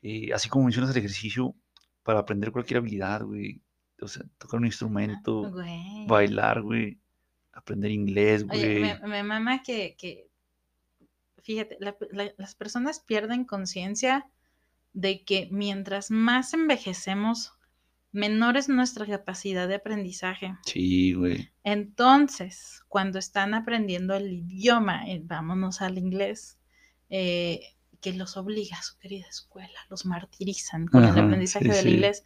eh, 0.04 0.30
así 0.34 0.48
como 0.48 0.66
mencionas 0.66 0.92
el 0.92 0.98
ejercicio, 1.00 1.56
para 2.04 2.20
aprender 2.20 2.52
cualquier 2.52 2.78
habilidad, 2.78 3.24
güey. 3.24 3.60
O 4.02 4.08
sea, 4.08 4.24
tocar 4.38 4.60
un 4.60 4.66
instrumento, 4.68 5.50
Güey. 5.52 6.06
bailar, 6.08 6.62
güey. 6.62 7.00
Aprender 7.54 7.90
inglés, 7.92 8.46
Oye, 8.50 8.80
güey. 8.80 9.00
me, 9.02 9.08
me 9.08 9.24
mama 9.24 9.62
que, 9.64 9.96
que 9.98 10.28
fíjate, 11.44 11.78
la- 11.80 11.96
la- 12.12 12.34
las 12.38 12.56
personas 12.56 13.00
pierden 13.00 13.46
conciencia 13.46 14.28
de 14.94 15.24
que 15.24 15.48
mientras 15.52 16.12
más 16.12 16.54
envejecemos, 16.54 17.54
menor 18.12 18.58
es 18.58 18.68
nuestra 18.68 19.06
capacidad 19.06 19.68
de 19.68 19.76
aprendizaje. 19.76 20.56
Sí, 20.66 21.14
güey. 21.14 21.50
Entonces, 21.64 22.82
cuando 22.90 23.20
están 23.20 23.54
aprendiendo 23.54 24.16
el 24.16 24.32
idioma, 24.34 25.08
eh, 25.10 25.22
vámonos 25.24 25.82
al 25.82 25.98
inglés, 25.98 26.58
eh, 27.10 27.62
que 28.02 28.14
los 28.14 28.36
obliga 28.36 28.78
a 28.78 28.82
su 28.84 28.98
querida 28.98 29.28
escuela, 29.30 29.80
los 29.90 30.06
martirizan 30.06 30.88
con 30.88 31.04
Ajá, 31.06 31.20
el 31.20 31.26
aprendizaje 31.26 31.66
sí, 31.66 31.72
del 31.72 31.84
sí. 31.86 31.90
inglés, 31.92 32.24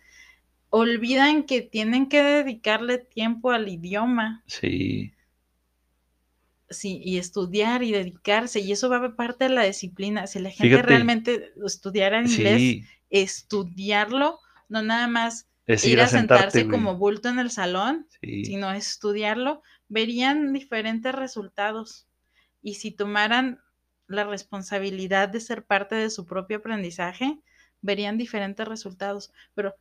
olvidan 0.69 1.43
que 1.43 1.61
tienen 1.61 2.07
que 2.09 2.23
dedicarle 2.23 2.97
tiempo 2.97 3.51
al 3.51 3.67
idioma 3.67 4.43
Sí. 4.47 5.13
Sí, 6.77 7.01
y 7.03 7.17
estudiar 7.17 7.83
y 7.83 7.91
dedicarse, 7.91 8.59
y 8.59 8.71
eso 8.71 8.89
va 8.89 8.97
a 8.97 9.01
ser 9.01 9.15
parte 9.15 9.45
de 9.45 9.49
la 9.51 9.63
disciplina. 9.63 10.27
Si 10.27 10.39
la 10.39 10.49
gente 10.49 10.69
Fíjate. 10.75 10.87
realmente 10.87 11.53
estudiara 11.65 12.21
inglés, 12.21 12.57
Sí. 12.59 12.83
estudiarlo, 13.09 14.39
no 14.69 14.81
nada 14.81 15.07
más 15.07 15.47
Es 15.67 15.85
ir, 15.85 15.99
a 16.01 16.07
sentarse 16.07 16.63
güey. 16.63 16.71
como 16.71 16.97
bulto 16.97 17.29
en 17.29 17.39
el 17.39 17.49
salón, 17.51 18.07
Sí. 18.21 18.45
sino 18.45 18.71
estudiarlo, 18.71 19.61
verían 19.87 20.53
diferentes 20.53 21.13
resultados. 21.13 22.07
Y 22.61 22.75
si 22.75 22.91
tomaran 22.91 23.59
la 24.07 24.23
responsabilidad 24.23 25.29
de 25.29 25.39
ser 25.39 25.65
parte 25.65 25.95
de 25.95 26.09
su 26.09 26.25
propio 26.25 26.57
aprendizaje, 26.57 27.39
verían 27.81 28.17
diferentes 28.17 28.67
resultados. 28.67 29.31
Pero 29.55 29.75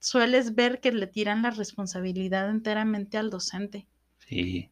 sueles 0.00 0.54
ver 0.54 0.80
que 0.80 0.92
le 0.92 1.06
tiran 1.06 1.42
la 1.42 1.50
responsabilidad 1.50 2.50
enteramente 2.50 3.16
al 3.18 3.30
docente. 3.30 3.86
Sí. 4.18 4.70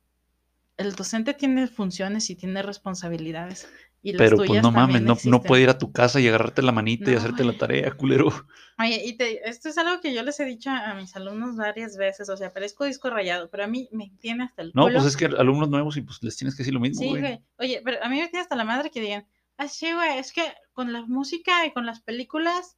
El 0.77 0.95
docente 0.95 1.35
tiene 1.35 1.67
funciones 1.69 2.29
y 2.31 2.37
tiene 2.37 2.63
responsabilidades. 2.63 3.69
Y 4.05 4.17
Pero 4.17 4.37
pues 4.39 4.61
no 4.63 4.73
mames, 4.73 5.01
no, 5.03 5.17
no 5.27 5.43
puede 5.43 5.63
ir 5.63 5.69
a 5.69 5.79
tu 5.79 5.93
casa 5.93 6.19
y 6.19 6.27
agarrarte 6.27 6.61
la 6.63 6.73
manita 6.73 7.11
y 7.11 7.15
hacerte 7.15 7.45
la 7.45 7.57
tarea, 7.57 7.93
culero. 7.97 8.33
Oye, 8.79 9.01
y 9.05 9.17
te- 9.17 9.49
esto 9.49 9.69
es 9.69 9.79
algo 9.79 10.01
que 10.01 10.13
yo 10.13 10.25
les 10.25 10.41
he 10.41 10.45
dicho 10.45 10.71
a, 10.71 10.91
a 10.91 10.95
mis 10.95 11.15
alumnos 11.15 11.55
varias 11.57 11.97
veces, 11.97 12.29
o 12.29 12.37
sea, 12.37 12.53
parezco 12.53 12.85
disco 12.85 13.11
rayado, 13.11 13.49
pero 13.49 13.63
a 13.63 13.69
mí 13.69 13.89
me 13.93 14.11
tiene 14.19 14.43
hasta 14.45 14.63
el 14.63 14.73
No, 14.75 14.85
culo. 14.85 14.95
pues 14.95 15.07
es 15.07 15.17
que 15.17 15.27
alumnos 15.27 15.69
nuevos 15.71 15.97
y 15.97 16.01
pues 16.03 16.21
les 16.23 16.37
tienes 16.37 16.57
que 16.57 16.63
decir 16.65 16.75
lo 16.75 16.81
mismo, 16.81 17.01
Sí, 17.01 17.11
güey. 17.11 17.21
güey. 17.21 17.41
Oye, 17.59 17.81
pero 17.85 18.03
a 18.03 18.09
mí 18.09 18.19
me 18.19 18.27
tiene 18.29 18.41
hasta 18.43 18.57
la 18.57 18.65
madre 18.65 18.91
que 18.91 19.01
digan, 19.01 19.25
ah, 19.57 19.69
sí, 19.69 19.93
güey, 19.93 20.19
es 20.19 20.33
que 20.33 20.43
con 20.73 20.93
la 20.93 21.03
música 21.03 21.65
y 21.65 21.73
con 21.73 21.87
las 21.87 22.01
películas 22.01 22.77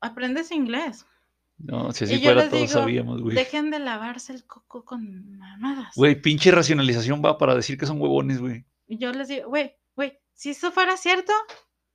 aprendes 0.00 0.50
inglés. 0.50 1.04
No, 1.58 1.92
si 1.92 2.04
así 2.04 2.22
fuera 2.22 2.48
todos 2.48 2.52
digo, 2.68 2.72
sabíamos, 2.72 3.20
güey. 3.20 3.34
Dejen 3.36 3.70
de 3.70 3.80
lavarse 3.80 4.32
el 4.32 4.46
coco 4.46 4.84
con 4.84 5.36
mamadas. 5.38 5.92
Güey, 5.96 6.20
pinche 6.20 6.50
racionalización 6.50 7.20
va 7.24 7.36
para 7.36 7.54
decir 7.54 7.76
que 7.76 7.86
son 7.86 8.00
huevones, 8.00 8.40
güey. 8.40 8.64
Yo 8.86 9.12
les 9.12 9.28
digo, 9.28 9.48
güey, 9.48 9.74
güey, 9.96 10.18
si 10.34 10.50
eso 10.50 10.70
fuera 10.70 10.96
cierto, 10.96 11.32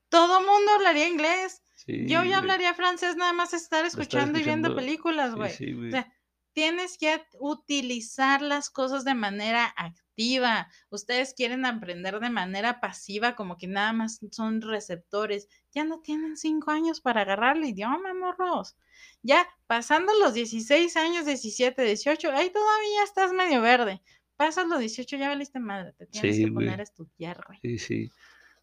todo 0.09 0.39
mundo 0.41 0.71
hablaría 0.75 1.07
inglés. 1.07 1.61
Sí, 1.75 2.05
Yo 2.07 2.19
güey. 2.19 2.29
ya 2.31 2.37
hablaría 2.37 2.73
francés 2.73 3.15
nada 3.15 3.33
más 3.33 3.53
estar 3.53 3.85
escuchando, 3.85 4.37
y 4.39 4.43
viendo 4.43 4.75
películas, 4.75 5.31
Sí, 5.31 5.35
güey. 5.37 5.51
sí, 5.51 5.73
güey. 5.73 5.87
O 5.89 5.91
sea, 5.91 6.13
tienes 6.53 6.97
que 6.97 7.23
utilizar 7.39 8.41
las 8.41 8.69
cosas 8.69 9.03
de 9.05 9.15
manera 9.15 9.73
activa. 9.77 10.67
Ustedes 10.89 11.33
quieren 11.33 11.65
aprender 11.65 12.19
de 12.19 12.29
manera 12.29 12.79
pasiva, 12.79 13.35
como 13.35 13.57
que 13.57 13.67
nada 13.67 13.91
más 13.93 14.19
son 14.31 14.61
receptores. 14.61 15.47
Ya 15.73 15.83
no 15.83 15.99
tienen 16.01 16.37
cinco 16.37 16.71
años 16.71 17.01
para 17.01 17.21
agarrar 17.21 17.57
el 17.57 17.65
idioma, 17.65 18.13
morros. 18.13 18.77
Ya 19.21 19.47
pasando 19.67 20.11
los 20.19 20.33
16 20.33 20.95
años, 20.97 21.25
17, 21.25 21.81
18, 21.83 22.31
ahí 22.31 22.49
todavía 22.51 23.03
estás 23.03 23.33
medio 23.33 23.61
verde. 23.61 24.01
Pasas 24.35 24.67
los 24.67 24.79
18, 24.79 25.17
ya 25.17 25.29
valiste 25.29 25.59
madre. 25.59 25.93
Te 25.93 26.05
tienes 26.07 26.35
Sí, 26.35 26.45
que 26.45 26.51
poner 26.51 26.79
a 26.79 26.83
estudiar, 26.83 27.43
güey. 27.47 27.59
Sí, 27.61 27.79
sí. 27.79 28.09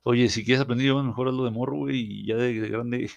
Oye, 0.02 0.28
si 0.28 0.44
quieres 0.44 0.62
aprender 0.62 0.84
idiomas, 0.86 1.04
mejor 1.04 1.28
hazlo 1.28 1.44
de 1.44 1.50
morro, 1.50 1.76
güey, 1.76 1.96
y 2.00 2.26
ya 2.26 2.36
de, 2.36 2.60
de 2.60 2.68
grande 2.68 3.10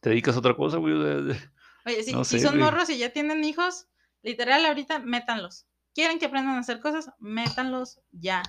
te 0.00 0.10
dedicas 0.10 0.34
a 0.36 0.40
otra 0.40 0.56
cosa, 0.56 0.78
güey. 0.78 0.94
Oye, 0.94 1.34
si, 2.04 2.12
No 2.12 2.24
si 2.24 2.38
sé, 2.38 2.46
son 2.46 2.58
morros 2.58 2.90
y 2.90 2.98
ya 2.98 3.10
tienen 3.12 3.44
hijos, 3.44 3.88
literal, 4.22 4.64
ahorita 4.66 4.98
métanlos. 5.00 5.66
¿Quieren 5.94 6.18
que 6.18 6.26
aprendan 6.26 6.56
a 6.56 6.60
hacer 6.60 6.80
cosas? 6.80 7.10
Métanlos 7.18 8.00
ya. 8.10 8.42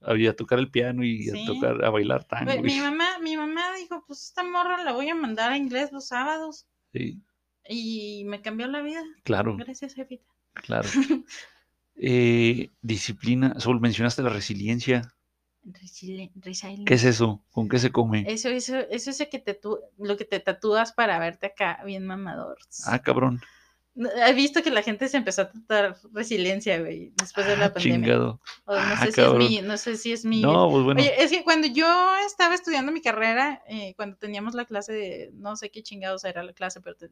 A, 0.00 0.32
tocar 0.34 0.58
el 0.58 0.70
piano 0.70 1.04
y 1.04 1.24
Sí. 1.24 1.42
a 1.42 1.46
tocar, 1.46 1.84
a 1.84 1.90
bailar 1.90 2.24
tango. 2.24 2.62
Mi 2.62 2.78
mamá, 2.80 3.18
mi 3.20 3.36
mamá 3.36 3.74
dijo, 3.76 4.04
pues 4.06 4.24
esta 4.24 4.42
morra 4.44 4.82
la 4.82 4.92
voy 4.92 5.08
a 5.08 5.14
mandar 5.14 5.52
a 5.52 5.56
inglés 5.56 5.92
los 5.92 6.08
sábados. 6.08 6.66
Sí, 6.92 7.22
Y 7.68 8.24
me 8.26 8.40
cambió 8.42 8.66
la 8.66 8.82
vida. 8.82 9.02
claro, 9.22 9.56
Gracias, 9.56 9.94
jefita. 9.94 10.24
claro. 10.54 10.88
Eh, 12.02 12.70
disciplina, 12.80 13.60
Sol, 13.60 13.78
mencionaste 13.80 14.22
la 14.22 14.30
resiliencia. 14.30 15.02
Resili- 15.64 16.30
resilient. 16.34 16.86
¿Qué 16.88 16.94
es 16.94 17.04
eso? 17.04 17.44
¿Con 17.50 17.68
qué 17.68 17.78
se 17.78 17.92
come? 17.92 18.24
Eso, 18.26 18.48
eso, 18.48 18.78
eso 18.78 19.10
es 19.10 19.20
el 19.20 19.28
que 19.28 19.38
te 19.38 19.60
lo 19.98 20.16
que 20.16 20.24
te 20.24 20.40
tatúas 20.40 20.92
para 20.92 21.18
verte 21.18 21.48
acá 21.48 21.82
bien 21.84 22.06
mamador. 22.06 22.56
Ah, 22.86 23.00
cabrón. 23.00 23.40
He 24.26 24.32
visto 24.32 24.62
que 24.62 24.70
la 24.70 24.82
gente 24.82 25.08
se 25.08 25.16
empezó 25.18 25.42
a 25.42 25.50
tatuar 25.50 25.96
resiliencia, 26.12 26.78
güey, 26.80 27.12
después 27.16 27.46
de 27.46 27.56
la 27.56 27.66
Ah, 27.66 27.72
pandemia. 27.72 27.96
chingado. 27.98 28.40
O 28.64 28.74
no, 28.74 28.80
Ah, 28.80 29.04
sé 29.06 29.12
si 29.12 29.20
es 29.20 29.32
mi, 29.34 29.60
no 29.62 29.76
sé 29.76 29.96
si 29.96 30.12
es 30.12 30.24
mi 30.24 30.40
No, 30.40 30.70
pues 30.70 30.84
bueno. 30.84 31.00
Oye, 31.00 31.22
es 31.22 31.30
que 31.30 31.44
cuando 31.44 31.66
yo 31.66 31.86
estaba 32.26 32.54
estudiando 32.54 32.92
mi 32.92 33.02
carrera, 33.02 33.62
eh, 33.68 33.92
cuando 33.96 34.16
teníamos 34.16 34.54
la 34.54 34.64
clase 34.64 34.92
de, 34.92 35.30
no 35.34 35.54
sé 35.56 35.70
qué 35.70 35.82
chingados 35.82 36.24
era 36.24 36.42
la 36.42 36.52
clase, 36.54 36.80
pero 36.80 36.96
te- 36.96 37.10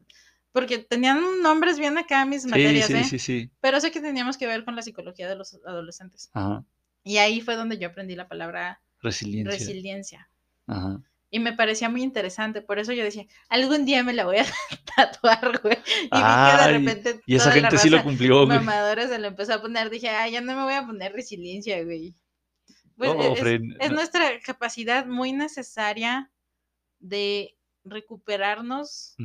porque 0.51 0.79
tenían 0.79 1.21
nombres 1.43 1.77
bien 1.77 1.97
acá 1.99 2.25
mis 2.25 2.41
sí, 2.43 2.47
materias, 2.49 2.87
sí, 2.87 2.93
¿eh? 2.93 3.03
sí, 3.03 3.19
sí. 3.19 3.51
Pero 3.61 3.79
sé 3.79 3.91
que 3.91 4.01
teníamos 4.01 4.37
que 4.37 4.47
ver 4.47 4.65
con 4.65 4.75
la 4.75 4.81
psicología 4.81 5.29
de 5.29 5.35
los 5.35 5.59
adolescentes. 5.65 6.31
Ajá. 6.33 6.65
Y 7.03 7.17
ahí 7.17 7.39
fue 7.41 7.55
donde 7.55 7.77
yo 7.77 7.89
aprendí 7.89 8.15
la 8.15 8.27
palabra 8.27 8.81
Resiliencia. 9.01 9.51
resiliencia. 9.59 10.29
Ajá. 10.65 11.01
Y 11.31 11.39
me 11.39 11.53
parecía 11.53 11.89
muy 11.89 12.01
interesante, 12.01 12.61
por 12.63 12.79
eso 12.79 12.91
yo 12.91 13.03
decía, 13.03 13.25
algún 13.49 13.85
día 13.85 14.03
me 14.03 14.13
la 14.13 14.25
voy 14.25 14.37
a 14.37 14.45
tatuar, 14.95 15.61
güey. 15.61 15.75
Y 15.75 16.01
vi 16.01 16.09
que 16.09 16.09
Ay, 16.11 16.73
de 16.73 16.77
repente 16.79 17.21
Y 17.27 17.35
esa 17.35 17.51
gente 17.51 17.77
sí 17.77 17.89
lo 17.89 18.01
cumplió, 18.03 18.45
güey. 18.45 18.57
mamadora 18.57 19.07
se 19.07 19.19
lo 19.19 19.27
empezó 19.27 19.53
a 19.53 19.61
poner, 19.61 19.89
dije, 19.91 20.09
ay, 20.09 20.31
ya 20.31 20.41
no 20.41 20.55
me 20.55 20.63
voy 20.63 20.73
a 20.73 20.85
poner 20.85 21.13
resiliencia, 21.13 21.83
güey. 21.83 22.15
Pues 22.97 23.13
No, 23.15 23.21
es, 23.33 23.39
Fred, 23.39 23.61
es 23.79 23.89
no- 23.89 23.95
nuestra 23.95 24.39
capacidad 24.41 25.05
muy 25.05 25.31
necesaria 25.31 26.31
de 26.99 27.55
recuperarnos 27.85 29.15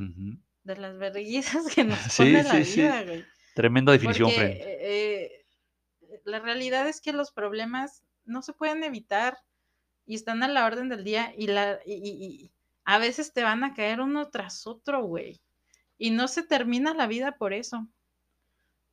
de 0.63 0.77
las 0.77 0.97
vergüenzas 0.99 1.75
que 1.75 1.85
nos 1.85 1.99
Sí, 2.11 2.19
pone 2.25 2.43
la 2.43 2.65
sí. 2.65 2.81
vida, 2.83 3.03
güey. 3.03 3.25
Tremenda 3.55 3.93
definición, 3.93 4.29
Porque 4.31 4.41
Fred. 4.41 4.51
eh, 4.61 5.47
eh, 6.11 6.21
la 6.25 6.39
realidad 6.41 6.89
es 6.89 7.01
que 7.01 7.13
los 7.13 7.33
problemas 7.33 8.03
no 8.25 8.43
se 8.43 8.53
pueden 8.53 8.85
evitar 8.85 9.39
y 10.07 10.15
están 10.15 10.43
a 10.43 10.49
la 10.49 10.67
orden 10.67 10.89
del 10.89 11.05
día 11.05 11.33
y, 11.37 11.47
la, 11.47 11.79
y, 11.87 11.95
y- 11.95 12.25
y 12.25 12.53
a 12.85 12.99
veces 12.99 13.33
te 13.33 13.43
van 13.43 13.65
a 13.65 13.75
caer 13.75 14.01
uno 14.01 14.29
tras 14.29 14.67
otro, 14.67 15.05
güey. 15.05 15.41
Y 15.99 16.11
no 16.11 16.29
se 16.29 16.43
termina 16.43 16.93
la 16.95 17.07
vida 17.07 17.33
por 17.39 17.53
eso. 17.53 17.89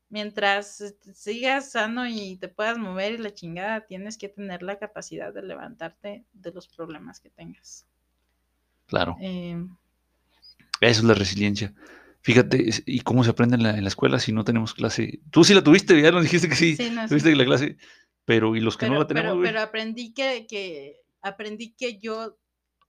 Mientras 0.10 0.94
sigas 1.14 1.72
sano 1.72 2.06
y 2.06 2.36
te 2.38 2.50
puedas 2.50 2.78
mover 2.78 3.14
y 3.14 3.18
la 3.18 3.34
chingada, 3.34 3.86
tienes 3.86 4.18
que 4.18 4.28
tener 4.28 4.62
la 4.62 4.78
capacidad 4.78 5.34
de 5.34 5.42
levantarte 5.42 6.26
de 6.34 6.52
los 6.52 6.68
problemas 6.68 7.22
que 7.22 7.30
tengas. 7.30 7.86
Claro. 8.88 9.16
Eh, 9.22 9.66
Eso 10.82 11.00
es 11.00 11.04
la 11.06 11.14
resiliencia. 11.14 11.74
Fíjate, 12.24 12.70
¿y 12.86 13.00
cómo 13.00 13.24
se 13.24 13.30
aprende 13.32 13.56
en 13.56 13.64
la, 13.64 13.72
en 13.72 13.84
la 13.84 13.88
escuela 13.88 14.20
si 14.20 14.34
no 14.34 14.44
tenemos 14.44 14.74
clase? 14.74 15.22
Tú 15.32 15.44
sí 15.46 15.54
la 15.54 15.64
tuviste, 15.64 16.00
ya 16.02 16.12
nos 16.12 16.24
dijiste 16.24 16.50
que 16.50 16.56
sí. 16.56 16.76
sí, 16.76 16.90
no, 16.90 17.04
sí. 17.04 17.08
Tuviste 17.10 17.36
la 17.36 17.46
clase, 17.46 17.78
pero 18.26 18.56
¿y 18.56 18.60
los 18.62 18.78
que 18.78 18.86
pero, 18.86 18.94
no 18.96 19.00
la 19.02 19.08
tenemos, 19.08 19.32
pero, 19.34 19.44
pero 19.44 19.62
aprendí 19.62 20.14
que, 20.14 20.46
que 20.48 21.02
aprendí 21.22 21.74
que 21.74 21.98
yo 22.00 22.38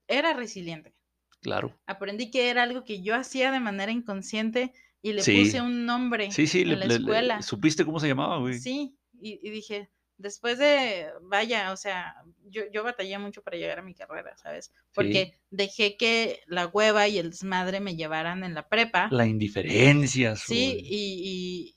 era 0.07 0.33
resiliente. 0.33 0.93
Claro. 1.41 1.77
Aprendí 1.85 2.31
que 2.31 2.49
era 2.49 2.63
algo 2.63 2.83
que 2.83 3.01
yo 3.01 3.15
hacía 3.15 3.51
de 3.51 3.59
manera 3.59 3.91
inconsciente 3.91 4.71
y 5.01 5.13
le 5.13 5.21
Sí. 5.23 5.37
puse 5.43 5.61
un 5.61 5.85
nombre 5.85 6.31
Sí, 6.31 6.47
sí, 6.47 6.61
en 6.61 6.69
le- 6.69 6.75
la 6.77 6.85
le- 6.85 6.87
le- 6.87 6.95
escuela. 6.95 7.41
¿supiste 7.41 7.83
cómo 7.85 7.99
se 7.99 8.07
llamaba, 8.07 8.37
güey? 8.39 8.53
Sí, 8.59 8.95
y, 9.21 9.39
y 9.45 9.49
dije, 9.51 9.89
después 10.17 10.57
de, 10.57 11.07
vaya, 11.23 11.73
o 11.73 11.77
sea, 11.77 12.15
yo, 12.45 12.61
yo 12.71 12.83
batallé 12.83 13.17
mucho 13.17 13.41
para 13.43 13.57
llegar 13.57 13.79
a 13.79 13.83
mi 13.83 13.93
carrera, 13.93 14.37
¿sabes? 14.37 14.71
Porque 14.93 15.33
dejé 15.49 15.97
que 15.97 16.39
la 16.47 16.67
hueva 16.67 17.07
y 17.09 17.17
el 17.17 17.31
desmadre 17.31 17.81
me 17.81 17.95
llevaran 17.97 18.43
en 18.45 18.53
la 18.53 18.69
prepa. 18.69 19.09
La 19.11 19.25
indiferencia. 19.27 20.35
Sí, 20.37 20.77
y, 20.81 20.95
y, 20.95 21.67
y 21.69 21.75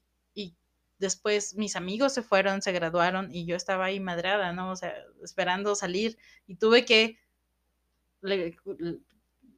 después 0.98 1.54
mis 1.56 1.76
amigos 1.76 2.12
se 2.14 2.22
fueron, 2.22 2.62
se 2.62 2.72
graduaron 2.72 3.32
y 3.34 3.46
yo 3.46 3.56
estaba 3.56 3.86
ahí 3.86 4.00
madrada, 4.00 4.52
¿no? 4.52 4.70
O 4.70 4.76
sea, 4.76 4.94
esperando 5.22 5.74
salir 5.74 6.16
y 6.46 6.56
tuve 6.56 6.84
que 6.84 7.18
le- 8.22 8.56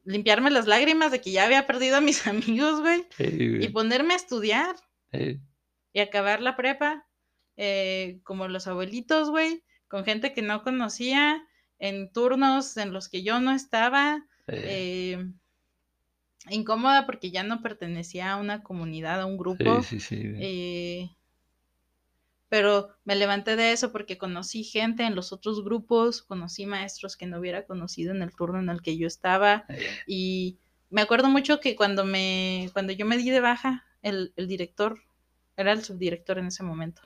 limpiarme 0.04 0.50
las 0.50 0.66
lágrimas 0.66 1.12
de 1.12 1.20
que 1.20 1.32
ya 1.32 1.44
había 1.44 1.66
perdido 1.66 1.96
a 1.96 2.00
mis 2.00 2.26
amigos, 2.26 2.80
güey, 2.80 3.06
y 3.64 3.68
ponerme 3.68 4.14
a 4.14 4.16
estudiar 4.16 4.76
y 5.92 6.00
acabar 6.00 6.40
la 6.40 6.56
prepa 6.56 7.06
eh, 7.56 8.20
como 8.24 8.46
los 8.48 8.66
abuelitos, 8.66 9.30
güey, 9.30 9.62
con 9.88 10.04
gente 10.04 10.32
que 10.32 10.42
no 10.42 10.62
conocía, 10.62 11.42
en 11.78 12.12
turnos 12.12 12.76
en 12.76 12.92
los 12.92 13.08
que 13.08 13.22
yo 13.22 13.40
no 13.40 13.52
estaba. 13.52 14.26
eh, 14.48 15.16
eh, 15.18 15.30
incómoda 16.50 17.06
porque 17.06 17.30
ya 17.30 17.42
no 17.42 17.62
pertenecía 17.62 18.32
a 18.32 18.36
una 18.36 18.62
comunidad, 18.62 19.20
a 19.20 19.26
un 19.26 19.36
grupo. 19.38 19.82
sí, 19.82 20.00
sí, 20.00 20.16
sí. 20.22 20.32
eh, 20.36 21.10
pero 22.48 22.88
me 23.04 23.14
levanté 23.16 23.56
de 23.56 23.72
eso 23.72 23.92
porque 23.92 24.18
conocí 24.18 24.64
gente 24.64 25.04
en 25.04 25.14
los 25.14 25.32
otros 25.32 25.62
grupos, 25.64 26.22
conocí 26.22 26.66
maestros 26.66 27.16
que 27.16 27.26
no 27.26 27.38
hubiera 27.38 27.66
conocido 27.66 28.14
en 28.14 28.22
el 28.22 28.34
turno 28.34 28.58
en 28.58 28.70
el 28.70 28.82
que 28.82 28.96
yo 28.96 29.06
estaba. 29.06 29.64
Eh, 29.68 29.86
Y 30.06 30.58
me 30.90 31.02
acuerdo 31.02 31.28
mucho 31.28 31.60
que 31.60 31.76
cuando 31.76 32.04
me, 32.04 32.70
cuando 32.72 32.92
yo 32.92 33.04
me 33.06 33.18
di 33.18 33.30
de 33.30 33.40
baja, 33.40 33.84
el, 34.02 34.32
el 34.36 34.48
director, 34.48 35.00
era 35.56 35.72
el 35.72 35.82
subdirector 35.82 36.38
en 36.38 36.46
ese 36.46 36.62
momento, 36.62 37.02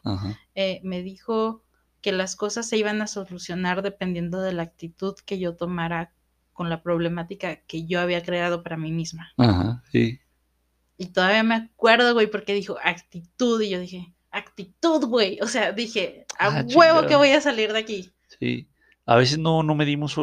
eh, 0.55 0.81
me 0.85 1.03
dijo 1.03 1.65
que 2.03 2.13
las 2.13 2.37
cosas 2.37 2.69
se 2.69 2.77
iban 2.77 3.01
a 3.01 3.07
solucionar 3.07 3.83
dependiendo 3.83 4.41
de 4.43 4.53
la 4.53 4.63
actitud 4.65 5.15
que 5.25 5.39
yo 5.39 5.57
tomara 5.57 6.13
con 6.53 6.69
la 6.69 6.83
problemática 6.83 7.57
que 7.57 7.87
yo 7.87 8.01
había 8.01 8.23
creado 8.23 8.63
para 8.63 8.77
mí 8.77 8.93
misma. 8.93 9.33
Ajá, 9.39 9.83
sí. 9.91 10.21
Y 10.99 11.07
todavía 11.07 11.43
me 11.43 11.55
acuerdo, 11.55 12.13
güey, 12.13 12.27
porque 12.31 12.55
dijo 12.55 12.77
actitud 12.85 13.61
y 13.63 13.71
yo 13.71 13.81
dije, 13.81 14.13
actitud, 14.33 15.05
güey. 15.07 15.39
O 15.41 15.47
sea, 15.47 15.73
dije, 15.73 16.27
a 16.39 16.47
Ah, 16.47 16.65
huevo 16.75 17.07
que 17.07 17.17
voy 17.17 17.31
a 17.31 17.41
salir 17.41 17.73
de 17.73 17.79
aquí. 17.79 18.11
Sí. 18.41 18.69
A 19.07 19.17
veces 19.17 19.39
no, 19.39 19.63
no 19.63 19.75
medimos 19.75 20.17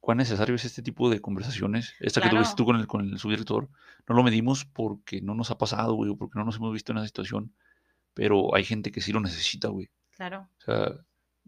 cuán 0.00 0.18
necesario 0.18 0.54
es 0.54 0.64
este 0.64 0.82
tipo 0.82 1.10
de 1.10 1.20
conversaciones. 1.20 1.94
Esta 2.00 2.20
que 2.20 2.30
tuviste 2.30 2.56
tú 2.56 2.64
con 2.64 2.76
el, 2.76 2.86
con 2.86 3.08
el 3.08 3.18
subdirector. 3.18 3.68
No 4.08 4.14
lo 4.14 4.22
medimos 4.22 4.64
porque 4.64 5.20
no 5.20 5.34
nos 5.34 5.50
ha 5.50 5.58
pasado, 5.58 5.94
güey, 5.94 6.10
o 6.10 6.16
porque 6.16 6.38
no 6.38 6.44
nos 6.44 6.56
hemos 6.56 6.72
visto 6.72 6.92
en 6.92 6.98
esa 6.98 7.06
situación. 7.06 7.54
Pero 8.14 8.54
hay 8.54 8.64
gente 8.64 8.90
que 8.90 9.00
sí 9.00 9.12
lo 9.12 9.20
necesita, 9.20 9.68
güey. 9.68 9.90
Claro. 10.16 10.48
O 10.58 10.64
sea, 10.64 10.92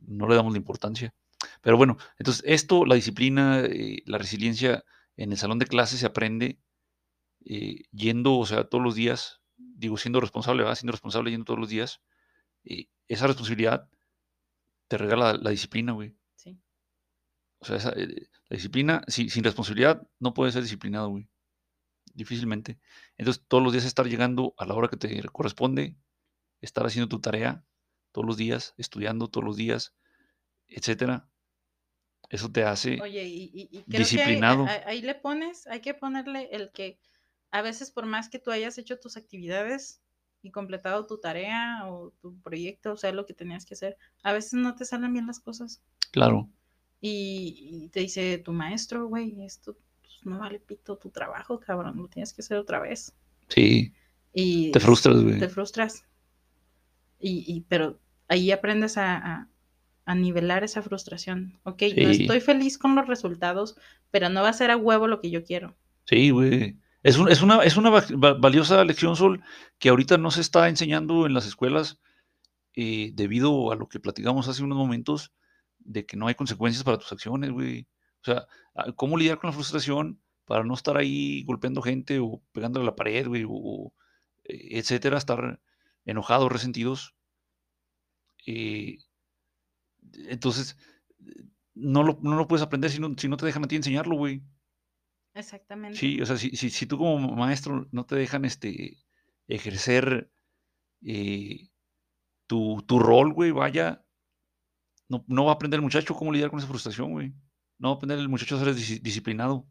no 0.06 0.28
le 0.28 0.36
damos 0.36 0.52
la 0.52 0.58
importancia. 0.58 1.14
Pero 1.60 1.76
bueno, 1.76 1.96
entonces 2.18 2.42
esto, 2.46 2.84
la 2.84 2.94
disciplina, 2.94 3.60
eh, 3.60 4.02
la 4.06 4.18
resiliencia 4.18 4.84
en 5.16 5.32
el 5.32 5.38
salón 5.38 5.58
de 5.58 5.66
clases 5.66 6.00
se 6.00 6.06
aprende 6.06 6.58
eh, 7.44 7.82
yendo, 7.92 8.38
o 8.38 8.46
sea, 8.46 8.64
todos 8.64 8.82
los 8.82 8.94
días, 8.94 9.40
digo, 9.56 9.96
siendo 9.96 10.20
responsable, 10.20 10.62
¿verdad? 10.62 10.76
Siendo 10.76 10.92
responsable 10.92 11.30
yendo 11.30 11.44
todos 11.44 11.60
los 11.60 11.68
días. 11.68 12.00
eh, 12.64 12.88
esa 13.08 13.26
responsabilidad 13.26 13.88
te 14.88 14.96
regala 14.96 15.32
la, 15.34 15.38
la 15.38 15.50
disciplina, 15.50 15.92
güey. 15.92 16.14
Sí. 16.36 16.58
O 17.58 17.64
sea, 17.66 17.76
esa, 17.76 17.90
eh, 17.90 18.28
la 18.48 18.54
disciplina, 18.56 19.02
si- 19.08 19.28
sin 19.28 19.44
responsabilidad, 19.44 20.06
no 20.18 20.32
puedes 20.32 20.54
ser 20.54 20.62
disciplinado, 20.62 21.08
güey. 21.10 21.28
Difícilmente. 22.14 22.78
Entonces, 23.18 23.44
todos 23.48 23.62
los 23.62 23.72
días 23.72 23.84
estar 23.84 24.06
llegando 24.06 24.54
a 24.56 24.64
la 24.66 24.74
hora 24.74 24.88
que 24.88 24.96
te 24.96 25.22
corresponde, 25.24 25.96
estar 26.60 26.86
haciendo 26.86 27.08
tu 27.08 27.20
tarea 27.20 27.64
todos 28.12 28.26
los 28.26 28.36
días, 28.36 28.72
estudiando 28.78 29.28
todos 29.28 29.44
los 29.44 29.56
días, 29.56 29.94
etcétera. 30.68 31.28
Eso 32.30 32.50
te 32.50 32.64
hace 32.64 33.00
Oye, 33.02 33.24
y, 33.24 33.50
y- 33.52 33.68
y 33.78 33.82
creo 33.84 33.98
Disciplinado. 34.00 34.64
que 34.64 34.70
ahí, 34.70 34.78
ahí- 34.78 34.84
ahí 34.98 35.02
le 35.02 35.14
pones, 35.16 35.66
hay 35.66 35.80
que 35.80 35.92
ponerle 35.94 36.48
el 36.52 36.70
que 36.72 36.98
a 37.54 37.62
veces 37.62 37.90
por 37.92 38.04
más 38.06 38.28
que 38.28 38.40
tú 38.40 38.50
hayas 38.50 38.78
hecho 38.78 38.98
tus 38.98 39.16
actividades, 39.16 40.00
y 40.42 40.50
completado 40.50 41.06
tu 41.06 41.18
tarea 41.18 41.86
o 41.88 42.12
tu 42.20 42.36
proyecto, 42.42 42.92
o 42.92 42.96
sea, 42.98 43.12
lo 43.12 43.24
que 43.24 43.32
tenías 43.32 43.64
que 43.64 43.74
hacer, 43.74 43.96
a 44.22 44.32
veces 44.34 44.54
no 44.54 44.74
te 44.74 44.84
salen 44.84 45.12
bien 45.12 45.26
las 45.26 45.40
cosas. 45.40 45.80
Claro. 46.10 46.50
Y, 47.00 47.56
y 47.84 47.88
te 47.88 48.00
dice 48.00 48.36
tu 48.38 48.52
maestro, 48.52 49.06
güey, 49.08 49.42
esto 49.42 49.74
pues, 50.02 50.12
no 50.24 50.38
vale 50.40 50.58
pito 50.58 50.96
tu 50.98 51.08
trabajo, 51.10 51.60
cabrón, 51.60 51.96
lo 51.96 52.08
tienes 52.08 52.34
que 52.34 52.42
hacer 52.42 52.58
otra 52.58 52.78
vez. 52.80 53.14
Sí. 53.48 53.94
Y 54.34 54.70
Te 54.72 54.80
frustras, 54.80 55.22
güey. 55.22 55.38
te 55.38 55.48
frustras. 55.48 56.04
Y, 57.18 57.44
y- 57.46 57.60
pero 57.62 57.98
ahí 58.28 58.50
aprendes 58.50 58.98
a, 58.98 59.16
a- 59.16 59.48
a 60.06 60.14
nivelar 60.14 60.64
esa 60.64 60.82
frustración. 60.82 61.58
Ok, 61.62 61.82
no 61.96 62.12
Sí. 62.12 62.22
estoy 62.22 62.40
feliz 62.40 62.76
con 62.76 62.94
los 62.96 63.06
resultados, 63.06 63.76
pero 64.10 64.28
no 64.28 64.42
va 64.42 64.50
a 64.50 64.52
ser 64.52 64.70
a 64.70 64.76
huevo 64.76 65.06
lo 65.06 65.20
que 65.22 65.30
yo 65.30 65.42
quiero. 65.44 65.74
Sí, 66.04 66.28
güey. 66.30 66.76
Es, 67.04 67.18
un- 67.18 67.28
es 67.30 67.40
una, 67.42 67.62
es 67.62 67.76
una 67.76 67.90
va- 67.90 68.04
va- 68.22 68.34
valiosa 68.34 68.84
lección, 68.84 69.14
Sol, 69.16 69.42
que 69.78 69.90
ahorita 69.90 70.18
no 70.18 70.30
se 70.32 70.40
está 70.40 70.68
enseñando 70.68 71.26
en 71.26 71.34
las 71.34 71.46
escuelas 71.46 72.00
eh, 72.76 73.12
debido 73.14 73.72
a 73.72 73.76
lo 73.76 73.88
que 73.88 74.00
platicamos 74.00 74.48
hace 74.48 74.64
unos 74.64 74.78
momentos 74.78 75.32
de 75.80 76.06
que 76.06 76.16
no 76.18 76.28
hay 76.28 76.34
consecuencias 76.36 76.84
para 76.84 76.98
tus 76.98 77.12
acciones, 77.12 77.52
güey. 77.52 77.88
O 78.22 78.24
sea, 78.26 78.46
cómo 78.96 79.16
lidiar 79.18 79.38
con 79.38 79.48
la 79.50 79.54
frustración 79.54 80.20
para 80.46 80.64
no 80.64 80.74
estar 80.74 80.96
ahí 80.98 81.44
golpeando 81.44 81.82
gente 81.82 82.20
o 82.20 82.42
pegándole 82.52 82.84
a 82.84 82.86
la 82.90 82.96
pared, 82.96 83.26
güey, 83.28 83.44
o, 83.48 83.92
eh, 84.44 84.78
etcétera, 84.80 85.18
estar 85.18 85.60
enojados, 86.06 86.52
resentidos. 86.52 87.14
Eh, 88.46 88.98
entonces, 90.28 90.76
no 91.74 92.02
lo, 92.02 92.18
no 92.22 92.36
lo 92.36 92.46
puedes 92.48 92.62
aprender 92.64 92.90
si 92.90 93.00
no, 93.00 93.14
si 93.16 93.28
no 93.28 93.36
te 93.36 93.46
dejan 93.46 93.64
a 93.64 93.68
ti 93.68 93.76
enseñarlo, 93.76 94.16
güey. 94.16 94.42
Exactamente. 95.34 95.98
Sí, 95.98 96.20
o 96.20 96.26
sea, 96.26 96.36
si, 96.36 96.50
si, 96.56 96.70
si 96.70 96.86
tú 96.86 96.98
como 96.98 97.18
maestro 97.34 97.88
no 97.92 98.06
te 98.06 98.14
dejan 98.16 98.44
este, 98.44 98.98
ejercer 99.48 100.30
eh, 101.02 101.70
tu, 102.46 102.82
tu 102.86 102.98
rol, 103.00 103.32
güey, 103.34 103.52
vaya, 103.52 104.04
no, 105.08 105.24
no 105.28 105.44
va 105.44 105.52
a 105.52 105.54
aprender 105.54 105.78
el 105.78 105.82
muchacho 105.82 106.14
cómo 106.14 106.32
lidiar 106.32 106.50
con 106.50 106.58
esa 106.58 106.68
frustración, 106.68 107.12
güey. 107.12 107.32
No 107.78 107.88
va 107.88 107.94
a 107.94 107.96
aprender 107.96 108.18
el 108.18 108.28
muchacho 108.28 108.56
a 108.56 108.64
ser 108.64 108.74
dis- 108.74 109.00
disciplinado. 109.02 109.66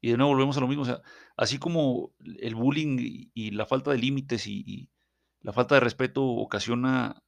Y 0.00 0.10
de 0.10 0.16
nuevo 0.16 0.32
volvemos 0.32 0.56
a 0.56 0.60
lo 0.60 0.68
mismo, 0.68 0.82
o 0.82 0.86
sea, 0.86 1.02
así 1.36 1.58
como 1.58 2.14
el 2.40 2.54
bullying 2.54 2.98
y, 3.34 3.50
la 3.52 3.66
falta 3.66 3.90
de 3.92 3.98
límites 3.98 4.46
y, 4.46 4.90
la 5.40 5.52
falta 5.52 5.76
de 5.76 5.80
respeto 5.82 6.24
ocasiona 6.24 7.22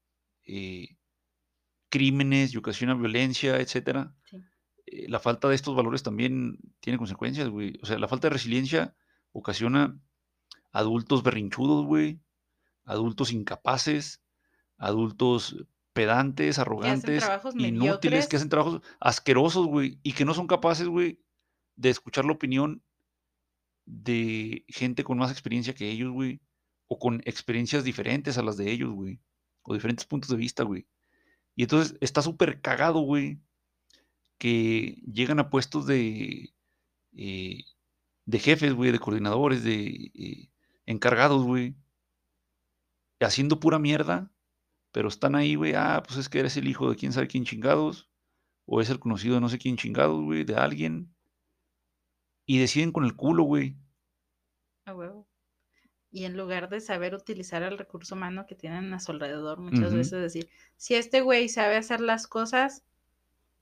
eh, 0.45 0.99
crímenes 1.91 2.55
y 2.55 2.59
ocasiona 2.59 2.95
violencia, 2.95 3.59
etcétera. 3.61 4.15
Eh, 4.93 5.09
la 5.09 5.19
falta 5.21 5.49
de 5.49 5.55
estos 5.55 5.75
valores 5.77 6.03
también 6.03 6.59
tiene 6.81 6.99
consecuencias, 6.99 7.49
güey. 7.49 7.79
O 7.83 7.87
sea, 7.87 7.99
la 7.99 8.09
falta 8.09 8.29
de 8.29 8.35
resiliencia 8.35 8.95
ocasiona 9.33 9.99
adultos 10.73 11.23
berrinchudos, 11.23 11.87
güey, 11.87 12.21
adultos 12.85 13.33
incapaces, 13.33 14.23
adultos 14.77 15.57
pedantes, 15.93 16.59
arrogantes, 16.59 17.25
inútiles, 17.57 18.29
que 18.29 18.37
hacen 18.37 18.49
trabajos 18.49 18.83
asquerosos, 19.01 19.67
güey, 19.67 19.99
y 20.03 20.13
que 20.13 20.25
no 20.25 20.35
son 20.35 20.47
capaces, 20.47 20.87
güey, 20.87 21.21
de 21.77 21.91
escuchar 21.91 22.25
la 22.25 22.33
opinión 22.33 22.83
de 23.85 24.65
gente 24.69 25.03
con 25.03 25.19
más 25.19 25.33
experiencia 25.33 25.75
que 25.75 25.91
ellos, 25.91 26.13
güey, 26.13 26.41
o 26.87 26.99
con 26.99 27.21
experiencias 27.25 27.85
diferentes 27.85 28.39
a 28.39 28.43
las 28.43 28.57
de 28.57 28.71
ellos, 28.71 28.93
güey, 28.93 29.21
o 29.63 29.75
diferentes 29.75 30.07
puntos 30.07 30.31
de 30.31 30.37
vista, 30.37 30.63
güey. 30.63 30.87
Y 31.57 31.63
entonces 31.63 31.97
está 32.01 32.23
súper 32.23 32.61
cagado, 32.61 33.01
güey, 33.01 33.41
que 34.39 35.03
llegan 35.13 35.41
a 35.41 35.51
puestos 35.51 35.87
de, 35.87 36.55
eh, 37.17 37.65
de 38.25 38.39
jefes, 38.39 38.73
güey, 38.73 38.93
de 38.93 38.99
coordinadores, 38.99 39.65
de 39.65 40.11
eh, 40.15 40.51
encargados, 40.87 41.45
güey, 41.45 41.75
haciendo 43.21 43.61
pura 43.61 43.79
mierda, 43.79 44.33
pero 44.93 45.09
están 45.09 45.35
ahí, 45.35 45.57
güey, 45.57 45.75
ah, 45.75 46.03
pues 46.07 46.19
es 46.19 46.29
que 46.29 46.41
eres 46.41 46.57
el 46.57 46.69
hijo 46.69 46.89
de 46.89 46.97
quién 46.97 47.13
sabe 47.13 47.29
quién 47.29 47.45
chingados, 47.45 48.09
o 48.65 48.81
es 48.81 48.91
el 48.91 49.01
conocido 49.01 49.35
de 49.35 49.41
no 49.41 49.49
sé 49.49 49.59
quién 49.59 49.77
chingados, 49.77 50.23
güey, 50.23 50.45
de 50.45 50.57
alguien, 50.57 51.15
y 52.47 52.59
deciden 52.59 52.93
con 52.93 53.05
el 53.05 53.17
culo, 53.17 53.43
güey. 53.45 53.77
A 54.87 54.95
huevo. 54.95 55.29
Y 56.11 56.25
en 56.25 56.37
lugar 56.37 56.71
de 56.71 56.81
saber 56.81 57.15
utilizar 57.15 57.63
el 57.63 57.77
recurso 57.77 58.15
humano 58.15 58.47
que 58.47 58.55
tienen 58.55 58.95
a 58.95 59.01
su 59.01 59.13
alrededor, 59.13 59.59
muchas 59.61 59.93
veces 59.93 60.23
decir, 60.23 60.49
si 60.77 60.95
este 60.95 61.21
güey 61.21 61.51
sabe 61.51 61.77
hacer 61.77 62.01
las 62.01 62.27
cosas, 62.27 62.83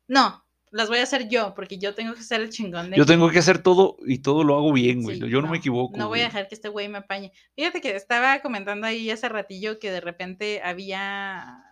no, 0.07 0.46
las 0.77 0.89
voy 0.89 0.99
a 0.99 1.03
hacer 1.05 1.29
yo, 1.29 1.55
porque 1.55 1.79
yo 1.79 1.95
tengo 1.95 2.14
que 2.14 2.22
ser 2.22 2.41
el 2.43 2.51
chingón 2.51 2.91
de 2.91 2.97
Yo 2.97 3.03
aquí". 3.05 3.12
tengo 3.12 3.31
que 3.31 3.39
hacer 3.39 3.62
todo 3.62 3.97
y 4.07 4.18
todo 4.18 4.45
lo 4.45 4.57
hago 4.57 4.72
bien, 4.72 5.03
güey. 5.03 5.18
Sí, 5.18 5.29
yo 5.29 5.41
no, 5.43 5.49
me 5.49 5.57
equivoco. 5.59 5.97
No 5.97 6.09
voy 6.09 6.20
a 6.20 6.24
dejar 6.24 6.49
que 6.49 6.55
este 6.55 6.68
güey 6.68 6.89
me 6.89 6.99
apañe. 6.99 7.33
Fíjate 7.55 7.81
que 7.81 7.97
estaba 7.97 8.41
comentando 8.41 8.87
ahí 8.87 9.11
hace 9.11 9.29
ratillo 9.29 9.79
que 9.79 9.91
de 9.91 10.01
repente 10.01 10.61
había 10.62 11.62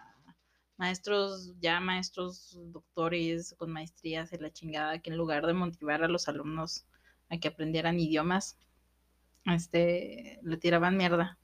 maestros, 0.76 1.54
ya 1.60 1.78
maestros, 1.80 2.58
doctores 2.72 3.54
con 3.58 3.70
maestrías 3.70 4.32
en 4.32 4.42
la 4.42 4.52
chingada, 4.52 4.98
que 5.00 5.10
en 5.10 5.16
lugar 5.16 5.46
de 5.46 5.54
motivar 5.54 6.02
a 6.02 6.08
los 6.08 6.26
alumnos 6.28 6.84
a 7.30 7.38
que 7.38 7.48
aprendieran 7.48 8.00
idiomas, 8.00 8.58
este, 9.46 10.40
le 10.42 10.56
tiraban 10.56 10.96
mierda 10.96 11.38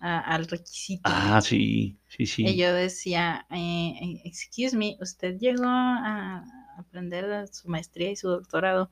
a- 0.00 0.20
al 0.20 0.46
requisito. 0.48 1.02
Ah, 1.04 1.40
sí, 1.40 1.98
sí, 2.08 2.26
sí. 2.26 2.46
Y 2.46 2.56
yo 2.56 2.72
decía, 2.72 3.46
eh, 3.50 3.92
eh, 4.00 4.22
excuse 4.24 4.76
me, 4.76 4.96
usted 5.00 5.36
llegó 5.38 5.64
a 5.66 6.42
aprender 6.78 7.48
su 7.48 7.68
maestría 7.68 8.10
y 8.10 8.16
su 8.16 8.28
doctorado. 8.28 8.90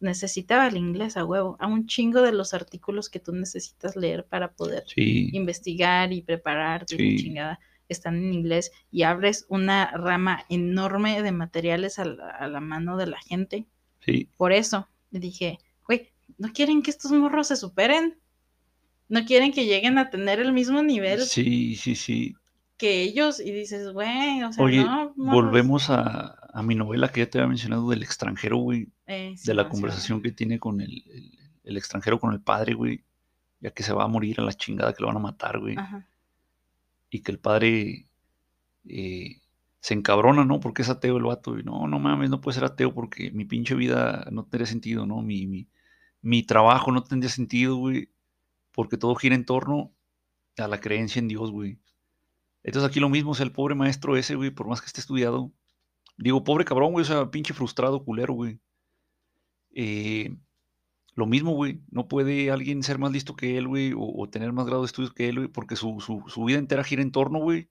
Necesitaba 0.00 0.66
el 0.66 0.76
inglés 0.76 1.16
a 1.16 1.24
huevo, 1.24 1.56
a 1.60 1.66
un 1.66 1.86
chingo 1.86 2.20
de 2.22 2.32
los 2.32 2.52
artículos 2.52 3.08
que 3.08 3.20
tú 3.20 3.32
necesitas 3.32 3.96
leer 3.96 4.24
para 4.26 4.52
poder 4.52 4.84
Sí, 4.86 5.30
investigar 5.32 6.12
y 6.12 6.22
prepararte, 6.22 6.94
y 6.96 7.16
Sí. 7.18 7.24
chingada, 7.24 7.58
están 7.88 8.16
en 8.16 8.32
inglés 8.32 8.72
y 8.90 9.02
abres 9.02 9.46
una 9.48 9.90
rama 9.92 10.44
enorme 10.48 11.22
de 11.22 11.32
materiales 11.32 11.98
a 11.98 12.04
la, 12.06 12.28
a 12.30 12.48
la 12.48 12.60
mano 12.60 12.96
de 12.96 13.06
la 13.06 13.18
gente. 13.20 13.66
sí. 14.00 14.28
Por 14.36 14.52
eso 14.52 14.88
le 15.10 15.20
dije, 15.20 15.58
güey, 15.86 16.10
¿no 16.38 16.52
quieren 16.52 16.82
que 16.82 16.90
estos 16.90 17.12
morros 17.12 17.48
se 17.48 17.56
superen? 17.56 18.18
¿No 19.08 19.24
quieren 19.26 19.52
que 19.52 19.66
lleguen 19.66 19.98
a 19.98 20.10
tener 20.10 20.40
el 20.40 20.52
mismo 20.52 20.82
nivel 20.82 21.20
Sí, 21.20 21.76
sí, 21.76 21.94
sí. 21.94 22.34
que 22.78 23.02
ellos? 23.02 23.38
Y 23.38 23.52
dices, 23.52 23.92
güey, 23.92 24.42
o 24.42 24.52
sea, 24.52 24.64
Oye, 24.64 24.82
no, 24.84 25.12
morros". 25.16 25.44
volvemos 25.44 25.90
a, 25.90 26.34
a 26.54 26.62
mi 26.62 26.74
novela 26.76 27.10
que 27.10 27.20
ya 27.20 27.28
te 27.30 27.38
había 27.38 27.48
mencionado 27.48 27.90
del 27.90 28.02
extranjero, 28.02 28.56
güey. 28.58 28.88
Eh, 29.06 29.34
sí, 29.36 29.46
De 29.46 29.54
la 29.54 29.64
no, 29.64 29.68
sí, 29.68 29.72
conversación 29.72 30.22
que 30.22 30.32
tiene 30.32 30.58
con 30.58 30.80
el, 30.80 31.02
el- 31.10 31.38
el 31.64 31.76
extranjero, 31.76 32.20
con 32.20 32.32
el 32.32 32.40
padre, 32.40 32.74
güey. 32.74 33.04
Ya 33.60 33.70
que 33.72 33.82
se 33.82 33.92
va 33.94 34.04
a 34.04 34.08
morir 34.08 34.40
a 34.40 34.44
la 34.44 34.52
chingada, 34.52 34.92
que 34.94 35.02
lo 35.02 35.08
van 35.08 35.16
a 35.16 35.20
matar, 35.20 35.58
güey. 35.58 35.76
Ajá, 35.78 36.06
Y 37.10 37.20
que 37.20 37.32
el 37.32 37.38
padre 37.38 38.06
eh, 38.88 39.40
se 39.80 39.94
encabrona, 39.94 40.44
¿no? 40.44 40.60
Porque 40.60 40.82
es 40.82 40.88
ateo 40.90 41.16
el 41.16 41.24
vato. 41.24 41.58
Y 41.58 41.62
no, 41.64 41.86
no 41.88 41.98
mames, 41.98 42.30
no 42.30 42.40
puede 42.40 42.54
ser 42.56 42.64
ateo 42.64 42.92
porque 42.94 43.30
mi 43.32 43.44
pinche 43.44 43.74
vida 43.74 44.26
no 44.30 44.44
tendría 44.44 44.66
sentido, 44.66 45.06
¿no? 45.06 45.22
Mi, 45.22 45.46
mi, 45.46 45.66
mi 46.22 46.42
trabajo 46.42 46.92
no 46.92 47.02
tendría 47.02 47.30
sentido, 47.30 47.76
güey. 47.76 48.10
Porque 48.72 48.96
todo 48.98 49.14
gira 49.14 49.34
en 49.34 49.44
torno 49.46 49.92
a 50.58 50.68
la 50.68 50.80
creencia 50.80 51.18
en 51.20 51.28
Dios, 51.28 51.50
güey. 51.50 51.78
Entonces 52.62 52.88
aquí 52.90 53.00
lo 53.00 53.08
mismo, 53.08 53.32
o 53.32 53.34
sea, 53.34 53.44
el 53.46 53.52
pobre 53.52 53.74
maestro 53.74 54.16
ese, 54.16 54.34
güey, 54.36 54.50
por 54.50 54.68
más 54.68 54.80
que 54.80 54.86
esté 54.86 55.00
estudiado. 55.00 55.52
Digo, 56.16 56.44
pobre 56.44 56.64
cabrón, 56.64 56.92
güey, 56.92 57.02
o 57.02 57.06
sea, 57.06 57.30
pinche 57.30 57.54
frustrado, 57.54 58.04
culero, 58.04 58.34
güey. 58.34 58.60
Eh, 59.74 60.36
lo 61.14 61.26
mismo, 61.26 61.52
güey. 61.54 61.80
No 61.90 62.08
puede 62.08 62.50
alguien 62.50 62.82
ser 62.82 62.98
más 62.98 63.12
listo 63.12 63.36
que 63.36 63.58
él, 63.58 63.68
güey, 63.68 63.92
o, 63.92 64.00
o 64.00 64.28
tener 64.28 64.52
más 64.52 64.66
grado 64.66 64.82
de 64.82 64.86
estudios 64.86 65.12
que 65.12 65.28
él, 65.28 65.36
güey, 65.36 65.48
porque 65.48 65.76
su, 65.76 66.00
su, 66.00 66.24
su 66.28 66.44
vida 66.44 66.58
entera 66.58 66.84
gira 66.84 67.02
en 67.02 67.12
torno, 67.12 67.38
güey, 67.40 67.70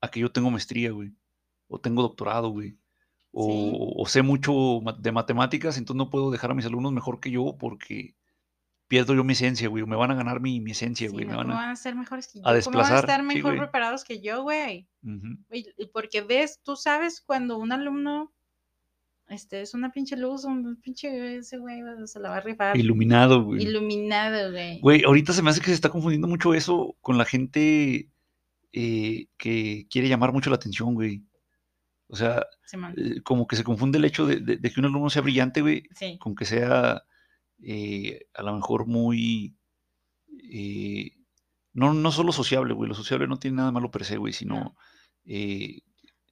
a 0.00 0.10
que 0.10 0.20
yo 0.20 0.32
tengo 0.32 0.50
maestría, 0.50 0.92
güey, 0.92 1.12
o 1.68 1.80
tengo 1.80 2.02
doctorado, 2.02 2.50
güey, 2.50 2.78
o, 3.32 3.46
Sí. 3.46 3.72
o 3.96 4.06
sé 4.06 4.22
mucho 4.22 4.80
de 4.98 5.12
matemáticas, 5.12 5.78
entonces 5.78 5.98
no 5.98 6.10
puedo 6.10 6.30
dejar 6.30 6.50
a 6.52 6.54
mis 6.54 6.66
alumnos 6.66 6.92
mejor 6.92 7.20
que 7.20 7.30
yo 7.30 7.56
porque 7.58 8.16
pierdo 8.90 9.14
yo 9.14 9.22
mi 9.22 9.34
esencia, 9.34 9.68
güey, 9.68 9.86
me 9.86 9.94
van 9.94 10.10
a 10.10 10.14
ganar 10.16 10.40
mi, 10.40 10.60
mi 10.60 10.72
esencia, 10.72 11.06
Sí, 11.08 11.12
güey, 11.12 11.24
no, 11.24 11.30
me 11.30 11.36
van 11.36 11.46
¿cómo 11.46 11.58
a... 11.58 11.62
van 11.62 11.70
a 11.70 11.76
ser 11.76 11.94
mejores 11.94 12.26
que 12.26 12.40
yo? 12.40 12.42
a 12.42 12.42
¿Cómo 12.42 12.50
van 12.50 12.54
a 12.54 12.56
desplazar, 12.56 12.98
estar 12.98 13.22
mejor 13.22 13.56
preparados 13.56 14.02
que 14.02 14.20
yo, 14.20 14.42
güey? 14.42 14.88
Y- 15.52 15.66
y 15.78 15.86
Porque 15.92 16.22
ves, 16.22 16.60
tú 16.64 16.74
sabes 16.74 17.20
cuando 17.20 17.56
un 17.56 17.70
alumno 17.70 18.32
este, 19.28 19.60
es 19.60 19.74
una 19.74 19.92
pinche 19.92 20.16
luz, 20.16 20.44
un 20.44 20.74
pinche 20.82 21.36
ese 21.36 21.58
güey 21.58 21.80
se 22.06 22.18
la 22.18 22.30
va 22.30 22.38
a 22.38 22.40
rifar. 22.40 22.76
Iluminado, 22.76 23.44
güey. 23.44 23.62
Iluminado, 23.62 24.50
güey. 24.50 24.80
Güey, 24.80 25.04
ahorita 25.04 25.32
se 25.32 25.42
me 25.42 25.50
hace 25.50 25.60
que 25.60 25.66
se 25.68 25.74
está 25.74 25.88
confundiendo 25.88 26.26
mucho 26.26 26.52
eso 26.52 26.96
con 27.00 27.16
la 27.16 27.24
gente 27.24 28.08
eh, 28.72 29.26
que 29.38 29.86
quiere 29.88 30.08
llamar 30.08 30.32
mucho 30.32 30.50
la 30.50 30.56
atención, 30.56 30.94
güey. 30.94 31.22
O 32.08 32.16
sea, 32.16 32.44
eh, 32.96 33.20
como 33.22 33.46
que 33.46 33.54
se 33.54 33.62
confunde 33.62 33.98
el 33.98 34.04
hecho 34.04 34.26
de, 34.26 34.40
de- 34.40 34.56
de 34.56 34.70
que 34.72 34.80
un 34.80 34.86
alumno 34.86 35.10
sea 35.10 35.22
brillante, 35.22 35.60
güey, 35.60 35.84
Sí, 35.94 36.18
con 36.18 36.34
que 36.34 36.44
sea 36.44 37.04
eh, 37.62 38.26
a 38.34 38.42
lo 38.42 38.54
mejor 38.54 38.86
muy... 38.86 39.54
eh, 40.50 41.12
no, 41.72 41.94
no 41.94 42.10
solo 42.12 42.32
sociable, 42.32 42.74
güey. 42.74 42.88
Lo 42.88 42.94
sociable 42.94 43.26
no 43.28 43.38
tiene 43.38 43.58
nada 43.58 43.70
malo 43.72 43.90
per 43.90 44.04
se, 44.04 44.16
güey, 44.16 44.32
sino 44.32 44.54
No. 44.60 44.76
eh, 45.26 45.80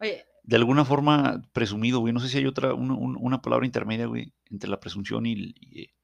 oye, 0.00 0.24
de 0.42 0.56
alguna 0.56 0.84
forma 0.84 1.42
presumido, 1.52 2.00
güey. 2.00 2.12
No 2.12 2.20
sé 2.20 2.28
si 2.28 2.38
hay 2.38 2.46
otra, 2.46 2.74
una, 2.74 2.94
un- 2.94 3.16
una 3.20 3.40
palabra 3.42 3.66
intermedia, 3.66 4.06
güey, 4.06 4.32
entre 4.50 4.70
la 4.70 4.80
presunción 4.80 5.26
y... 5.26 5.54
y, 5.60 5.82
eh, 5.82 5.94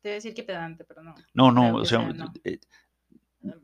te 0.00 0.08
voy 0.08 0.12
a 0.12 0.14
decir 0.16 0.34
que 0.34 0.42
pedante, 0.42 0.84
pero 0.84 1.02
no. 1.02 1.14
no, 1.34 1.52
no, 1.52 1.76
o 1.76 1.84
sea, 1.84 2.00
sea, 2.00 2.12
no. 2.12 2.32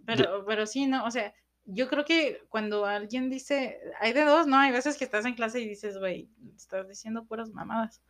Pero, 0.07 0.45
pero 0.47 0.67
sí, 0.67 0.87
¿no? 0.87 1.05
O 1.05 1.11
sea, 1.11 1.33
yo 1.65 1.89
creo 1.89 2.05
que 2.05 2.39
cuando 2.49 2.85
alguien 2.87 3.31
dice, 3.31 3.79
hay 4.01 4.13
de 4.13 4.25
dos, 4.25 4.47
¿no? 4.47 4.57
Hay 4.59 4.73
veces 4.73 4.97
que 4.97 5.05
estás 5.05 5.25
en 5.27 5.35
clase 5.35 5.61
y 5.61 5.69
dices, 5.69 5.99
güey, 5.99 6.29
estás 6.57 6.89
diciendo 6.89 7.25
puras 7.27 7.51
mamadas. 7.51 8.03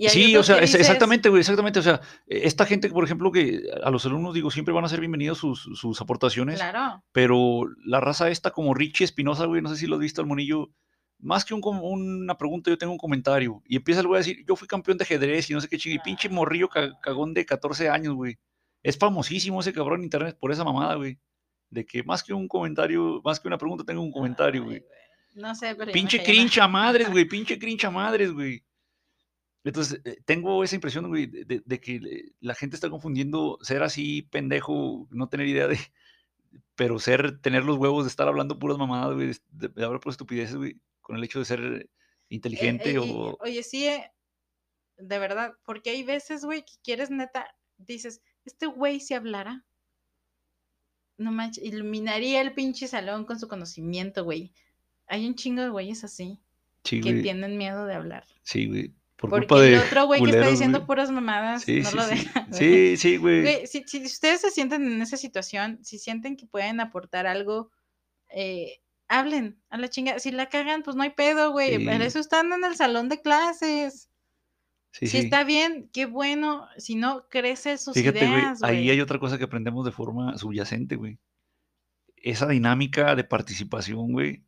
Y 0.00 0.08
Sí, 0.10 0.36
o 0.36 0.44
sea, 0.44 0.60
dices, 0.60 0.80
exactamente, 0.80 1.28
güey, 1.28 1.40
exactamente. 1.40 1.80
O 1.80 1.82
sea, 1.82 2.00
esta 2.28 2.64
gente, 2.66 2.88
por 2.88 3.02
ejemplo, 3.04 3.32
que 3.32 3.62
a 3.82 3.90
los 3.90 4.06
alumnos, 4.06 4.32
digo, 4.32 4.48
siempre 4.52 4.72
van 4.72 4.84
a 4.84 4.88
ser 4.88 5.00
bienvenidos 5.00 5.38
sus, 5.38 5.68
sus 5.74 6.00
aportaciones, 6.00 6.60
Claro, 6.60 7.02
pero 7.10 7.62
la 7.84 7.98
raza 8.00 8.30
esta, 8.30 8.52
como 8.52 8.74
Richie 8.74 9.04
Espinosa, 9.04 9.46
güey, 9.46 9.60
no 9.60 9.68
sé 9.70 9.76
si 9.76 9.88
lo 9.88 9.96
has 9.96 10.00
visto 10.00 10.20
al 10.20 10.28
monillo, 10.28 10.70
más 11.18 11.44
que 11.44 11.52
un 11.54 11.60
una 11.64 12.38
pregunta, 12.38 12.70
yo 12.70 12.78
tengo 12.78 12.92
un 12.92 12.98
comentario. 12.98 13.60
Y 13.66 13.74
empieza 13.74 14.00
el 14.02 14.06
güey 14.06 14.18
a 14.18 14.24
decir, 14.24 14.44
yo 14.46 14.54
fui 14.54 14.68
campeón 14.68 14.98
de 14.98 15.02
ajedrez 15.02 15.50
y 15.50 15.54
no 15.54 15.60
sé 15.60 15.66
qué 15.68 15.76
chingue, 15.78 15.96
y 15.96 15.98
pinche 15.98 16.28
morrillo 16.28 16.68
ca- 16.68 16.96
cagón 17.00 17.34
de 17.34 17.44
14 17.44 17.88
años, 17.88 18.14
güey. 18.14 18.38
Es 18.84 18.96
famosísimo 18.96 19.58
ese 19.58 19.72
cabrón 19.72 19.98
en 20.00 20.04
internet 20.04 20.38
por 20.38 20.52
esa 20.52 20.62
mamada, 20.62 20.94
güey. 20.94 21.18
De 21.70 21.84
que 21.84 22.04
más 22.04 22.22
que 22.22 22.32
un 22.32 22.46
comentario, 22.46 23.20
más 23.24 23.40
que 23.40 23.48
una 23.48 23.58
pregunta, 23.58 23.82
tengo 23.84 24.00
un 24.00 24.12
comentario, 24.12 24.62
güey. 24.62 24.84
No 25.34 25.56
sé, 25.56 25.74
pero. 25.74 25.90
Pinche 25.90 26.18
cayó 26.18 26.28
mal. 26.28 26.36
cringe 26.36 26.58
a 26.60 26.68
madres, 26.68 27.10
güey, 27.10 27.24
pinche 27.24 27.58
cringe 27.58 27.84
a 27.86 27.90
madres, 27.90 28.30
güey. 28.32 28.62
Entonces, 29.68 30.00
eh, 30.04 30.16
tengo 30.24 30.64
esa 30.64 30.74
impresión, 30.76 31.08
güey, 31.08 31.26
de, 31.26 31.80
que 31.80 32.32
la 32.40 32.54
gente 32.54 32.74
está 32.76 32.90
confundiendo 32.90 33.58
ser 33.62 33.82
así 33.82 34.22
pendejo, 34.22 35.06
no 35.10 35.28
tener 35.28 35.46
idea 35.46 35.66
de, 35.68 35.78
pero 36.74 36.98
ser, 36.98 37.40
tener 37.40 37.64
los 37.64 37.76
huevos 37.78 38.04
de 38.04 38.08
estar 38.10 38.28
hablando 38.28 38.58
puras 38.58 38.78
mamadas, 38.78 39.14
güey, 39.14 39.28
de, 39.50 39.68
de 39.68 39.84
hablar 39.84 40.00
por 40.00 40.10
estupideces, 40.12 40.56
güey, 40.56 40.80
con 41.00 41.16
el 41.16 41.24
hecho 41.24 41.38
de 41.38 41.44
ser 41.44 41.60
Eh, 41.60 41.90
inteligente 42.30 42.90
eh, 42.90 42.94
y- 42.94 42.98
o... 42.98 43.36
oye, 43.40 43.62
sí, 43.62 43.86
eh, 43.86 44.10
de 44.96 45.18
verdad, 45.18 45.52
porque 45.64 45.90
hay 45.90 46.02
veces, 46.02 46.44
güey, 46.44 46.62
que 46.64 46.74
quieres 46.82 47.10
neta, 47.10 47.46
dices, 47.78 48.22
este 48.44 48.66
güey 48.66 49.00
si 49.00 49.14
hablara, 49.14 49.64
no 51.18 51.32
manches, 51.32 51.64
iluminaría 51.64 52.40
el 52.40 52.54
pinche 52.54 52.86
salón 52.86 53.24
con 53.24 53.38
su 53.38 53.48
conocimiento, 53.48 54.24
güey. 54.24 54.52
Hay 55.06 55.26
un 55.26 55.34
chingo 55.34 55.62
de 55.62 55.68
güeyes 55.70 56.04
así 56.04 56.40
Sí, 56.84 57.00
que 57.00 57.10
güey, 57.10 57.22
tienen 57.22 57.58
miedo 57.58 57.86
de 57.86 57.94
hablar. 57.94 58.24
sí, 58.42 58.66
güey, 58.66 58.94
por 59.18 59.30
Porque 59.30 59.48
culpa 59.48 59.64
el 59.64 59.72
de 59.72 59.78
otro 59.80 60.06
güey 60.06 60.22
que 60.22 60.30
está 60.30 60.46
diciendo 60.46 60.78
güey. 60.78 60.86
puras 60.86 61.10
mamadas 61.10 61.64
Sí, 61.64 61.80
no 61.80 61.90
sí, 61.90 61.96
lo 61.96 62.06
deja. 62.06 62.46
Sí, 62.52 62.96
sí, 62.96 63.16
güey. 63.16 63.42
Güey, 63.42 63.66
si, 63.66 63.82
si 63.84 64.04
ustedes 64.04 64.40
se 64.40 64.52
sienten 64.52 64.86
en 64.86 65.02
esa 65.02 65.16
situación, 65.16 65.80
si 65.82 65.98
sienten 65.98 66.36
que 66.36 66.46
pueden 66.46 66.78
aportar 66.78 67.26
algo, 67.26 67.72
eh, 68.28 68.80
hablen 69.08 69.60
a 69.70 69.78
la 69.78 69.88
chinga. 69.88 70.20
Si 70.20 70.30
la 70.30 70.48
cagan, 70.48 70.84
pues 70.84 70.94
no 70.96 71.02
hay 71.02 71.10
pedo, 71.10 71.50
güey. 71.50 71.84
Para 71.84 72.04
eso 72.04 72.20
están 72.20 72.52
en 72.52 72.64
el 72.64 72.76
salón 72.76 73.08
de 73.08 73.20
clases. 73.20 74.08
Sí, 74.92 75.06
si 75.06 75.18
sí. 75.18 75.18
está 75.24 75.42
bien, 75.42 75.90
qué 75.92 76.06
bueno. 76.06 76.68
Si 76.76 76.94
no, 76.94 77.26
crece 77.28 77.76
sus 77.76 77.94
Fíjate, 77.94 78.20
güey, 78.20 78.40
ideas, 78.40 78.62
ahí 78.62 78.76
güey. 78.76 78.90
hay 78.90 79.00
otra 79.00 79.18
cosa 79.18 79.36
que 79.36 79.44
aprendemos 79.44 79.84
de 79.84 79.90
forma 79.90 80.38
subyacente, 80.38 80.94
güey. 80.94 81.18
Esa 82.16 82.46
dinámica 82.46 83.16
de 83.16 83.24
participación, 83.24 84.12
güey, 84.12 84.44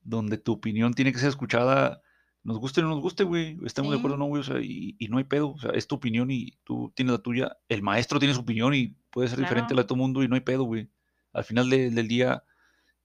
donde 0.00 0.38
tu 0.38 0.52
opinión 0.52 0.94
tiene 0.94 1.12
que 1.12 1.18
ser 1.18 1.28
escuchada, 1.28 2.02
nos 2.44 2.58
guste 2.58 2.80
o 2.80 2.84
no 2.84 2.90
nos 2.90 3.00
guste, 3.00 3.24
güey, 3.24 3.58
estemos 3.64 3.90
de 3.92 3.98
acuerdo 3.98 4.14
o 4.14 4.18
Sí. 4.18 4.20
no, 4.20 4.26
güey, 4.26 4.40
o 4.40 4.44
sea, 4.44 4.60
y, 4.60 4.94
y 4.98 5.08
no 5.08 5.18
hay 5.18 5.24
pedo, 5.24 5.50
o 5.52 5.58
sea, 5.58 5.70
es 5.70 5.86
tu 5.86 5.94
opinión 5.96 6.30
y 6.30 6.52
tú 6.62 6.92
tienes 6.94 7.12
la 7.12 7.18
tuya, 7.18 7.56
el 7.68 7.82
maestro 7.82 8.18
tiene 8.18 8.34
su 8.34 8.40
opinión 8.40 8.74
y 8.74 8.94
puede 9.10 9.28
ser 9.28 9.38
diferente 9.40 9.72
a 9.72 9.76
la 9.76 9.82
de 9.82 9.88
todo 9.88 9.96
mundo 9.96 10.22
y 10.22 10.28
no 10.28 10.34
hay 10.34 10.42
pedo, 10.42 10.64
güey. 10.64 10.88
Al 11.32 11.44
final 11.44 11.68
de- 11.70 11.90
del 11.90 12.06
día, 12.06 12.44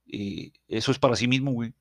eh, 0.07 0.51
eso 0.67 0.91
es 0.91 0.99
para 0.99 1.15
sí 1.15 1.27
mismo, 1.27 1.51
güey. 1.51 1.73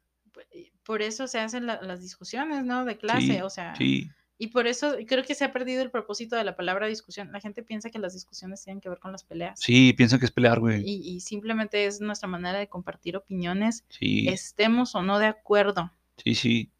Por 0.85 1.03
eso 1.03 1.27
se 1.27 1.39
hacen 1.39 1.67
la- 1.67 1.83
las 1.83 2.01
discusiones, 2.01 2.65
¿no? 2.65 2.85
De 2.85 2.97
clase, 2.97 3.21
Sí, 3.27 3.41
o 3.43 3.51
sea. 3.51 3.75
sí, 3.77 4.11
Y 4.41 4.47
por 4.49 4.69
eso 4.69 4.95
creo 5.09 5.25
que 5.25 5.35
se 5.35 5.45
ha 5.45 5.53
perdido 5.53 5.83
el 5.83 5.91
propósito 5.91 6.37
de 6.37 6.45
la 6.45 6.55
palabra 6.55 6.87
discusión. 6.87 7.33
La 7.33 7.41
gente 7.41 7.65
piensa 7.65 7.91
que 7.91 7.99
las 7.99 8.15
discusiones 8.15 8.63
tienen 8.63 8.81
que 8.81 8.89
ver 8.89 9.01
con 9.01 9.11
las 9.11 9.25
peleas. 9.25 9.59
sí, 9.59 9.93
piensan 9.95 10.21
que 10.21 10.27
es 10.27 10.31
pelear, 10.31 10.61
güey. 10.61 10.81
Y, 10.89 11.17
y 11.17 11.21
simplemente 11.21 11.85
es 11.87 12.01
nuestra 12.01 12.29
manera 12.29 12.57
de 12.57 12.69
compartir 12.69 13.17
opiniones, 13.17 13.85
Sí, 13.89 14.29
estemos 14.29 14.95
o 14.95 15.03
no 15.03 15.19
de 15.19 15.27
acuerdo. 15.27 15.91
sí, 16.23 16.37
sí. 16.37 16.71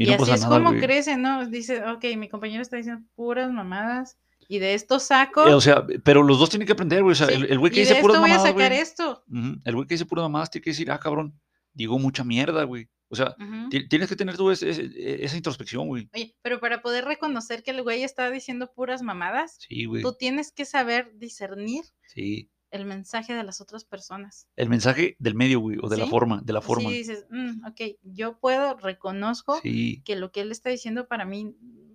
Y, 0.00 0.04
Y, 0.04 0.06
no 0.06 0.12
así 0.14 0.20
pasa 0.22 0.34
es 0.34 0.40
nada, 0.42 0.56
como 0.56 0.70
güey. 0.70 0.80
crece, 0.80 1.16
¿no? 1.18 1.46
Dice, 1.46 1.84
ok, 1.84 2.04
mi 2.16 2.28
compañero 2.30 2.62
está 2.62 2.76
diciendo 2.78 3.04
puras 3.14 3.52
mamadas 3.52 4.18
y 4.48 4.58
de 4.58 4.72
esto 4.74 4.98
saco. 4.98 5.46
Eh, 5.46 5.52
o 5.52 5.60
sea, 5.60 5.86
pero 6.04 6.22
los 6.22 6.38
dos 6.38 6.48
tienen 6.48 6.66
que 6.66 6.72
aprender, 6.72 7.02
güey. 7.02 7.12
O 7.12 7.16
sea, 7.16 7.26
sí, 7.26 7.34
el, 7.34 7.44
el 7.52 7.58
güey 7.58 7.70
que 7.70 7.80
y 7.80 7.82
dice 7.82 7.94
de 7.96 8.00
puras 8.00 8.14
esto 8.16 8.20
voy 8.22 8.30
a 8.30 8.34
mamadas, 8.38 8.52
sacar 8.52 8.70
güey. 8.70 8.80
esto. 8.80 9.24
El 9.64 9.74
güey 9.74 9.86
que 9.86 9.94
dice 9.94 10.06
puras 10.06 10.22
mamadas 10.22 10.50
tiene 10.50 10.62
que 10.64 10.70
decir, 10.70 10.90
ah, 10.90 10.98
cabrón, 10.98 11.38
digo 11.74 11.98
mucha 11.98 12.24
mierda, 12.24 12.64
güey. 12.64 12.88
O 13.12 13.16
sea, 13.16 13.34
tienes 13.90 14.08
que 14.08 14.16
tener 14.16 14.36
tú 14.36 14.50
ese- 14.52 14.70
ese- 14.70 15.24
esa 15.24 15.36
introspección, 15.36 15.86
güey. 15.88 16.08
Oye, 16.14 16.34
pero 16.42 16.60
para 16.60 16.80
poder 16.80 17.04
reconocer 17.04 17.62
que 17.62 17.72
el 17.72 17.82
güey 17.82 18.04
está 18.04 18.30
diciendo 18.30 18.72
puras 18.74 19.02
mamadas, 19.02 19.58
Sí, 19.68 19.84
güey. 19.84 20.00
tú 20.02 20.14
tienes 20.14 20.52
que 20.52 20.64
saber 20.64 21.12
discernir 21.18 21.84
Sí. 22.06 22.50
El 22.70 22.84
mensaje 22.84 23.34
de 23.34 23.42
las 23.42 23.60
otras 23.60 23.84
personas. 23.84 24.46
El 24.56 24.68
mensaje 24.68 25.16
del 25.18 25.34
medio, 25.34 25.60
güey, 25.60 25.78
o 25.82 25.88
de 25.88 25.96
la 25.96 26.04
Sí, 26.04 26.10
forma, 26.10 26.40
de 26.44 26.52
la 26.52 26.60
forma. 26.60 26.90
Dices, 26.90 27.26
"Mm, 27.30 27.66
ok, 27.66 27.80
yo 28.02 28.38
puedo, 28.38 28.76
reconozco 28.76 29.60
Sí, 29.62 30.02
que 30.04 30.16
lo 30.16 30.30
que 30.32 30.40
él 30.42 30.52
está 30.52 30.70
diciendo 30.70 31.06
para 31.08 31.24
mí 31.24 31.54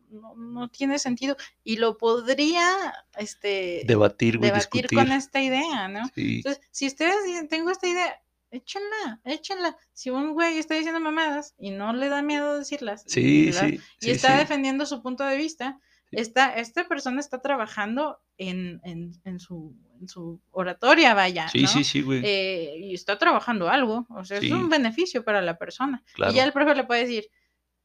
no, 0.10 0.36
no 0.36 0.70
tiene 0.70 0.98
sentido 1.00 1.36
y 1.64 1.78
lo 1.78 1.98
podría 1.98 2.70
este, 3.18 3.84
debatir, 3.86 4.38
güey, 4.38 4.50
debatir 4.52 4.84
discutir. 4.84 4.98
con 5.00 5.12
esta 5.12 5.42
idea, 5.42 5.88
¿no? 5.88 6.10
Sí, 6.14 6.38
Entonces, 6.38 6.62
si 6.72 6.88
ustedes 6.88 7.16
dicen, 7.26 7.48
tengo 7.50 7.70
esta 7.70 7.88
idea, 7.88 8.22
échenla, 8.52 9.20
échenla. 9.26 9.78
Si 9.94 10.10
un 10.10 10.34
güey 10.34 10.58
está 10.58 10.76
diciendo 10.76 11.00
mamadas 11.02 11.54
y 11.58 11.72
no 11.72 11.92
le 11.94 12.08
da 12.10 12.22
miedo 12.22 12.58
decirlas, 12.58 13.04
y, 13.08 13.10
sí, 13.10 13.46
¿verdad? 13.48 13.68
sí. 13.70 13.76
y 13.76 14.06
sí, 14.06 14.12
está 14.12 14.34
sí. 14.34 14.38
defendiendo 14.40 14.86
su 14.86 15.02
punto 15.02 15.24
de 15.26 15.36
vista, 15.38 15.80
Sí. 15.82 15.86
Esta, 16.18 16.54
esta 16.56 16.88
persona 16.88 17.20
está 17.20 17.42
trabajando 17.42 18.20
en, 18.38 18.82
en, 18.84 19.12
en 19.24 19.40
su, 19.40 19.76
en 20.00 20.08
su 20.08 20.42
oratoria, 20.52 21.14
vaya, 21.14 21.48
Sí, 21.50 21.62
¿no? 21.64 21.68
sí, 21.68 21.84
sí, 21.84 22.02
güey. 22.02 22.22
Eh, 22.24 22.76
y 22.80 22.94
está 22.94 23.18
trabajando 23.18 23.70
algo, 23.70 24.06
o 24.10 24.24
sea, 24.26 24.40
Sí. 24.40 24.48
es 24.48 24.52
un 24.52 24.70
beneficio 24.70 25.24
para 25.24 25.42
la 25.42 25.58
persona. 25.58 26.04
claro. 26.14 26.32
Y 26.34 26.36
ya 26.36 26.44
el 26.44 26.52
profe 26.54 26.76
le 26.76 26.84
puede 26.84 27.02
decir, 27.02 27.26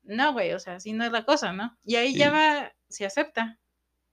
no, 0.02 0.32
güey, 0.32 0.52
o 0.52 0.58
sea, 0.58 0.76
así 0.76 0.92
no 0.92 1.04
es 1.04 1.12
la 1.12 1.24
cosa, 1.24 1.52
¿no? 1.52 1.76
Y 1.84 1.96
ahí 1.96 2.14
ya 2.14 2.30
va, 2.30 2.72
si 2.88 3.04
acepta 3.04 3.58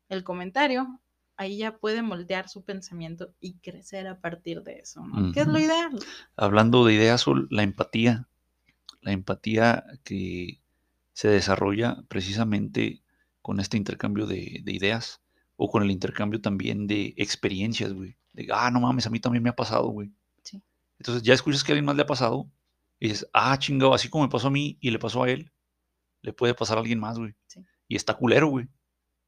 el 0.10 0.24
comentario, 0.24 1.00
ahí 1.38 1.58
ya 1.58 1.78
puede 1.78 2.02
moldear 2.02 2.50
su 2.50 2.64
pensamiento 2.64 3.34
y 3.40 3.56
crecer 3.60 4.08
a 4.08 4.20
partir 4.20 4.64
de 4.64 4.80
eso, 4.80 5.02
¿no? 5.06 5.32
Que 5.32 5.42
es 5.42 5.48
lo 5.48 5.60
ideal. 5.60 5.98
Hablando 6.36 6.84
de 6.86 6.94
ideas, 6.94 7.26
la 7.50 7.64
empatía. 7.64 8.28
La 9.02 9.12
empatía 9.12 9.86
que 10.04 10.60
se 11.14 11.30
desarrolla 11.30 12.04
precisamente 12.10 13.02
con 13.48 13.62
este 13.62 13.78
intercambio 13.78 14.26
de, 14.28 14.60
de 14.62 14.74
ideas 14.74 15.22
o 15.56 15.72
con 15.72 15.82
el 15.82 15.90
intercambio 15.90 16.42
también 16.42 16.86
de 16.86 17.14
experiencias, 17.16 17.94
güey. 17.94 18.18
De, 18.34 18.50
ah, 18.52 18.70
no 18.72 18.82
mames, 18.82 19.08
a 19.08 19.10
mí 19.10 19.22
también 19.22 19.42
me 19.42 19.50
ha 19.52 19.56
pasado, 19.56 19.88
güey. 19.88 20.12
Sí. 20.44 20.62
Entonces 21.00 21.24
ya 21.24 21.34
escuchas 21.34 21.64
que 21.64 21.72
a 21.72 21.74
alguien 21.74 21.86
más 21.86 21.96
le 21.96 22.02
ha 22.02 22.06
pasado 22.06 22.52
y 23.00 23.08
dices, 23.08 23.26
ah, 23.32 23.58
chingado, 23.58 23.94
así 23.94 24.10
como 24.10 24.26
me 24.26 24.30
pasó 24.30 24.48
a 24.48 24.52
mí 24.52 24.78
y 24.82 24.92
le 24.92 25.00
pasó 25.00 25.24
a 25.24 25.30
él, 25.32 25.50
le 26.22 26.34
puede 26.34 26.54
pasar 26.56 26.78
a 26.78 26.82
alguien 26.82 27.00
más, 27.00 27.18
güey. 27.18 27.36
Sí. 27.48 27.62
Y 27.88 27.96
está 27.96 28.16
culero, 28.16 28.50
güey. 28.50 28.68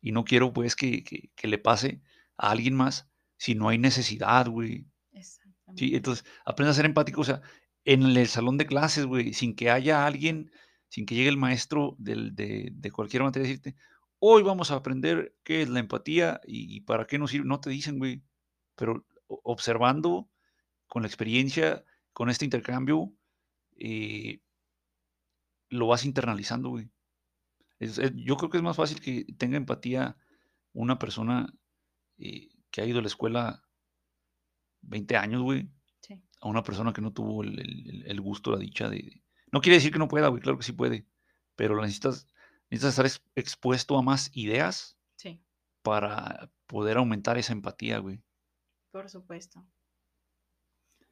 Y 0.02 0.12
no 0.12 0.26
quiero, 0.26 0.52
pues, 0.52 0.76
que, 0.76 1.02
que- 1.02 1.32
que 1.34 1.48
le 1.48 1.58
pase 1.58 2.02
a 2.38 2.52
alguien 2.52 2.76
más 2.76 3.08
si 3.38 3.56
no 3.56 3.70
hay 3.70 3.78
necesidad, 3.78 4.48
güey. 4.50 4.86
Exactamente. 5.14 5.80
Sí, 5.86 5.96
entonces 5.96 6.26
aprende 6.46 6.72
a 6.72 6.74
ser 6.74 6.86
empático, 6.86 7.22
o 7.22 7.24
sea, 7.24 7.42
en 7.86 8.04
el 8.04 8.28
salón 8.28 8.58
de 8.58 8.66
clases, 8.66 9.06
güey, 9.06 9.32
sin 9.34 9.56
que 9.56 9.70
haya 9.72 10.06
alguien, 10.06 10.52
sin 10.90 11.06
que 11.06 11.16
llegue 11.16 11.30
el 11.30 11.38
maestro 11.38 11.96
del- 12.00 12.36
de, 12.36 12.70
de 12.74 12.92
cualquier 12.92 13.24
materia 13.24 13.46
a 13.48 13.50
decirte, 13.50 13.76
hoy 14.20 14.44
vamos 14.44 14.72
a 14.72 14.76
aprender 14.76 15.36
qué 15.44 15.62
es 15.62 15.70
la 15.70 15.80
empatía 15.80 16.40
y, 16.46 16.76
y 16.76 16.82
para 16.82 17.06
qué 17.08 17.18
nos 17.20 17.32
sirve. 17.32 17.48
No 17.48 17.60
te 17.60 17.70
dicen, 17.70 17.98
güey, 17.98 18.22
pero 18.76 19.06
observando 19.28 20.30
con 20.88 21.04
la 21.04 21.08
experiencia, 21.08 21.84
con 22.14 22.30
este 22.30 22.46
intercambio, 22.46 23.14
eh, 23.78 24.42
lo 25.70 25.88
vas 25.88 26.06
internalizando, 26.06 26.70
güey. 26.70 26.90
Es- 27.80 27.98
es- 28.00 28.14
yo 28.16 28.36
creo 28.38 28.50
que 28.50 28.58
es 28.58 28.64
más 28.64 28.76
fácil 28.76 29.00
que 29.00 29.26
tenga 29.38 29.58
empatía 29.58 30.18
una 30.74 31.00
persona 31.00 31.54
eh, 32.18 32.50
que 32.72 32.82
ha 32.82 32.86
ido 32.86 33.00
a 33.00 33.02
la 33.02 33.08
escuela 33.08 33.64
20 34.82 35.16
años, 35.16 35.42
güey, 35.42 35.70
Sí. 36.02 36.22
a 36.42 36.48
una 36.50 36.64
persona 36.64 36.92
que 36.92 37.02
no 37.02 37.14
tuvo 37.14 37.44
el, 37.44 37.58
el- 37.60 38.04
el 38.06 38.22
gusto, 38.22 38.52
la 38.52 38.58
dicha 38.60 38.90
de... 38.90 39.22
No 39.52 39.62
quiere 39.62 39.78
decir 39.78 39.92
que 39.94 40.00
no 40.00 40.08
pueda, 40.10 40.28
güey, 40.28 40.42
claro 40.42 40.58
que 40.58 40.64
sí 40.66 40.74
puede, 40.74 41.08
pero 41.56 41.76
lo 41.76 41.82
necesitas, 41.82 42.28
necesitas 42.70 42.92
estar 42.94 43.06
ex- 43.06 43.22
expuesto 43.36 43.98
a 43.98 44.02
más 44.02 44.30
ideas 44.34 44.98
Sí, 45.16 45.42
para 45.82 46.52
poder 46.68 46.98
aumentar 46.98 47.38
esa 47.38 47.54
empatía, 47.54 48.00
güey. 48.00 48.22
por 48.92 49.10
supuesto. 49.10 49.64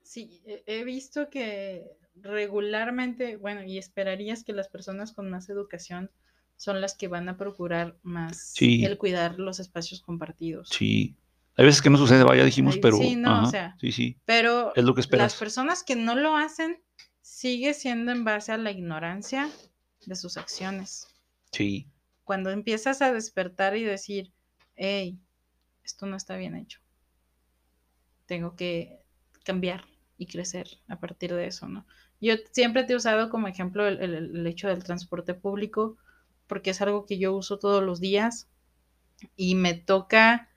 Sí, 0.02 0.42
he- 0.66 0.84
visto 0.84 1.30
que 1.30 1.92
regularmente, 2.16 3.36
bueno, 3.38 3.64
y 3.64 3.78
esperarías 3.78 4.44
que 4.44 4.54
las 4.54 4.68
personas 4.70 5.12
con 5.12 5.30
más 5.30 5.50
educación 5.50 6.10
son 6.56 6.82
las 6.82 6.96
que 6.96 7.08
van 7.08 7.30
a 7.30 7.38
procurar 7.38 7.98
más 8.04 8.54
Sí. 8.56 8.84
el 8.86 8.98
cuidar 8.98 9.38
los 9.38 9.60
espacios 9.60 10.02
compartidos. 10.02 10.70
Sí. 10.70 11.16
Hay 11.56 11.66
veces 11.66 11.82
que 11.82 11.90
no 11.90 11.98
sucede, 11.98 12.24
vaya, 12.24 12.44
dijimos, 12.46 12.78
pero... 12.78 12.98
sí, 12.98 13.16
no, 13.16 13.44
o 13.44 13.46
sea, 13.48 13.76
sí, 13.82 13.92
sí, 13.92 14.18
Pero 14.26 14.74
es 14.76 14.84
lo 14.84 14.94
que 14.94 15.00
las 15.00 15.06
esperas. 15.06 15.36
personas 15.36 15.84
que 15.84 15.96
no 15.96 16.16
lo 16.16 16.36
hacen 16.38 16.82
sigue 17.22 17.74
siendo 17.74 18.12
en 18.12 18.24
base 18.24 18.52
a 18.54 18.58
la 18.58 18.72
ignorancia 18.72 19.50
de 20.06 20.16
sus 20.16 20.38
acciones. 20.38 21.08
Sí, 21.52 21.88
Cuando 22.26 22.52
empiezas 22.52 23.02
a 23.02 23.12
despertar 23.12 23.76
y 23.76 23.84
decir, 23.84 24.32
hey, 24.76 25.20
esto 25.84 26.06
no 26.08 26.16
está 26.18 26.38
bien 26.38 26.56
hecho. 26.56 26.82
Tengo 28.26 28.56
que 28.56 29.00
cambiar 29.44 29.86
y 30.18 30.28
crecer 30.28 30.68
a 30.88 31.00
partir 31.00 31.34
de 31.34 31.48
eso, 31.48 31.68
¿no? 31.68 31.86
Yo 32.20 32.34
siempre 32.52 32.84
te 32.84 32.94
he 32.94 32.96
usado 32.96 33.30
como 33.30 33.48
ejemplo 33.48 33.88
el, 33.88 34.02
el- 34.02 34.16
el 34.36 34.48
hecho 34.48 34.68
del 34.68 34.84
transporte 34.84 35.34
público, 35.34 35.98
porque 36.48 36.72
es 36.72 36.82
algo 36.82 37.06
que 37.06 37.20
yo 37.20 37.34
uso 37.36 37.60
todos 37.60 37.84
los 37.84 38.00
días 38.00 38.50
y 39.36 39.56
me 39.56 39.74
toca 39.76 40.50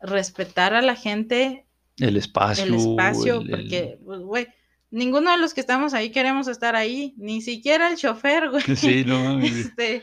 respetar 0.00 0.74
a 0.74 0.82
la 0.82 0.96
gente 0.96 1.66
El 1.96 2.16
espacio. 2.18 2.64
el 2.64 2.74
espacio, 2.74 3.40
el- 3.40 3.50
el- 3.50 3.50
porque, 3.50 3.98
pues, 4.04 4.20
güey, 4.20 4.48
ninguno 4.92 5.32
de 5.32 5.38
los 5.38 5.54
que 5.54 5.60
estamos 5.60 5.94
ahí 5.94 6.10
queremos 6.12 6.46
estar 6.46 6.76
ahí, 6.76 7.14
ni 7.16 7.40
siquiera 7.40 7.90
el 7.90 7.96
chofer, 7.96 8.50
güey. 8.50 8.62
Sí, 8.76 9.04
no 9.04 9.18
mames, 9.18 9.50
güey. 9.76 9.96
Este, 9.96 10.02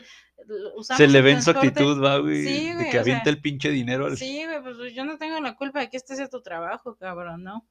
Se 0.96 1.08
le 1.08 1.18
el 1.18 1.24
ve 1.24 1.30
en 1.32 1.42
su 1.42 1.50
actitud, 1.50 2.02
va, 2.02 2.18
güey. 2.18 2.44
Sí, 2.44 2.66
de 2.66 2.74
güey, 2.74 2.90
que 2.90 2.98
o 2.98 3.00
avienta 3.00 3.24
sea, 3.24 3.32
el 3.32 3.40
pinche 3.40 3.70
dinero 3.70 4.06
al. 4.06 4.18
Sí, 4.18 4.44
güey, 4.44 4.62
pues 4.62 4.92
yo 4.92 5.04
no 5.04 5.16
tengo 5.16 5.40
la 5.40 5.54
culpa 5.56 5.80
de 5.80 5.88
que 5.88 5.96
este 5.96 6.16
sea 6.16 6.28
tu 6.28 6.42
trabajo, 6.42 6.96
cabrón, 6.96 7.44
¿no? 7.44 7.66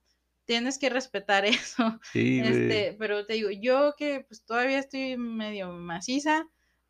Tienes 0.45 0.79
que 0.79 0.89
respetar 0.89 1.45
eso. 1.45 1.99
Sí, 2.11 2.39
güey. 2.39 2.51
Este, 2.51 2.95
pero 2.97 3.25
te 3.25 3.33
digo, 3.33 3.49
yo 3.51 3.93
que 3.97 4.25
pues 4.27 4.43
todavía 4.43 4.79
estoy 4.79 5.17
medio 5.17 5.73
maciza, 5.73 6.47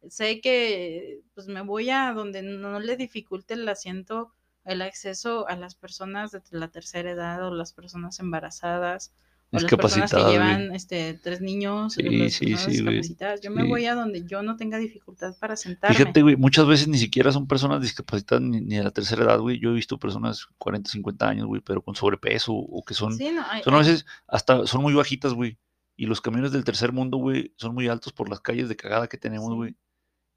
sé 0.08 0.40
que 0.42 1.22
pues 1.34 1.48
me 1.48 1.62
voy 1.62 1.90
a 1.90 2.14
donde 2.14 2.44
no 2.44 2.80
le 2.80 2.96
dificulte 2.96 3.56
el 3.56 3.68
asiento, 3.68 4.32
el 4.64 4.84
acceso 4.84 5.48
a 5.50 5.56
las 5.56 5.74
personas 5.74 6.32
de 6.32 6.42
la 6.52 6.68
tercera 6.70 7.10
edad 7.10 7.44
o 7.46 7.54
las 7.54 7.74
personas 7.74 8.20
embarazadas 8.20 9.12
o 9.52 9.60
las 9.60 9.66
personas 9.66 10.12
que 10.12 10.22
güey. 10.22 10.32
llevan 10.34 10.76
este 10.76 11.14
tres 11.16 11.42
niños, 11.42 11.94
Sí, 11.94 12.04
las 12.04 12.34
sí, 12.34 12.46
personas 12.48 12.64
sí, 12.66 12.72
discapacitadas. 12.84 13.42
Yo 13.42 13.52
me 13.52 13.64
voy 13.68 13.86
a 13.86 13.96
donde 13.96 14.24
yo 14.26 14.44
no 14.44 14.56
tenga 14.56 14.78
dificultad 14.78 15.36
para 15.40 15.56
sentarme. 15.56 15.96
Fíjate, 15.98 16.22
güey, 16.22 16.36
muchas 16.36 16.68
veces 16.68 16.88
ni 16.88 16.98
siquiera 16.98 17.32
son 17.32 17.48
personas 17.48 17.82
discapacitadas 17.82 18.44
ni, 18.44 18.62
ni 18.62 18.76
de 18.78 18.84
la 18.84 18.92
tercera 18.92 19.24
edad, 19.24 19.40
güey. 19.40 19.60
Yo 19.60 19.72
he 19.72 19.74
visto 19.74 19.98
personas 19.98 20.46
40, 20.58 20.90
50 20.92 21.28
años, 21.28 21.48
güey, 21.48 21.62
pero 21.62 21.82
con 21.82 21.96
sobrepeso 21.96 22.54
o 22.54 22.84
que 22.84 22.94
son, 22.94 23.14
Sí, 23.16 23.30
no, 23.34 23.44
hay- 23.50 23.64
son 23.64 23.74
a 23.74 23.80
veces 23.80 24.06
hasta 24.28 24.68
son 24.68 24.82
muy 24.84 24.94
bajitas, 24.94 25.34
güey. 25.34 25.58
Y 25.98 26.06
los 26.06 26.22
camiones 26.22 26.52
del 26.52 26.64
tercer 26.64 26.94
mundo, 26.94 27.18
güey, 27.18 27.54
son 27.58 27.74
muy 27.74 27.88
altos 27.88 28.14
por 28.14 28.30
las 28.30 28.40
calles 28.40 28.70
de 28.70 28.76
cagada 28.76 29.08
que 29.08 29.18
tenemos, 29.18 29.54
güey. 29.54 29.76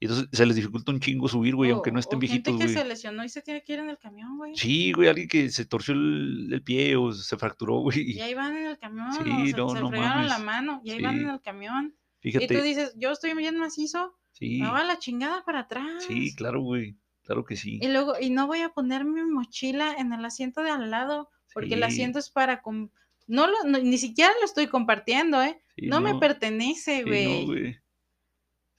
Y 0.03 0.05
entonces 0.05 0.27
se 0.33 0.45
les 0.45 0.55
dificulta 0.57 0.91
un 0.91 0.99
chingo 0.99 1.29
subir, 1.29 1.55
güey, 1.55 1.71
aunque 1.71 1.89
no 1.91 1.97
estén 1.99 2.17
o 2.17 2.19
viejitos, 2.19 2.51
gente 2.53 2.65
que 2.65 2.73
güey. 2.73 2.83
se 2.83 2.89
lesionó 2.89 3.23
y 3.23 3.29
se 3.29 3.41
tiene 3.41 3.63
que 3.63 3.71
ir 3.71 3.79
en 3.79 3.89
el 3.89 3.97
camión, 3.97 4.37
güey. 4.37 4.53
Sí, 4.57 4.91
güey, 4.91 5.07
alguien 5.07 5.29
que 5.29 5.49
se 5.49 5.63
torció 5.65 5.93
el, 5.93 6.49
el 6.51 6.61
pie 6.61 6.97
o 6.97 7.13
se 7.13 7.37
fracturó, 7.37 7.77
güey. 7.79 8.11
Y 8.11 8.19
ahí 8.19 8.33
van 8.33 8.57
en 8.57 8.65
el 8.65 8.77
camión, 8.77 9.13
Sí, 9.13 9.19
o 9.21 9.23
se, 9.23 9.51
no, 9.55 9.69
se 9.69 9.79
no 9.79 9.89
fregaron 9.89 10.27
la 10.27 10.39
mano 10.39 10.81
y 10.83 10.91
ahí 10.91 11.01
van 11.01 11.15
Sí. 11.19 11.23
en 11.23 11.29
el 11.29 11.41
camión. 11.41 11.95
Y 12.21 12.31
tú 12.33 12.39
Fíjate, 12.39 12.61
dices, 12.63 12.93
yo 12.97 13.11
estoy 13.11 13.33
bien 13.33 13.57
macizo, 13.57 14.17
sí, 14.33 14.59
me 14.61 14.67
va 14.69 14.83
la 14.83 14.99
chingada 14.99 15.45
para 15.45 15.59
atrás. 15.59 16.03
sí, 16.05 16.35
claro, 16.35 16.59
güey, 16.61 16.97
claro 17.23 17.45
que 17.45 17.55
sí. 17.55 17.79
Y 17.81 17.87
luego, 17.87 18.15
y 18.19 18.29
no 18.29 18.45
voy 18.47 18.59
a 18.59 18.69
poner 18.73 19.05
mi 19.05 19.23
mochila 19.23 19.95
en 19.97 20.11
el 20.11 20.25
asiento 20.25 20.63
de 20.63 20.69
al 20.71 20.91
lado, 20.91 21.29
porque 21.53 21.75
el 21.75 21.79
Sí. 21.79 21.85
asiento 21.85 22.19
es 22.19 22.29
para... 22.29 22.61
com- 22.61 22.89
No 23.25 23.47
lo, 23.47 23.63
no- 23.63 23.79
ni 23.79 23.97
siquiera 23.97 24.31
lo 24.41 24.45
estoy 24.45 24.67
compartiendo, 24.67 25.41
¿eh? 25.41 25.61
Sí, 25.77 25.87
no, 25.87 26.01
me 26.01 26.11
no, 26.11 26.19
pertenece, 26.19 26.97
sí, 26.97 27.03
güey. 27.03 27.39
no, 27.41 27.45
güey. 27.53 27.77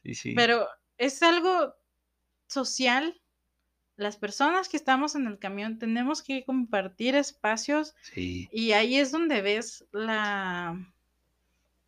Sí, 0.03 0.15
sí. 0.15 0.33
Pero 0.37 0.67
es 0.99 1.23
algo 1.23 1.75
social. 2.47 3.21
Las 3.97 4.17
personas 4.17 4.69
que 4.69 4.77
estamos 4.77 5.15
en 5.15 5.27
el 5.27 5.39
camión 5.39 5.79
tenemos 5.79 6.23
que 6.23 6.45
compartir 6.45 7.15
espacios 7.15 7.95
Sí, 8.03 8.49
y 8.51 8.73
ahí 8.73 8.97
es 8.97 9.13
donde 9.13 9.41
ves 9.41 9.87
la 9.93 10.93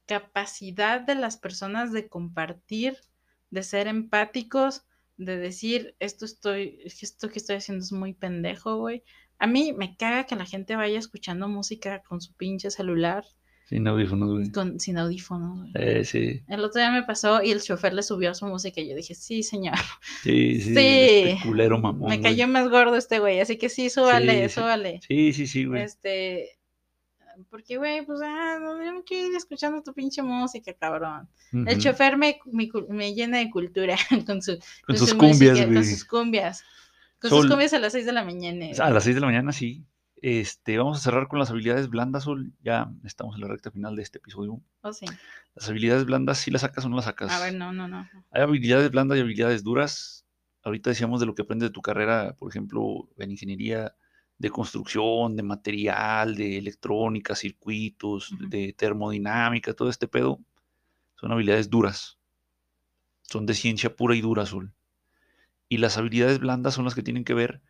capacidad 0.07 1.01
de 1.01 1.17
las 1.17 1.37
personas 1.37 1.93
de 1.93 2.09
compartir, 2.09 2.97
de 3.51 3.63
ser 3.65 3.89
empáticos, 3.89 4.85
de 5.17 5.37
decir, 5.37 5.97
esto 5.99 6.25
estoy, 6.25 6.81
esto 6.85 7.29
que 7.29 7.39
estoy 7.39 7.57
haciendo 7.57 7.85
es 7.85 7.93
muy 7.93 8.15
pendejo, 8.15 8.77
güey. 8.77 9.03
A 9.39 9.47
mí 9.47 9.73
me 9.73 9.97
caga 9.97 10.25
que 10.25 10.37
la 10.37 10.47
gente 10.47 10.77
vaya 10.77 10.99
escuchando 10.99 11.49
música 11.49 12.03
con 12.03 12.21
su 12.21 12.35
pinche 12.35 12.71
celular, 12.71 13.25
sin 13.67 13.87
audífonos, 13.89 14.31
güey. 14.31 14.51
con, 14.53 14.79
sin 14.79 14.97
audífonos, 14.97 15.59
güey. 15.59 15.73
Eh, 15.75 16.05
sí, 16.05 16.43
El 16.47 16.61
otro 16.65 16.81
día 16.81 16.93
me 16.93 17.03
pasó 17.03 17.43
y 17.43 17.51
el 17.51 17.61
chofer 17.61 17.93
le 17.95 18.03
subió 18.03 18.33
su 18.33 18.47
música 18.47 18.81
y 18.81 18.89
yo 18.89 18.95
dije, 18.95 19.15
sí, 19.15 19.43
señor. 19.43 19.75
sí, 20.23 20.61
sí. 20.61 20.73
Sí. 20.73 20.79
Este 20.79 21.39
culero 21.43 21.79
mamón. 21.79 22.09
me 22.09 22.19
güey. 22.19 22.23
cayó 22.23 22.47
más 22.47 22.69
gordo 22.69 22.97
este 22.97 23.19
güey, 23.19 23.41
así 23.41 23.59
que 23.59 23.69
sí, 23.69 23.91
súbale, 23.91 24.49
Sí, 24.49 24.55
súbale. 24.55 25.01
Sí, 25.07 25.33
sí, 25.33 25.47
sí, 25.49 25.65
güey. 25.65 25.83
Este, 25.83 26.59
porque, 27.51 27.77
güey, 27.77 28.07
pues, 28.07 28.21
ah, 28.23 28.59
no, 28.61 28.77
no 28.79 29.03
quiero 29.05 29.29
ir 29.31 29.37
escuchando 29.37 29.83
tu 29.83 29.93
pinche 29.93 30.23
música, 30.23 30.73
cabrón. 30.73 31.29
El 31.53 31.79
chofer 31.79 32.17
me, 32.17 32.39
me, 32.47 32.69
me 32.89 33.15
llena 33.15 33.39
de 33.39 33.51
cultura 33.51 33.97
con, 34.27 34.43
su, 34.43 34.59
Con 34.87 34.97
su 34.97 35.07
sus 35.07 35.15
cumbias, 35.15 35.39
música, 35.41 35.67
güey. 35.67 35.75
Con 35.75 35.85
sus 35.85 36.05
cumbias. 36.05 36.65
Con 37.19 37.31
sus 37.31 37.47
cumbias 37.47 37.73
a 37.75 37.79
las 37.79 37.93
6 37.93 38.07
de 38.07 38.13
la 38.13 38.25
mañana. 38.25 38.67
A 38.79 38.91
las 38.91 39.05
6 39.05 39.17
de 39.17 39.21
la 39.21 39.27
mañana, 39.27 39.53
sí. 39.53 39.85
Este, 40.23 40.79
vamos 40.79 40.99
a 40.99 41.01
cerrar 41.01 41.29
con 41.29 41.39
las 41.39 41.51
habilidades 41.51 41.89
blandas, 41.89 42.25
Sol. 42.25 42.53
Ya 42.63 42.91
estamos 43.05 43.35
en 43.37 43.43
la 43.43 43.49
recta 43.49 43.71
final 43.71 43.97
de 43.97 44.03
este 44.03 44.19
episodio. 44.19 44.61
Oh, 44.83 44.93
sí. 44.93 45.07
Las 45.55 45.69
habilidades 45.69 46.07
blandas, 46.07 46.39
¿sí 46.39 46.51
las 46.51 46.63
sacas 46.63 46.85
o 46.85 46.89
no 46.89 46.97
las 46.97 47.05
sacas? 47.05 47.33
A 47.33 47.45
ver, 47.45 47.55
no, 47.55 47.73
no, 47.73 47.87
no. 47.87 48.09
Hay 48.31 48.43
habilidades 48.43 48.91
blandas 48.91 49.19
y 49.19 49.21
habilidades 49.21 49.63
duras. 49.63 50.25
Ahorita 50.63 50.91
decíamos 50.91 51.21
de 51.21 51.27
lo 51.27 51.35
que 51.35 51.43
aprendes 51.43 51.69
de 51.69 51.73
tu 51.73 51.83
carrera, 51.83 52.35
por 52.39 52.51
ejemplo, 52.51 53.09
en 53.19 53.31
ingeniería 53.31 53.95
de 54.39 54.51
construcción, 54.51 55.37
de 55.37 55.43
material, 55.43 56.35
de 56.35 56.59
electrónica, 56.59 57.35
circuitos, 57.35 58.35
de 58.39 58.73
termodinámica, 58.73 59.75
todo 59.75 59.89
este 59.89 60.09
pedo. 60.09 60.41
Son 61.15 61.33
habilidades 61.33 61.71
duras. 61.71 62.19
Son 63.23 63.47
de 63.47 63.55
ciencia 63.55 63.95
pura 63.95 64.15
y 64.15 64.21
dura, 64.21 64.43
Azul. 64.43 64.73
Y 65.69 65.79
las 65.79 65.99
habilidades 65.99 66.39
blandas 66.39 66.75
son 66.75 66.85
las 66.85 66.95
que 66.95 67.03
tienen 67.03 67.25
que 67.25 67.35
ver 67.35 67.61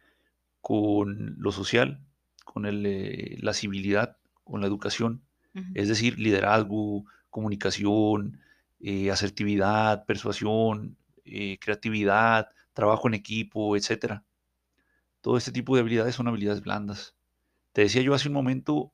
con 0.60 1.36
lo 1.38 1.52
social, 1.52 2.00
con 2.46 2.64
el, 2.64 2.86
eh, 2.86 3.36
la 3.42 3.52
civilidad, 3.52 4.16
con 4.44 4.62
la 4.62 4.66
educación 4.66 5.26
es 5.74 5.88
decir, 5.88 6.18
liderazgo, 6.18 7.04
comunicación, 7.30 8.40
eh, 8.80 9.10
asertividad, 9.10 10.04
persuasión, 10.04 10.98
eh, 11.24 11.58
creatividad, 11.58 12.48
trabajo 12.74 13.08
en 13.08 13.14
equipo, 13.14 13.76
etcétera. 13.76 14.24
Todo 15.20 15.36
este 15.38 15.52
tipo 15.52 15.74
de 15.74 15.80
habilidades 15.80 16.14
son 16.14 16.28
habilidades 16.28 16.62
blandas. 16.62 17.14
Te 17.72 17.82
decía 17.82 18.02
yo 18.02 18.14
hace 18.14 18.28
un 18.28 18.34
momento 18.34 18.92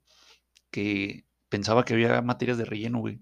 que 0.71 1.27
pensaba 1.49 1.85
que 1.85 1.95
había 1.95 2.23
materias 2.23 2.59
de 2.59 2.65
relleno, 2.65 3.01
güey. 3.01 3.21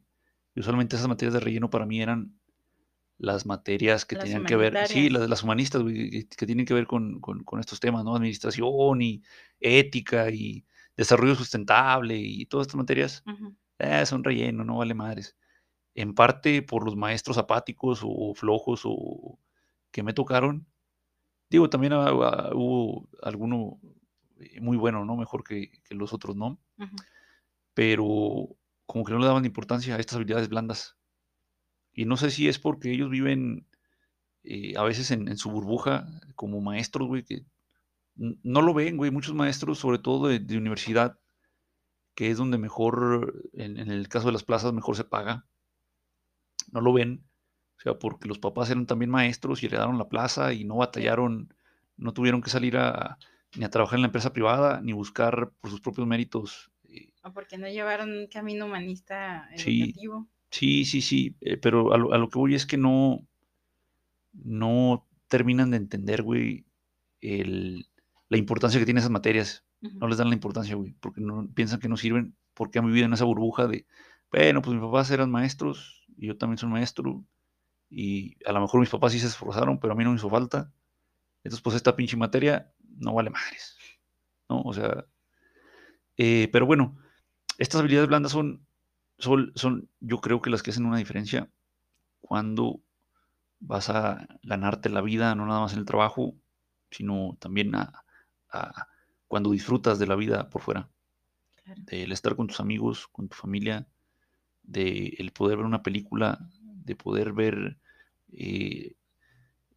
Y 0.54 0.60
usualmente 0.60 0.96
esas 0.96 1.08
materias 1.08 1.34
de 1.34 1.40
relleno 1.40 1.70
para 1.70 1.86
mí 1.86 2.02
eran 2.02 2.38
las 3.20 3.46
materias 3.46 4.04
que 4.06 4.16
Las 4.16 4.24
tenían 4.24 4.42
que 4.48 4.56
ver, 4.56 4.72
sí, 4.88 5.10
las 5.10 5.28
las 5.28 5.42
humanistas, 5.42 5.82
güey, 5.82 6.26
que, 6.26 6.46
tienen 6.46 6.64
que 6.66 6.74
ver 6.74 6.86
con, 6.86 7.20
con- 7.20 7.44
con 7.44 7.60
estos 7.60 7.78
temas, 7.80 8.04
¿no? 8.04 8.16
Administración 8.16 9.02
y 9.02 9.22
ética 9.60 10.30
y 10.30 10.64
desarrollo 10.96 11.34
sustentable 11.34 12.16
y 12.18 12.46
todas 12.46 12.66
estas 12.66 12.78
materias 12.78 13.22
eh, 13.78 14.04
son 14.06 14.24
relleno, 14.24 14.64
no 14.64 14.78
vale 14.78 14.94
madres. 14.94 15.36
En 15.94 16.14
parte 16.14 16.62
por 16.62 16.84
los 16.84 16.96
maestros 16.96 17.38
apáticos 17.38 18.00
o 18.04 18.34
flojos 18.34 18.82
o 18.84 19.38
que 19.92 20.02
me 20.02 20.12
tocaron. 20.14 20.66
Digo, 21.50 21.68
también 21.70 21.92
ah, 21.94 22.12
hubo 22.54 23.08
alguno 23.22 23.80
eh, 24.40 24.60
muy 24.60 24.76
bueno, 24.76 25.04
¿no? 25.04 25.16
Mejor 25.16 25.42
que, 25.44 25.70
que 25.84 25.94
los 25.94 26.12
otros, 26.12 26.36
¿no? 26.36 26.58
Pero 27.74 28.48
como 28.86 29.04
que 29.04 29.12
no 29.12 29.18
le 29.18 29.26
daban 29.26 29.44
importancia 29.44 29.94
a 29.94 29.98
estas 29.98 30.16
habilidades 30.16 30.48
blandas. 30.48 30.96
Y 31.92 32.04
no 32.04 32.16
sé 32.16 32.30
si 32.30 32.48
es 32.48 32.58
porque 32.58 32.92
ellos 32.92 33.10
viven 33.10 33.66
eh, 34.44 34.74
a 34.76 34.82
veces 34.84 35.10
en, 35.10 35.28
en 35.28 35.36
su 35.36 35.50
burbuja 35.50 36.06
como 36.34 36.60
maestros, 36.60 37.08
güey, 37.08 37.24
que 37.24 37.44
no 38.14 38.62
lo 38.62 38.74
ven, 38.74 38.96
güey. 38.96 39.10
Muchos 39.10 39.34
maestros, 39.34 39.78
sobre 39.78 39.98
todo 39.98 40.28
de, 40.28 40.38
de 40.38 40.56
universidad, 40.58 41.18
que 42.14 42.30
es 42.30 42.38
donde 42.38 42.58
mejor, 42.58 43.50
en, 43.54 43.78
en 43.78 43.90
el 43.90 44.08
caso 44.08 44.26
de 44.26 44.32
las 44.32 44.44
plazas, 44.44 44.72
mejor 44.72 44.96
se 44.96 45.04
paga. 45.04 45.46
No 46.72 46.80
lo 46.80 46.92
ven. 46.92 47.24
O 47.78 47.80
sea, 47.82 47.98
porque 47.98 48.28
los 48.28 48.38
papás 48.38 48.70
eran 48.70 48.86
también 48.86 49.10
maestros 49.10 49.62
y 49.62 49.66
heredaron 49.66 49.96
la 49.98 50.08
plaza 50.08 50.52
y 50.52 50.64
no 50.64 50.76
batallaron, 50.76 51.54
no 51.96 52.12
tuvieron 52.12 52.42
que 52.42 52.50
salir 52.50 52.76
a, 52.76 53.18
ni 53.56 53.64
a 53.64 53.70
trabajar 53.70 53.96
en 53.96 54.02
la 54.02 54.08
empresa 54.08 54.32
privada, 54.34 54.80
ni 54.82 54.92
buscar 54.92 55.50
por 55.60 55.70
sus 55.70 55.80
propios 55.80 56.06
méritos. 56.06 56.70
eh, 56.84 57.12
O 57.24 57.32
porque 57.32 57.56
no 57.56 57.68
llevaron 57.68 58.10
un 58.10 58.26
camino 58.26 58.66
humanista 58.66 59.48
educativo. 59.54 60.28
Sí, 60.28 60.39
sí, 60.84 61.00
sí, 61.02 61.36
eh, 61.40 61.56
pero 61.56 61.92
a 61.92 61.98
lo, 61.98 62.12
a 62.12 62.18
lo 62.18 62.28
que 62.28 62.38
voy 62.38 62.54
es 62.54 62.66
que 62.66 62.76
no, 62.76 63.26
no 64.32 65.06
terminan 65.28 65.70
de 65.70 65.76
entender, 65.76 66.22
güey, 66.22 66.66
el- 67.20 67.86
la 68.28 68.36
importancia 68.38 68.78
que 68.80 68.86
tienen 68.86 69.00
esas 69.00 69.10
materias. 69.10 69.64
No 69.98 70.08
les 70.08 70.18
dan 70.18 70.28
la 70.28 70.34
importancia, 70.34 70.74
güey, 70.76 70.92
porque 71.00 71.20
no, 71.20 71.48
piensan 71.54 71.80
que 71.80 71.88
no 71.88 71.96
sirven, 71.96 72.36
porque 72.54 72.78
han 72.78 72.86
vivido 72.86 73.06
en 73.06 73.12
esa 73.14 73.24
burbuja 73.24 73.66
de, 73.66 73.86
bueno, 74.30 74.62
pues 74.62 74.74
mis 74.74 74.84
papás 74.84 75.10
eran 75.10 75.30
maestros 75.30 76.04
y 76.16 76.26
yo 76.28 76.36
también 76.36 76.58
soy 76.58 76.68
maestro 76.70 77.24
y 77.90 78.36
a 78.46 78.52
lo 78.52 78.60
mejor 78.62 78.80
mis 78.80 78.90
papás 78.90 79.12
sí 79.12 79.20
se 79.20 79.28
esforzaron, 79.28 79.80
pero 79.80 79.94
a 79.94 79.96
mí 79.96 80.04
no 80.04 80.10
me 80.10 80.16
hizo 80.16 80.30
falta. 80.30 80.72
Entonces, 81.44 81.62
pues 81.62 81.76
esta 81.76 81.96
pinche 81.96 82.16
materia 82.16 82.72
no 82.98 83.14
vale 83.14 83.30
madres, 83.30 83.76
¿no? 84.48 84.62
O 84.62 84.72
sea, 84.74 85.06
eh, 86.16 86.48
pero 86.52 86.66
bueno, 86.66 86.96
estas 87.58 87.80
habilidades 87.80 88.08
blandas 88.08 88.32
son, 88.32 88.66
son, 89.20 89.52
son, 89.56 89.88
yo 90.00 90.20
creo 90.20 90.42
que 90.42 90.50
las 90.50 90.62
que 90.62 90.70
hacen 90.70 90.86
una 90.86 90.98
diferencia 90.98 91.50
cuando 92.20 92.80
vas 93.60 93.90
a 93.90 94.26
ganarte 94.42 94.90
la 94.90 95.02
vida, 95.02 95.34
no 95.34 95.46
nada 95.46 95.60
más 95.60 95.72
en 95.74 95.80
el 95.80 95.84
trabajo, 95.86 96.34
sino 96.90 97.36
también 97.40 97.74
a, 97.76 98.04
a- 98.50 98.88
cuando 99.28 99.50
disfrutas 99.52 99.98
de 99.98 100.06
la 100.08 100.16
vida 100.16 100.48
por 100.50 100.62
fuera. 100.62 100.90
Claro. 101.64 101.82
del 101.86 102.12
estar 102.12 102.36
con 102.36 102.46
tus 102.46 102.60
amigos, 102.60 103.06
con 103.08 103.28
tu 103.28 103.36
familia, 103.36 103.86
de 104.62 105.14
el 105.18 105.32
poder 105.32 105.58
ver 105.58 105.66
una 105.66 105.82
película, 105.82 106.38
de 106.62 106.96
poder 106.96 107.32
ver 107.32 107.76
eh, 108.32 108.94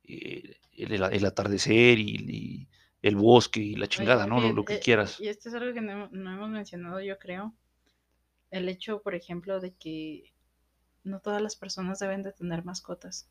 eh, 0.03 0.57
el, 0.73 0.91
el 1.03 1.25
atardecer 1.25 1.99
y, 1.99 2.15
y 2.29 2.67
el 3.01 3.15
bosque 3.15 3.59
y 3.61 3.75
la 3.75 3.87
chingada, 3.87 4.25
Oye, 4.25 4.29
¿no? 4.29 4.53
Lo, 4.53 4.65
que 4.65 4.75
eh, 4.75 4.79
quieras. 4.79 5.19
Y 5.19 5.27
esto 5.27 5.49
es 5.49 5.55
algo 5.55 5.73
que 5.73 5.81
no, 5.81 6.09
no 6.11 6.33
hemos 6.33 6.49
mencionado, 6.49 7.01
yo 7.01 7.17
creo. 7.19 7.53
El 8.53 8.69
hecho, 8.69 9.01
por 9.01 9.15
ejemplo, 9.15 9.59
de 9.59 9.73
que 9.73 10.31
no 11.03 11.19
todas 11.19 11.41
las 11.41 11.55
personas 11.55 11.97
deben 11.97 12.21
de 12.21 12.31
tener 12.31 12.63
mascotas. 12.63 13.27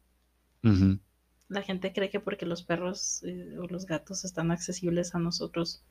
La 1.49 1.63
gente 1.63 1.93
cree 1.93 2.11
que 2.11 2.19
porque 2.19 2.45
los 2.45 2.65
perros 2.65 3.23
eh, 3.23 3.57
o 3.59 3.69
los 3.69 3.87
gatos 3.87 4.25
están 4.25 4.51
accesibles 4.51 5.15
a 5.15 5.21
nosotros, 5.21 5.85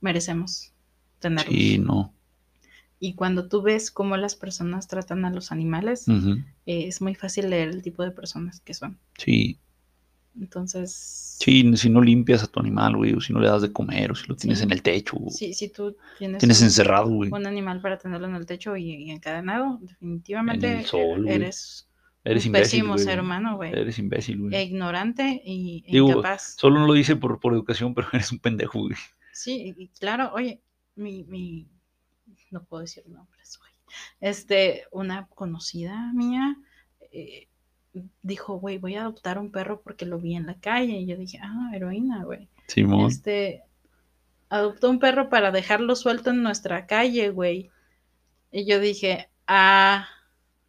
merecemos 0.00 0.72
tenerlos. 1.18 1.54
Sí, 1.54 1.78
no. 1.78 2.14
Y 2.98 3.14
cuando 3.14 3.46
tú 3.46 3.60
ves 3.60 3.90
cómo 3.90 4.16
las 4.16 4.36
personas 4.36 4.88
tratan 4.88 5.26
a 5.26 5.30
los 5.30 5.52
animales, 5.52 6.08
eh, 6.08 6.44
es 6.64 7.02
muy 7.02 7.14
fácil 7.14 7.50
leer 7.50 7.68
el 7.68 7.82
tipo 7.82 8.02
de 8.02 8.10
personas 8.10 8.60
que 8.60 8.72
son. 8.72 8.98
Sí, 9.18 9.58
Entonces, 10.40 11.36
sí, 11.38 11.76
si 11.76 11.90
no 11.90 12.00
limpias 12.00 12.42
a 12.42 12.46
tu 12.46 12.60
animal, 12.60 12.96
güey, 12.96 13.12
o 13.12 13.20
si 13.20 13.32
no 13.32 13.40
le 13.40 13.48
das 13.48 13.62
de 13.62 13.72
comer, 13.72 14.12
o 14.12 14.14
si 14.14 14.26
lo 14.26 14.36
tienes 14.36 14.58
Sí. 14.58 14.64
en 14.64 14.72
el 14.72 14.82
techo, 14.82 15.16
o 15.16 15.30
si, 15.30 15.52
si 15.52 15.68
tú 15.68 15.96
tienes, 16.18 16.38
tienes 16.38 16.60
un, 16.60 16.66
encerrado, 16.66 17.10
güey. 17.10 17.30
un 17.30 17.46
animal 17.46 17.80
para 17.80 17.98
tenerlo 17.98 18.26
en 18.28 18.34
el 18.36 18.46
techo 18.46 18.76
y, 18.76 18.90
y 18.90 19.10
encadenado, 19.10 19.78
definitivamente 19.82 20.80
el 20.80 20.86
sol, 20.86 21.28
eres 21.28 21.88
Eres 22.24 22.44
un 22.44 22.48
imbécil, 22.50 22.80
pésimo 22.80 22.92
güey. 22.94 23.04
ser 23.04 23.20
humano, 23.20 23.56
güey. 23.56 23.72
Eres 23.72 23.98
imbécil, 23.98 24.38
güey. 24.38 24.54
E 24.54 24.62
ignorante 24.62 25.42
y 25.44 25.84
e 25.88 25.92
Digo, 25.92 26.10
incapaz. 26.10 26.54
Solo 26.56 26.78
no 26.78 26.86
lo 26.86 26.92
dice 26.92 27.16
por, 27.16 27.40
por 27.40 27.52
educación, 27.52 27.94
pero 27.94 28.08
eres 28.12 28.30
un 28.30 28.38
pendejo, 28.38 28.80
güey. 28.80 28.94
Sí, 29.32 29.74
y 29.76 29.88
claro, 29.88 30.30
oye, 30.34 30.60
mi, 30.94 31.24
mi, 31.24 31.68
no 32.50 32.62
puedo 32.64 32.82
decir 32.82 33.02
nombres, 33.08 33.58
güey. 33.58 33.72
Este, 34.20 34.84
una 34.92 35.26
conocida 35.26 36.12
mía 36.14 36.56
eh, 37.10 37.48
dijo, 38.22 38.58
güey, 38.58 38.78
voy 38.78 38.96
a 38.96 39.02
adoptar 39.02 39.38
un 39.38 39.50
perro 39.50 39.80
porque 39.82 40.06
lo 40.06 40.18
vi 40.18 40.34
en 40.34 40.46
la 40.46 40.54
calle. 40.54 40.94
Y 40.94 41.06
yo 41.06 41.16
dije, 41.16 41.38
ah, 41.42 41.70
heroína, 41.74 42.24
güey. 42.24 42.48
Simón. 42.66 43.06
Este, 43.06 43.62
adoptó 44.48 44.90
un 44.90 44.98
perro 44.98 45.28
para 45.28 45.50
dejarlo 45.50 45.96
suelto 45.96 46.30
en 46.30 46.42
nuestra 46.42 46.86
calle, 46.86 47.30
güey. 47.30 47.70
Y 48.50 48.66
yo 48.66 48.80
dije, 48.80 49.28
ah, 49.46 50.08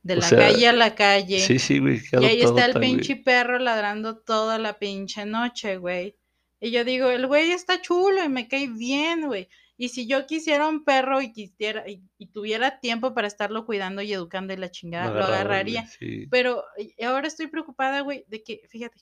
de 0.03 0.13
O 0.15 0.17
la 0.17 0.27
sea, 0.27 0.39
calle 0.39 0.67
a 0.67 0.73
la 0.73 0.95
calle. 0.95 1.39
Sí, 1.39 1.59
sí, 1.59 1.79
güey. 1.79 2.01
Y 2.11 2.25
ahí 2.25 2.41
está 2.41 2.65
el 2.65 2.79
pinche 2.79 3.15
perro 3.15 3.57
ladrando 3.59 4.17
toda 4.17 4.59
la 4.59 4.77
pinche 4.77 5.25
noche, 5.25 5.77
güey. 5.77 6.15
Y 6.59 6.71
yo 6.71 6.85
digo, 6.85 7.09
el 7.09 7.27
güey 7.27 7.51
está 7.51 7.81
chulo 7.81 8.23
y 8.23 8.29
me 8.29 8.47
cae 8.47 8.67
bien, 8.67 9.27
güey. 9.27 9.49
Y 9.75 9.89
si 9.89 10.07
yo 10.07 10.25
quisiera 10.27 10.67
un 10.67 10.83
perro 10.83 11.21
y 11.21 11.31
quisiera 11.33 11.89
y, 11.89 12.03
y 12.17 12.27
tuviera 12.27 12.79
tiempo 12.79 13.13
para 13.13 13.27
estarlo 13.27 13.65
cuidando 13.65 14.01
y 14.01 14.13
educando 14.13 14.53
y 14.53 14.57
la 14.57 14.69
chingada, 14.69 15.11
lo, 15.11 15.23
agarraría. 15.23 15.87
sí. 15.87 16.27
Pero 16.29 16.63
ahora 17.03 17.27
estoy 17.27 17.47
preocupada, 17.47 18.01
güey, 18.01 18.23
de 18.27 18.43
que, 18.43 18.61
fíjate, 18.69 19.01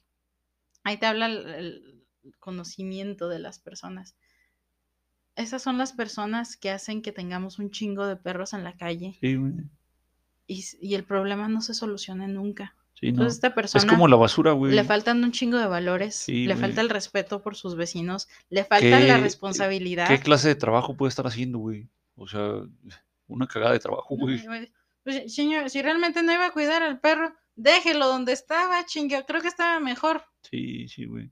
ahí 0.83 0.97
te 0.97 1.05
habla 1.05 1.25
el, 1.25 1.45
el 1.47 2.35
conocimiento 2.39 3.27
de 3.27 3.39
las 3.39 3.59
personas. 3.59 4.15
Esas 5.35 5.61
son 5.61 5.77
las 5.77 5.93
personas 5.93 6.55
que 6.57 6.69
hacen 6.69 7.01
que 7.01 7.11
tengamos 7.11 7.59
un 7.59 7.71
chingo 7.71 8.05
de 8.07 8.15
perros 8.17 8.53
en 8.53 8.63
la 8.63 8.75
calle 8.77 9.17
Sí, 9.19 9.35
güey. 9.35 9.53
y, 10.47 10.63
y 10.81 10.95
el 10.95 11.03
problema 11.03 11.47
no 11.47 11.61
se 11.61 11.73
soluciona 11.73 12.27
nunca. 12.27 12.75
Sí, 13.01 13.07
no. 13.07 13.09
Entonces 13.23 13.33
esta 13.33 13.53
persona 13.55 13.83
Es 13.83 13.89
como 13.89 14.07
la 14.07 14.15
basura, 14.15 14.51
güey. 14.51 14.73
le 14.73 14.83
faltan 14.83 15.23
un 15.23 15.31
chingo 15.31 15.57
de 15.57 15.65
valores, 15.67 16.15
Sí, 16.15 16.45
le 16.45 16.53
güey. 16.53 16.61
falta 16.67 16.81
el 16.81 16.89
respeto 16.89 17.41
por 17.41 17.55
sus 17.55 17.75
vecinos, 17.75 18.29
le 18.49 18.63
falta 18.63 18.99
la 18.99 19.15
¿Qué- 19.15 19.17
responsabilidad. 19.21 20.07
¿Qué 20.07 20.19
clase 20.19 20.47
de 20.49 20.55
trabajo 20.55 20.95
puede 20.95 21.09
estar 21.09 21.25
haciendo, 21.25 21.57
güey? 21.57 21.89
O 22.15 22.27
sea, 22.27 22.61
una 23.27 23.47
cagada 23.47 23.73
de 23.73 23.79
trabajo, 23.79 24.15
No, 24.17 24.25
güey. 24.25 24.71
pues, 25.03 25.33
señor, 25.33 25.69
si 25.71 25.81
realmente 25.81 26.21
no 26.21 26.31
iba 26.31 26.45
a 26.45 26.51
cuidar 26.51 26.83
al 26.83 26.99
perro, 26.99 27.33
déjelo 27.55 28.07
donde 28.07 28.33
estaba, 28.33 28.85
chingue, 28.85 29.25
creo 29.27 29.41
que 29.41 29.47
estaba 29.47 29.79
mejor. 29.79 30.23
Sí, 30.43 30.87
sí, 30.87 31.05
güey. 31.05 31.31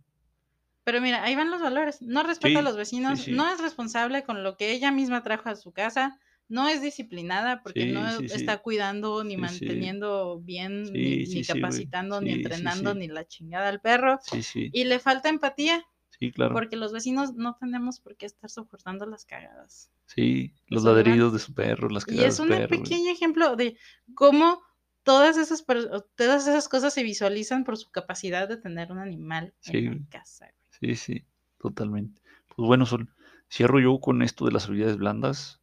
Pero 0.86 1.02
mira, 1.02 1.24
ahí 1.24 1.36
van 1.36 1.52
los 1.52 1.62
valores. 1.62 2.02
No 2.02 2.24
respeta 2.24 2.60
a 2.60 2.64
los 2.64 2.76
vecinos, 2.78 3.20
sí, 3.20 3.26
sí. 3.26 3.32
no 3.34 3.48
es 3.48 3.62
responsable 3.62 4.24
con 4.24 4.44
lo 4.44 4.58
que 4.58 4.72
ella 4.72 4.92
misma 4.92 5.22
trajo 5.22 5.50
a 5.50 5.56
su 5.56 5.72
casa, 5.72 6.18
no 6.50 6.68
es 6.68 6.82
disciplinada 6.82 7.62
porque 7.64 7.84
Sí, 7.84 7.92
no 7.92 8.12
sí, 8.18 8.28
sí. 8.28 8.36
está 8.36 8.58
cuidando 8.58 9.24
ni 9.24 9.38
manteniendo 9.38 10.40
bien, 10.42 10.84
ni, 10.92 11.24
ni 11.26 11.44
capacitando, 11.44 12.20
ni 12.22 12.32
entrenando, 12.34 12.94
ni 12.96 13.08
la 13.08 13.26
chingada 13.26 13.70
al 13.70 13.80
perro. 13.82 14.20
Y 14.54 14.84
le 14.84 15.00
falta 15.00 15.30
empatía, 15.30 15.86
Sí, 16.10 16.32
claro. 16.32 16.54
porque 16.54 16.76
los 16.76 16.92
vecinos 16.92 17.36
no 17.36 17.56
tenemos 17.60 18.02
por 18.02 18.18
qué 18.18 18.26
estar 18.26 18.50
soportando 18.50 19.06
las 19.06 19.24
cagadas. 19.26 19.90
Sí, 20.08 20.54
los 20.68 20.84
Los 20.84 20.96
ladridos 20.96 21.32
de 21.32 21.40
su 21.40 21.54
perro, 21.54 21.88
las 21.90 22.04
Y 22.04 22.08
cagadas 22.18 22.40
es 22.40 22.48
de 22.48 22.56
un 22.62 22.68
pequeño 22.68 23.12
ejemplo 23.12 23.56
de 23.56 23.78
cómo 24.16 24.62
todas 25.04 25.38
esas, 25.38 25.64
todas 25.66 26.48
esas 26.48 26.68
cosas 26.68 26.94
se 26.94 27.04
visualizan 27.04 27.64
por 27.64 27.78
su 27.78 27.90
capacidad 27.90 28.50
de 28.50 28.58
tener 28.58 28.92
un 28.92 29.00
animal 29.00 29.54
Sí, 29.60 29.78
en 29.78 30.04
casa. 30.06 30.52
güey. 30.80 30.96
Sí, 30.96 30.96
sí, 30.96 31.26
totalmente. 31.58 32.22
Pues 32.56 32.68
bueno, 32.68 32.86
Sol, 32.86 33.08
cierro 33.50 33.80
yo 33.80 34.00
con 34.00 34.22
esto 34.22 34.46
de 34.46 34.52
las 34.52 34.66
habilidades 34.68 34.98
blandas. 34.98 35.59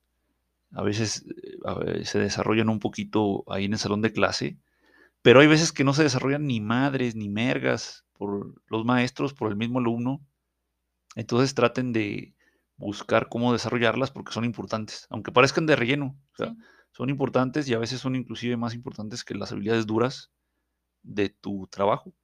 A 0.72 0.82
veces 0.82 1.24
eh, 1.86 2.04
se 2.04 2.18
desarrollan 2.18 2.68
un 2.68 2.80
poquito 2.80 3.44
ahí 3.48 3.64
en 3.66 3.72
el 3.74 3.78
salón 3.78 4.02
de 4.02 4.12
clase, 4.12 4.58
pero 5.22 5.40
hay 5.40 5.46
veces 5.48 5.72
que 5.72 5.84
no 5.84 5.94
se 5.94 6.04
desarrollan 6.04 6.46
ni 6.46 6.60
madres 6.60 7.16
ni 7.16 7.28
mergas 7.28 8.06
por 8.14 8.54
los 8.68 8.84
maestros, 8.84 9.34
por 9.34 9.50
el 9.50 9.56
mismo 9.56 9.78
alumno. 9.80 10.20
Entonces 11.16 11.54
traten 11.54 11.92
de 11.92 12.34
buscar 12.76 13.28
cómo 13.28 13.52
desarrollarlas 13.52 14.10
porque 14.10 14.32
son 14.32 14.44
importantes, 14.44 15.06
aunque 15.10 15.32
parezcan 15.32 15.66
de 15.66 15.76
relleno. 15.76 16.18
O 16.32 16.36
sea, 16.36 16.48
Sí. 16.52 16.58
son 16.92 17.10
importantes 17.10 17.68
y 17.68 17.74
a 17.74 17.78
veces 17.78 18.00
son 18.00 18.16
inclusive 18.16 18.56
más 18.56 18.74
importantes 18.74 19.24
que 19.24 19.34
las 19.34 19.52
habilidades 19.52 19.86
duras 19.86 20.30
de 21.02 21.30
tu 21.30 21.66
trabajo. 21.68 22.14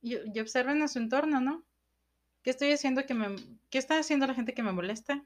Y, 0.00 0.16
y 0.34 0.40
observen 0.40 0.82
a 0.82 0.88
su 0.88 0.98
entorno, 0.98 1.40
¿no? 1.40 1.64
¿Qué 2.42 2.50
estoy 2.50 2.72
haciendo 2.72 3.06
que 3.06 3.14
me... 3.14 3.36
¿Qué 3.70 3.78
está 3.78 3.98
haciendo 3.98 4.26
la 4.26 4.34
gente 4.34 4.54
que 4.54 4.62
me 4.62 4.72
molesta? 4.72 5.24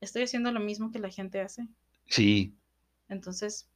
Estoy 0.00 0.22
haciendo 0.22 0.52
lo 0.52 0.60
mismo 0.60 0.90
que 0.90 0.98
la 0.98 1.10
gente 1.10 1.40
hace. 1.40 1.68
Sí, 2.06 2.54
Entonces, 3.08 3.68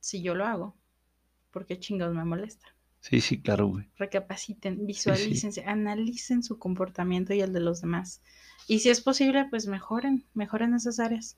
si 0.00 0.22
yo 0.22 0.34
lo 0.34 0.46
hago, 0.46 0.76
¿por 1.50 1.66
qué 1.66 1.78
chingados 1.78 2.14
me 2.14 2.24
molesta? 2.24 2.66
sí, 3.00 3.20
sí, 3.20 3.40
claro, 3.40 3.66
güey. 3.66 3.86
Recapaciten, 3.96 4.86
visualícense, 4.86 5.64
analicen 5.64 6.42
su 6.42 6.58
comportamiento 6.58 7.34
y 7.34 7.40
el 7.40 7.52
de 7.52 7.60
los 7.60 7.80
demás. 7.80 8.22
Y 8.68 8.78
si 8.78 8.90
es 8.90 9.00
posible, 9.00 9.46
pues 9.50 9.66
mejoren, 9.66 10.24
mejoren 10.34 10.74
esas 10.74 11.00
áreas. 11.00 11.36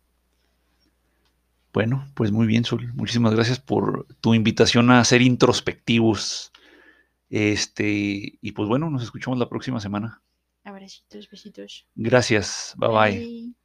Bueno, 1.73 2.07
pues 2.15 2.31
muy 2.31 2.47
bien, 2.47 2.65
Sol. 2.65 2.93
Muchísimas 2.95 3.35
gracias 3.35 3.59
por 3.59 4.07
tu 4.21 4.35
invitación 4.35 4.91
a 4.91 5.05
ser 5.05 5.23
introspectivos. 5.23 6.53
Este, 7.31 8.39
y 8.41 8.53
pues 8.53 8.69
bueno, 8.69 8.91
nos 8.91 9.03
escuchamos 9.03 9.39
la 9.39 9.49
próxima 9.49 9.81
semana. 9.81 10.23
Abracitos, 10.63 11.29
besitos. 11.31 11.87
Gracias. 11.97 12.75
Bye 12.77 12.89
bye. 12.89 13.19
Bye. 13.19 13.64